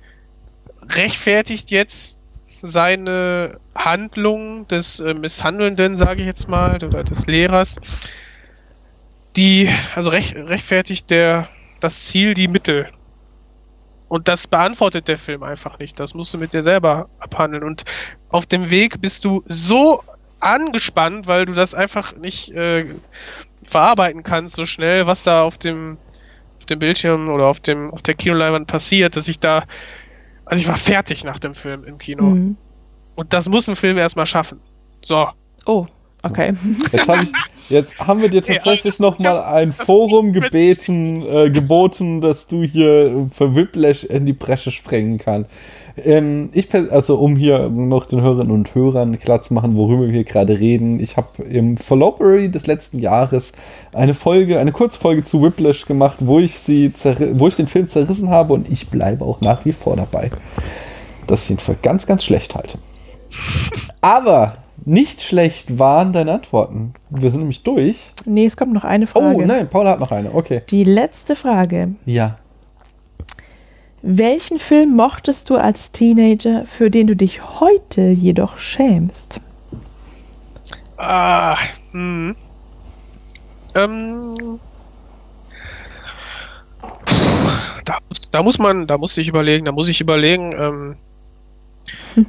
rechtfertigt 0.89 1.71
jetzt 1.71 2.17
seine 2.61 3.59
Handlung 3.75 4.67
des 4.67 4.99
äh, 4.99 5.13
Misshandelnden, 5.13 5.97
sage 5.97 6.21
ich 6.21 6.27
jetzt 6.27 6.47
mal, 6.47 6.81
oder 6.84 7.03
des 7.03 7.27
Lehrers, 7.27 7.79
die, 9.36 9.69
also 9.95 10.09
recht, 10.11 10.36
rechtfertigt 10.36 11.09
der 11.09 11.47
das 11.79 12.05
Ziel 12.05 12.34
die 12.34 12.47
Mittel. 12.47 12.89
Und 14.07 14.27
das 14.27 14.47
beantwortet 14.47 15.07
der 15.07 15.17
Film 15.17 15.43
einfach 15.43 15.79
nicht. 15.79 15.99
Das 15.99 16.13
musst 16.13 16.34
du 16.34 16.38
mit 16.38 16.53
dir 16.53 16.63
selber 16.63 17.09
abhandeln. 17.19 17.63
Und 17.63 17.84
auf 18.29 18.45
dem 18.45 18.69
Weg 18.69 19.01
bist 19.01 19.25
du 19.25 19.43
so 19.47 20.03
angespannt, 20.39 21.27
weil 21.27 21.45
du 21.45 21.53
das 21.53 21.73
einfach 21.73 22.15
nicht 22.15 22.51
äh, 22.51 22.86
verarbeiten 23.66 24.24
kannst 24.24 24.55
so 24.55 24.66
schnell, 24.66 25.07
was 25.07 25.24
da 25.24 25.43
auf 25.43 25.57
dem 25.57 25.97
auf 26.59 26.66
dem 26.66 26.80
Bildschirm 26.80 27.30
oder 27.30 27.47
auf 27.47 27.59
dem 27.59 27.91
auf 27.91 28.01
der 28.01 28.16
Kinoleinwand 28.16 28.68
passiert, 28.68 29.16
dass 29.16 29.28
ich 29.28 29.39
da 29.39 29.64
also 30.45 30.61
ich 30.61 30.68
war 30.68 30.78
fertig 30.78 31.24
nach 31.24 31.39
dem 31.39 31.55
Film 31.55 31.84
im 31.84 31.97
Kino. 31.97 32.32
Hm. 32.32 32.57
Und 33.16 33.34
das 33.34 33.47
muss 33.47 33.68
ein 33.68 33.76
Film 33.76 33.97
erstmal 33.97 34.26
schaffen. 34.26 34.59
So. 35.03 35.28
Oh, 35.66 35.86
okay. 36.24 36.53
Jetzt, 36.91 37.07
hab 37.07 37.22
ich, 37.22 37.32
jetzt 37.70 37.99
haben 37.99 38.22
wir 38.22 38.30
dir 38.30 38.41
tatsächlich 38.41 38.99
noch 38.99 39.20
mal 39.20 39.36
ich 39.36 39.41
hab- 39.41 39.53
ein 39.53 39.72
Forum 39.72 40.34
gebeten, 40.34 41.22
äh, 41.22 41.49
geboten, 41.49 42.22
dass 42.22 42.47
du 42.47 42.64
hier 42.64 43.30
für 43.32 43.55
Whiplash 43.55 44.03
in 44.03 44.26
die 44.26 44.34
Bresche 44.34 44.72
sprengen 44.72 45.18
kannst. 45.18 45.49
Ähm, 45.95 46.49
ich, 46.53 46.73
also 46.73 47.19
um 47.19 47.35
hier 47.35 47.69
noch 47.69 48.05
den 48.05 48.21
Hörerinnen 48.21 48.51
und 48.51 48.73
Hörern 48.73 49.19
klar 49.19 49.43
zu 49.43 49.53
machen, 49.53 49.75
worüber 49.75 50.05
wir 50.05 50.13
hier 50.13 50.23
gerade 50.23 50.59
reden. 50.59 50.99
Ich 50.99 51.17
habe 51.17 51.43
im 51.43 51.77
Followbury 51.77 52.49
des 52.49 52.65
letzten 52.65 52.99
Jahres 52.99 53.51
eine 53.93 54.13
Folge, 54.13 54.59
eine 54.59 54.71
Kurzfolge 54.71 55.23
zu 55.23 55.41
Whiplash 55.43 55.85
gemacht, 55.85 56.17
wo 56.21 56.39
ich 56.39 56.57
sie, 56.59 56.91
wo 57.33 57.47
ich 57.47 57.55
den 57.55 57.67
Film 57.67 57.87
zerrissen 57.87 58.29
habe 58.29 58.53
und 58.53 58.69
ich 58.71 58.89
bleibe 58.89 59.23
auch 59.23 59.41
nach 59.41 59.65
wie 59.65 59.71
vor 59.71 59.95
dabei, 59.95 60.31
dass 61.27 61.43
ich 61.43 61.51
ihn 61.51 61.59
für 61.59 61.75
ganz, 61.75 62.07
ganz 62.07 62.23
schlecht 62.23 62.55
halte. 62.55 62.79
Aber 64.01 64.57
nicht 64.85 65.21
schlecht 65.21 65.79
waren 65.79 66.11
deine 66.11 66.33
Antworten. 66.33 66.93
Wir 67.09 67.29
sind 67.29 67.41
nämlich 67.41 67.63
durch. 67.63 68.11
Nee, 68.25 68.45
es 68.47 68.57
kommt 68.57 68.73
noch 68.73 68.83
eine 68.83 69.07
Frage. 69.07 69.37
Oh 69.37 69.45
nein, 69.45 69.69
Paula 69.69 69.91
hat 69.91 69.99
noch 69.99 70.11
eine. 70.11 70.33
Okay. 70.33 70.61
Die 70.69 70.83
letzte 70.83 71.35
Frage. 71.35 71.89
Ja. 72.05 72.37
Welchen 74.06 74.60
Film 74.60 74.95
mochtest 74.97 75.49
du 75.49 75.56
als 75.56 75.93
Teenager, 75.93 76.66
für 76.66 76.91
den 76.91 77.08
du 77.08 77.16
dich 77.16 77.41
heute 77.62 78.01
jedoch 78.01 78.58
schämst? 78.58 79.39
Ah, 80.97 81.58
hm. 81.91 82.36
Ähm, 83.76 84.60
Puh, 87.06 87.51
da, 87.86 87.97
muss- 88.10 88.30
da 88.30 88.43
muss 88.43 88.60
man, 88.60 88.88
da 88.88 88.97
muss 88.97 89.16
ich 89.18 89.30
überlegen, 89.30 89.66
da 89.66 89.72
muss 89.72 89.88
ich 89.88 90.01
überlegen, 90.01 90.54
ähm, 90.58 90.97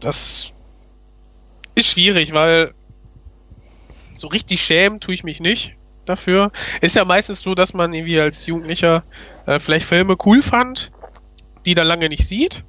das 0.00 0.52
ist 1.74 1.86
schwierig, 1.90 2.32
weil 2.32 2.72
so 4.14 4.28
richtig 4.28 4.62
schämen 4.62 5.00
tue 5.00 5.14
ich 5.14 5.24
mich 5.24 5.40
nicht 5.40 5.74
dafür. 6.08 6.50
Ist 6.80 6.96
ja 6.96 7.04
meistens 7.04 7.40
so, 7.40 7.54
dass 7.54 7.74
man 7.74 7.92
irgendwie 7.92 8.20
als 8.20 8.46
Jugendlicher 8.46 9.04
äh, 9.46 9.60
vielleicht 9.60 9.86
Filme 9.86 10.16
cool 10.26 10.42
fand, 10.42 10.90
die 11.66 11.74
dann 11.74 11.86
lange 11.86 12.08
nicht 12.08 12.28
sieht. 12.28 12.64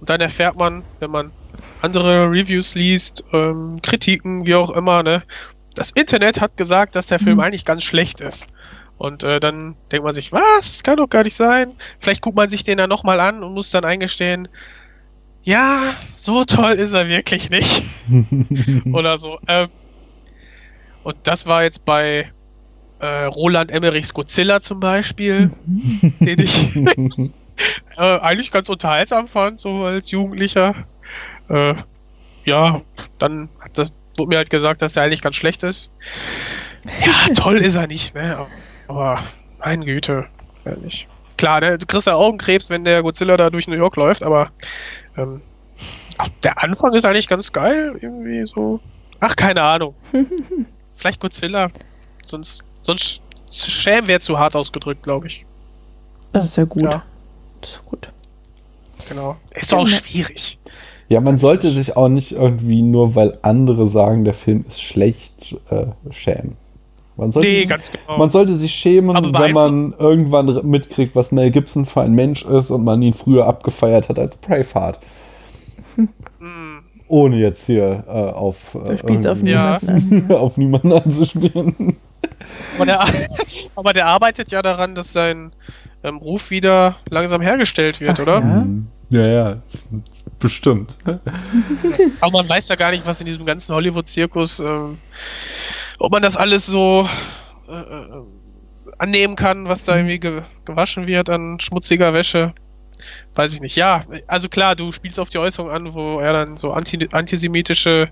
Und 0.00 0.10
dann 0.10 0.20
erfährt 0.20 0.56
man, 0.56 0.84
wenn 1.00 1.10
man 1.10 1.32
andere 1.80 2.30
Reviews 2.30 2.74
liest, 2.74 3.24
ähm, 3.32 3.80
Kritiken, 3.82 4.46
wie 4.46 4.54
auch 4.54 4.70
immer, 4.70 5.02
ne? 5.02 5.22
Das 5.74 5.90
Internet 5.90 6.40
hat 6.40 6.56
gesagt, 6.56 6.94
dass 6.96 7.06
der 7.06 7.18
Film 7.20 7.36
Mhm. 7.36 7.40
eigentlich 7.42 7.64
ganz 7.64 7.84
schlecht 7.84 8.20
ist. 8.20 8.46
Und 8.96 9.22
äh, 9.22 9.38
dann 9.38 9.76
denkt 9.92 10.04
man 10.04 10.12
sich, 10.12 10.32
was? 10.32 10.42
Das 10.60 10.82
kann 10.82 10.96
doch 10.96 11.08
gar 11.08 11.22
nicht 11.22 11.36
sein. 11.36 11.74
Vielleicht 12.00 12.20
guckt 12.20 12.36
man 12.36 12.50
sich 12.50 12.64
den 12.64 12.78
dann 12.78 12.88
nochmal 12.88 13.20
an 13.20 13.44
und 13.44 13.54
muss 13.54 13.70
dann 13.70 13.84
eingestehen, 13.84 14.48
ja, 15.44 15.94
so 16.16 16.44
toll 16.44 16.72
ist 16.72 16.92
er 16.94 17.08
wirklich 17.08 17.48
nicht. 17.48 17.84
Oder 18.92 19.18
so. 19.20 19.38
Ähm, 19.46 19.68
und 21.04 21.16
das 21.22 21.46
war 21.46 21.62
jetzt 21.62 21.84
bei 21.84 22.32
äh, 23.00 23.24
Roland 23.24 23.70
Emmerichs 23.70 24.14
Godzilla 24.14 24.60
zum 24.60 24.80
Beispiel, 24.80 25.50
den 26.20 26.38
ich 26.40 26.76
äh, 27.96 28.18
eigentlich 28.20 28.50
ganz 28.50 28.68
unterhaltsam 28.68 29.28
fand, 29.28 29.60
so 29.60 29.84
als 29.84 30.10
Jugendlicher. 30.10 30.74
Äh, 31.48 31.74
ja, 32.44 32.82
dann 33.18 33.48
hat 33.60 33.78
das, 33.78 33.92
wurde 34.16 34.30
mir 34.30 34.36
halt 34.36 34.50
gesagt, 34.50 34.82
dass 34.82 34.96
er 34.96 35.04
eigentlich 35.04 35.22
ganz 35.22 35.36
schlecht 35.36 35.62
ist. 35.62 35.90
Ja, 37.04 37.34
toll 37.34 37.58
ist 37.58 37.74
er 37.74 37.86
nicht, 37.86 38.14
ne? 38.14 38.46
Aber 38.86 39.20
meine 39.58 39.84
Güte, 39.84 40.26
ehrlich. 40.64 41.08
Klar, 41.36 41.60
ne, 41.60 41.78
du 41.78 41.86
kriegst 41.86 42.06
ja 42.06 42.14
Augenkrebs, 42.14 42.70
wenn 42.70 42.84
der 42.84 43.02
Godzilla 43.02 43.36
da 43.36 43.50
durch 43.50 43.68
New 43.68 43.76
York 43.76 43.96
läuft, 43.96 44.22
aber 44.22 44.50
ähm, 45.16 45.42
der 46.42 46.62
Anfang 46.62 46.94
ist 46.94 47.04
eigentlich 47.04 47.28
ganz 47.28 47.52
geil, 47.52 47.96
irgendwie 48.00 48.44
so. 48.46 48.80
Ach, 49.20 49.36
keine 49.36 49.62
Ahnung. 49.62 49.94
Vielleicht 50.94 51.20
Godzilla. 51.20 51.70
Sonst, 52.24 52.62
sonst 52.80 53.22
Schämen 53.50 54.06
wäre 54.08 54.20
zu 54.20 54.38
hart 54.38 54.54
ausgedrückt, 54.56 55.02
glaube 55.02 55.26
ich. 55.26 55.44
Das 56.32 56.46
ist 56.46 56.56
ja 56.56 56.64
gut. 56.64 56.82
Ja. 56.82 57.02
Das 57.60 57.70
ist 57.72 57.84
gut. 57.86 58.08
Genau. 59.08 59.36
Ist 59.54 59.72
doch 59.72 59.78
auch 59.78 59.86
schwierig. 59.86 60.58
Ja, 61.08 61.20
man 61.22 61.38
sollte 61.38 61.70
sich 61.70 61.96
auch 61.96 62.08
nicht 62.08 62.32
irgendwie 62.32 62.82
nur, 62.82 63.14
weil 63.14 63.38
andere 63.40 63.88
sagen, 63.88 64.24
der 64.24 64.34
Film 64.34 64.64
ist 64.68 64.82
schlecht, 64.82 65.56
äh, 65.70 65.86
schämen. 66.10 66.56
Man 67.16 67.32
sollte, 67.32 67.48
Nee, 67.48 67.60
sich, 67.60 67.68
ganz 67.68 67.90
genau. 67.90 68.18
man 68.18 68.30
sollte 68.30 68.52
sich 68.54 68.72
schämen, 68.72 69.16
wenn 69.34 69.52
man 69.52 69.94
irgendwann 69.98 70.60
mitkriegt, 70.68 71.16
was 71.16 71.32
Mel 71.32 71.50
Gibson 71.50 71.86
für 71.86 72.02
ein 72.02 72.12
Mensch 72.12 72.44
ist 72.44 72.70
und 72.70 72.84
man 72.84 73.00
ihn 73.02 73.14
früher 73.14 73.46
abgefeiert 73.46 74.08
hat 74.10 74.18
als 74.18 74.36
Braveheart. 74.36 75.00
Hm. 75.96 76.08
Ohne 77.08 77.36
jetzt 77.38 77.64
hier 77.66 78.04
äh, 78.06 78.10
auf, 78.10 78.74
äh, 78.74 78.78
auf 78.78 79.02
Ja. 79.48 79.80
niemanden 79.80 80.28
an. 80.28 80.30
auf 80.36 80.58
niemanden 80.58 80.92
anzuspielen. 80.92 81.96
Aber 82.76 82.86
der, 82.86 83.06
aber 83.76 83.92
der 83.92 84.06
arbeitet 84.06 84.50
ja 84.50 84.62
daran, 84.62 84.94
dass 84.94 85.12
sein 85.12 85.52
ähm, 86.02 86.16
Ruf 86.16 86.50
wieder 86.50 86.96
langsam 87.10 87.40
hergestellt 87.40 88.00
wird, 88.00 88.18
Ach, 88.18 88.22
oder? 88.22 88.34
Ja. 88.34 88.40
Mhm. 88.40 88.88
Ja, 89.10 89.26
ja, 89.26 89.62
bestimmt. 90.38 90.98
Aber 92.20 92.30
man 92.30 92.48
weiß 92.48 92.68
ja 92.68 92.76
gar 92.76 92.90
nicht, 92.90 93.06
was 93.06 93.20
in 93.20 93.26
diesem 93.26 93.46
ganzen 93.46 93.74
Hollywood-Zirkus, 93.74 94.60
ähm, 94.60 94.98
ob 95.98 96.12
man 96.12 96.20
das 96.20 96.36
alles 96.36 96.66
so 96.66 97.08
äh, 97.68 97.72
äh, 97.72 98.22
annehmen 98.98 99.34
kann, 99.34 99.66
was 99.66 99.84
da 99.84 99.96
irgendwie 99.96 100.18
ge 100.18 100.42
gewaschen 100.66 101.06
wird 101.06 101.30
an 101.30 101.58
schmutziger 101.58 102.12
Wäsche. 102.12 102.52
Weiß 103.34 103.54
ich 103.54 103.60
nicht. 103.60 103.76
Ja, 103.76 104.04
also 104.26 104.48
klar, 104.48 104.76
du 104.76 104.92
spielst 104.92 105.18
auf 105.18 105.30
die 105.30 105.38
Äußerung 105.38 105.70
an, 105.70 105.94
wo 105.94 106.18
er 106.18 106.32
dann 106.32 106.56
so 106.56 106.72
anti 106.72 107.08
antisemitische 107.12 108.10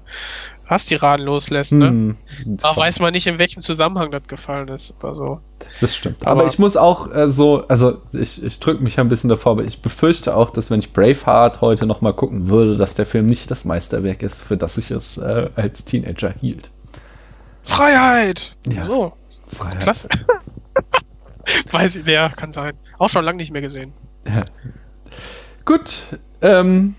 Hasstiraden 0.68 1.24
loslässt, 1.24 1.72
ne? 1.72 1.90
Mhm. 1.92 2.16
Aber 2.62 2.80
weiß 2.80 2.98
man 3.00 3.12
nicht, 3.12 3.26
in 3.28 3.38
welchem 3.38 3.62
Zusammenhang 3.62 4.10
das 4.10 4.24
gefallen 4.24 4.66
ist. 4.68 4.94
Also, 5.02 5.40
Das 5.80 5.94
stimmt. 5.94 6.26
Aber, 6.26 6.40
Aber- 6.42 6.46
ich 6.50 6.58
muss 6.58 6.76
auch 6.76 7.12
äh, 7.14 7.30
so, 7.30 7.64
also 7.68 8.02
ich, 8.12 8.42
ich 8.42 8.58
drücke 8.58 8.82
mich 8.82 8.98
ein 8.98 9.08
bisschen 9.08 9.28
davor, 9.30 9.52
aber 9.52 9.64
ich 9.64 9.80
befürchte 9.80 10.34
auch, 10.36 10.50
dass 10.50 10.70
wenn 10.70 10.80
ich 10.80 10.92
Braveheart 10.92 11.60
heute 11.60 11.86
noch 11.86 12.00
mal 12.00 12.12
gucken 12.12 12.48
würde, 12.48 12.76
dass 12.76 12.94
der 12.94 13.06
Film 13.06 13.26
nicht 13.26 13.50
das 13.50 13.64
Meisterwerk 13.64 14.22
ist, 14.22 14.42
für 14.42 14.56
das 14.56 14.76
ich 14.76 14.90
es 14.90 15.18
äh, 15.18 15.50
als 15.54 15.84
Teenager 15.84 16.32
hielt. 16.32 16.70
Freiheit! 17.62 18.56
Ja. 18.72 18.82
So, 18.82 19.12
Freiheit. 19.46 19.80
klasse. 19.80 20.08
Weiß 21.70 21.94
ich, 21.96 22.06
ja, 22.06 22.28
kann 22.28 22.52
sein. 22.52 22.72
Auch 22.98 23.08
schon 23.08 23.24
lange 23.24 23.36
nicht 23.38 23.52
mehr 23.52 23.62
gesehen. 23.62 23.92
Gut, 25.64 26.02
ähm, 26.42 26.94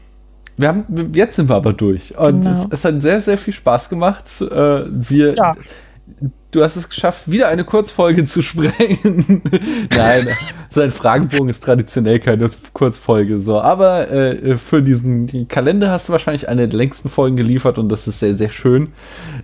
wir 0.58 0.68
haben, 0.70 0.86
jetzt 1.14 1.36
sind 1.36 1.49
wir 1.49 1.55
aber 1.55 1.74
durch. 1.74 2.18
Und 2.18 2.41
Genau. 2.43 2.64
es, 2.72 2.80
es 2.80 2.86
hat 2.86 3.01
sehr, 3.01 3.22
sehr 3.22 3.38
viel 3.38 3.53
Spaß 3.53 3.89
gemacht. 3.89 4.41
Äh, 4.41 4.84
wir, 4.88 5.34
Ja. 5.36 5.55
Du 6.51 6.64
hast 6.64 6.78
es 6.78 6.88
geschafft, 6.88 7.30
wieder 7.30 7.49
eine 7.49 7.66
Kurzfolge 7.66 8.24
zu 8.24 8.41
sprengen. 8.41 9.41
Nein, 9.95 10.26
sein 10.70 10.91
Fragenbogen 10.91 11.49
ist 11.49 11.62
traditionell 11.62 12.20
keine 12.20 12.49
Kurzfolge 12.72 13.41
so. 13.41 13.60
Aber 13.60 14.10
äh, 14.10 14.58
für 14.58 14.82
diesen 14.82 15.47
Kalender 15.49 15.91
hast 15.91 16.08
du 16.08 16.14
wahrscheinlich 16.14 16.47
eine 16.47 16.70
der 16.70 16.78
längsten 16.78 17.10
Folgen 17.10 17.36
geliefert 17.36 17.78
und 17.78 17.89
das 17.89 18.08
ist 18.08 18.20
sehr, 18.20 18.34
sehr 18.34 18.49
schön. 18.49 18.93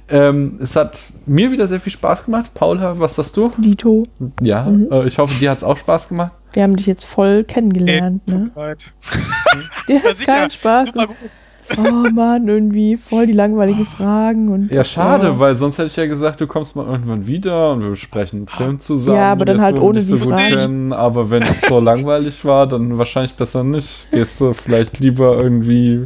Ähm, 0.07 0.57
es 0.63 0.77
hat 0.77 0.97
mir 1.25 1.51
wieder 1.51 1.67
sehr 1.67 1.81
viel 1.81 1.91
Spaß 1.91 2.25
gemacht. 2.25 2.53
Paula, 2.53 2.97
was 2.97 3.17
hast 3.17 3.35
du? 3.35 3.51
Dito, 3.57 4.05
Ja, 4.41 4.63
Mhm. 4.63 4.87
äh, 4.89 5.05
ich 5.05 5.17
hoffe, 5.17 5.37
dir 5.37 5.51
hat 5.51 5.57
es 5.57 5.63
auch 5.65 5.77
Spaß 5.77 6.07
gemacht. 6.07 6.31
Wir 6.53 6.63
haben 6.63 6.75
dich 6.75 6.85
jetzt 6.85 7.03
voll 7.05 7.43
kennengelernt, 7.43 8.27
ne? 8.27 8.51
Right. 8.55 8.91
Dir 9.87 9.95
Ja, 9.97 10.03
hat 10.03 10.17
sicher. 10.17 10.31
keinen 10.33 10.51
Spaß 10.51 10.87
Super 10.87 11.01
gemacht. 11.07 11.19
gut. 11.21 11.31
Oh 11.77 12.09
Mann, 12.13 12.45
irgendwie 12.47 12.97
voll 12.97 13.25
die 13.25 13.31
langweiligen 13.33 13.85
Fragen 13.85 14.49
und. 14.49 14.69
Ja, 14.71 14.83
schade, 14.83 15.31
oh. 15.35 15.39
weil 15.39 15.55
sonst 15.55 15.77
hätte 15.77 15.87
ich 15.87 15.95
ja 15.95 16.05
gesagt, 16.07 16.41
du 16.41 16.45
kommst 16.47 16.75
mal 16.75 16.85
irgendwann 16.85 17.25
wieder 17.25 17.71
und 17.71 17.81
wir 17.83 17.89
besprechen 17.91 18.39
einen 18.39 18.47
Film 18.49 18.79
zusammen. 18.79 19.15
Ja, 19.17 19.31
aber 19.31 19.45
dann 19.45 19.61
halt 19.61 19.79
ohne 19.79 20.01
so 20.01 20.15
die 20.17 20.21
gut 20.23 20.31
Fragen. 20.33 20.55
kennen. 20.55 20.93
Aber 20.93 21.29
wenn 21.29 21.41
es 21.43 21.61
so 21.61 21.79
langweilig 21.79 22.43
war, 22.43 22.67
dann 22.67 22.97
wahrscheinlich 22.97 23.35
besser 23.35 23.63
nicht. 23.63 24.07
Gehst 24.11 24.41
du 24.41 24.53
vielleicht 24.53 24.99
lieber 24.99 25.37
irgendwie, 25.37 26.05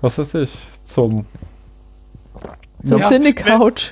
was 0.00 0.18
weiß 0.18 0.34
ich, 0.34 0.56
zum. 0.84 1.26
Zum 2.84 2.98
Ja, 3.00 3.08
Cine-Couch. 3.08 3.90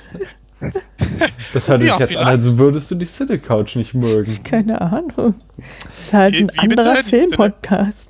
Das 1.53 1.69
hört 1.69 1.81
sich 1.81 1.89
Ja, 1.89 1.97
jetzt 1.99 2.17
an, 2.17 2.27
als 2.27 2.57
würdest 2.57 2.91
du 2.91 2.95
die 2.95 3.05
Cine 3.05 3.39
Couch 3.39 3.75
nicht 3.75 3.93
mögen. 3.93 4.43
Keine 4.43 4.81
Ahnung. 4.81 5.35
ist 6.03 6.11
halt 6.13 6.33
Wie- 6.33 6.39
ein 6.43 6.49
wie 6.53 6.59
anderer 6.59 7.03
Filmpodcast. 7.03 8.09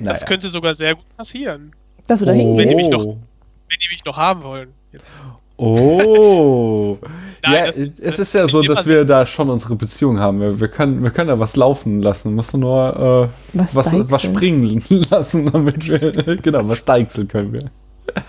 Das 0.00 0.26
könnte 0.26 0.48
sogar 0.48 0.74
sehr 0.74 0.94
gut 0.96 1.04
passieren, 1.16 1.72
Dass 2.08 2.20
du 2.20 2.26
da 2.26 2.32
hingehst. 2.32 2.58
Wenn 2.58 2.68
die 2.70 2.74
mich 2.74 2.86
oh. 2.88 2.90
doch- 2.90 3.04
wenn 3.06 3.78
die 3.80 3.88
mich 3.90 4.04
noch 4.04 4.16
haben 4.16 4.42
wollen. 4.42 4.68
Jetzt. 4.92 5.20
Oh. 5.56 6.98
Nein, 7.44 7.52
ja, 7.54 7.66
das 7.66 7.76
ist- 7.76 8.00
es 8.02 8.18
ist 8.18 8.34
ja 8.34 8.42
das 8.42 8.52
so, 8.52 8.62
dass 8.62 8.86
wir 8.86 9.04
da 9.04 9.26
schon 9.26 9.50
unsere 9.50 9.76
Beziehung 9.76 10.18
haben. 10.18 10.40
Wir, 10.40 10.58
wir, 10.60 10.68
können, 10.68 11.02
wir 11.02 11.10
können 11.10 11.28
da 11.28 11.38
was 11.38 11.54
laufen 11.56 12.00
lassen. 12.02 12.34
Musst 12.34 12.54
du 12.54 12.58
nur 12.58 13.30
äh, 13.54 13.56
Was, 13.58 13.74
was, 13.74 14.10
was 14.10 14.22
springen 14.22 14.82
lassen, 15.10 15.46
damit 15.52 15.86
wir. 15.88 16.36
genau, 16.36 16.68
was 16.68 16.84
deichseln 16.84 17.28
können 17.28 17.52
wir. 17.52 17.70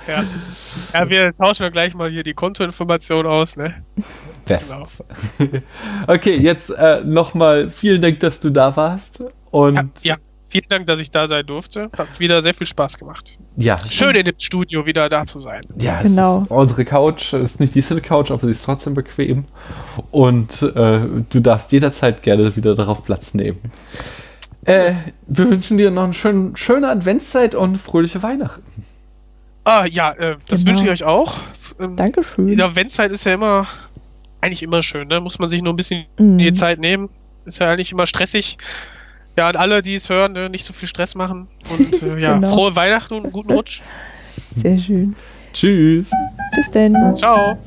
Ja. 0.07 0.23
ja, 0.93 1.09
wir 1.09 1.35
tauschen 1.35 1.63
ja 1.63 1.69
gleich 1.69 1.93
mal 1.93 2.09
hier 2.09 2.23
die 2.23 2.33
Kontoinformation 2.33 3.25
aus, 3.25 3.57
ne? 3.57 3.75
Bestens. 4.45 5.03
okay, 6.07 6.35
jetzt 6.35 6.69
äh, 6.71 7.01
nochmal 7.05 7.69
vielen 7.69 8.01
Dank, 8.01 8.19
dass 8.19 8.39
du 8.39 8.49
da 8.49 8.75
warst. 8.75 9.23
Und 9.51 9.75
Ja, 9.75 10.15
ja, 10.15 10.17
vielen 10.49 10.67
Dank, 10.69 10.87
dass 10.87 10.99
ich 10.99 11.11
da 11.11 11.27
sein 11.27 11.45
durfte. 11.45 11.89
Hat 11.97 12.07
wieder 12.19 12.41
sehr 12.41 12.53
viel 12.53 12.67
Spaß 12.67 12.97
gemacht. 12.97 13.37
ja, 13.55 13.79
Schön 13.89 14.15
in 14.15 14.25
dem 14.25 14.39
Studio 14.39 14.85
wieder 14.85 15.07
da 15.09 15.25
zu 15.25 15.39
sein. 15.39 15.61
ja, 15.77 16.01
Genau. 16.01 16.45
Unsere 16.49 16.85
Couch 16.85 17.33
ist 17.33 17.59
nicht 17.59 17.75
die 17.75 17.81
Cine 17.81 18.01
Couch, 18.01 18.31
aber 18.31 18.45
sie 18.45 18.51
ist 18.51 18.63
trotzdem 18.63 18.95
bequem. 18.95 19.45
Und 20.11 20.63
äh, 20.63 21.01
du 21.29 21.39
darfst 21.39 21.71
jederzeit 21.71 22.23
gerne 22.23 22.55
wieder 22.55 22.75
darauf 22.75 23.03
Platz 23.03 23.33
nehmen. 23.33 23.59
Äh, 24.65 24.93
wir 25.27 25.49
wünschen 25.49 25.77
dir 25.77 25.89
noch 25.91 26.03
eine 26.03 26.13
schön, 26.13 26.55
schöne 26.55 26.89
Adventszeit 26.89 27.55
und 27.55 27.77
fröhliche 27.77 28.21
Weihnachten. 28.23 28.63
Ah, 29.63 29.85
ja, 29.85 30.11
äh, 30.13 30.35
das 30.47 30.63
Genau. 30.63 30.71
wünsche 30.79 30.85
ich 30.85 30.91
euch 31.01 31.03
auch. 31.03 31.37
Ähm, 31.79 31.95
Dankeschön. 31.95 32.47
Die 32.47 32.61
Adventszeit 32.63 33.11
ist 33.11 33.25
ja 33.25 33.33
immer, 33.33 33.67
eigentlich 34.41 34.63
immer 34.63 34.81
schön, 34.81 35.07
ne? 35.07 35.19
Muss 35.19 35.39
man 35.39 35.47
sich 35.49 35.61
nur 35.61 35.73
ein 35.73 35.75
bisschen 35.75 36.05
Mhm. 36.17 36.37
die 36.37 36.53
Zeit 36.53 36.79
nehmen. 36.79 37.09
Ist 37.45 37.59
ja 37.59 37.69
eigentlich 37.69 37.91
immer 37.91 38.05
stressig. 38.05 38.57
Ja, 39.37 39.47
und 39.49 39.55
alle, 39.57 39.81
die 39.81 39.93
es 39.95 40.09
hören, 40.09 40.33
ne, 40.33 40.49
nicht 40.49 40.65
so 40.65 40.73
viel 40.73 40.87
Stress 40.87 41.15
machen. 41.15 41.47
Und 41.69 42.01
äh, 42.01 42.17
ja, 42.19 42.33
Genau. 42.33 42.51
frohe 42.53 42.75
Weihnachten 42.75 43.13
und 43.13 43.23
einen 43.23 43.31
guten 43.33 43.51
Rutsch. 43.51 43.81
Sehr 44.55 44.77
schön. 44.79 45.15
Tschüss. 45.53 46.11
Bis 46.55 46.69
denn. 46.69 46.95
Ciao. 47.15 47.57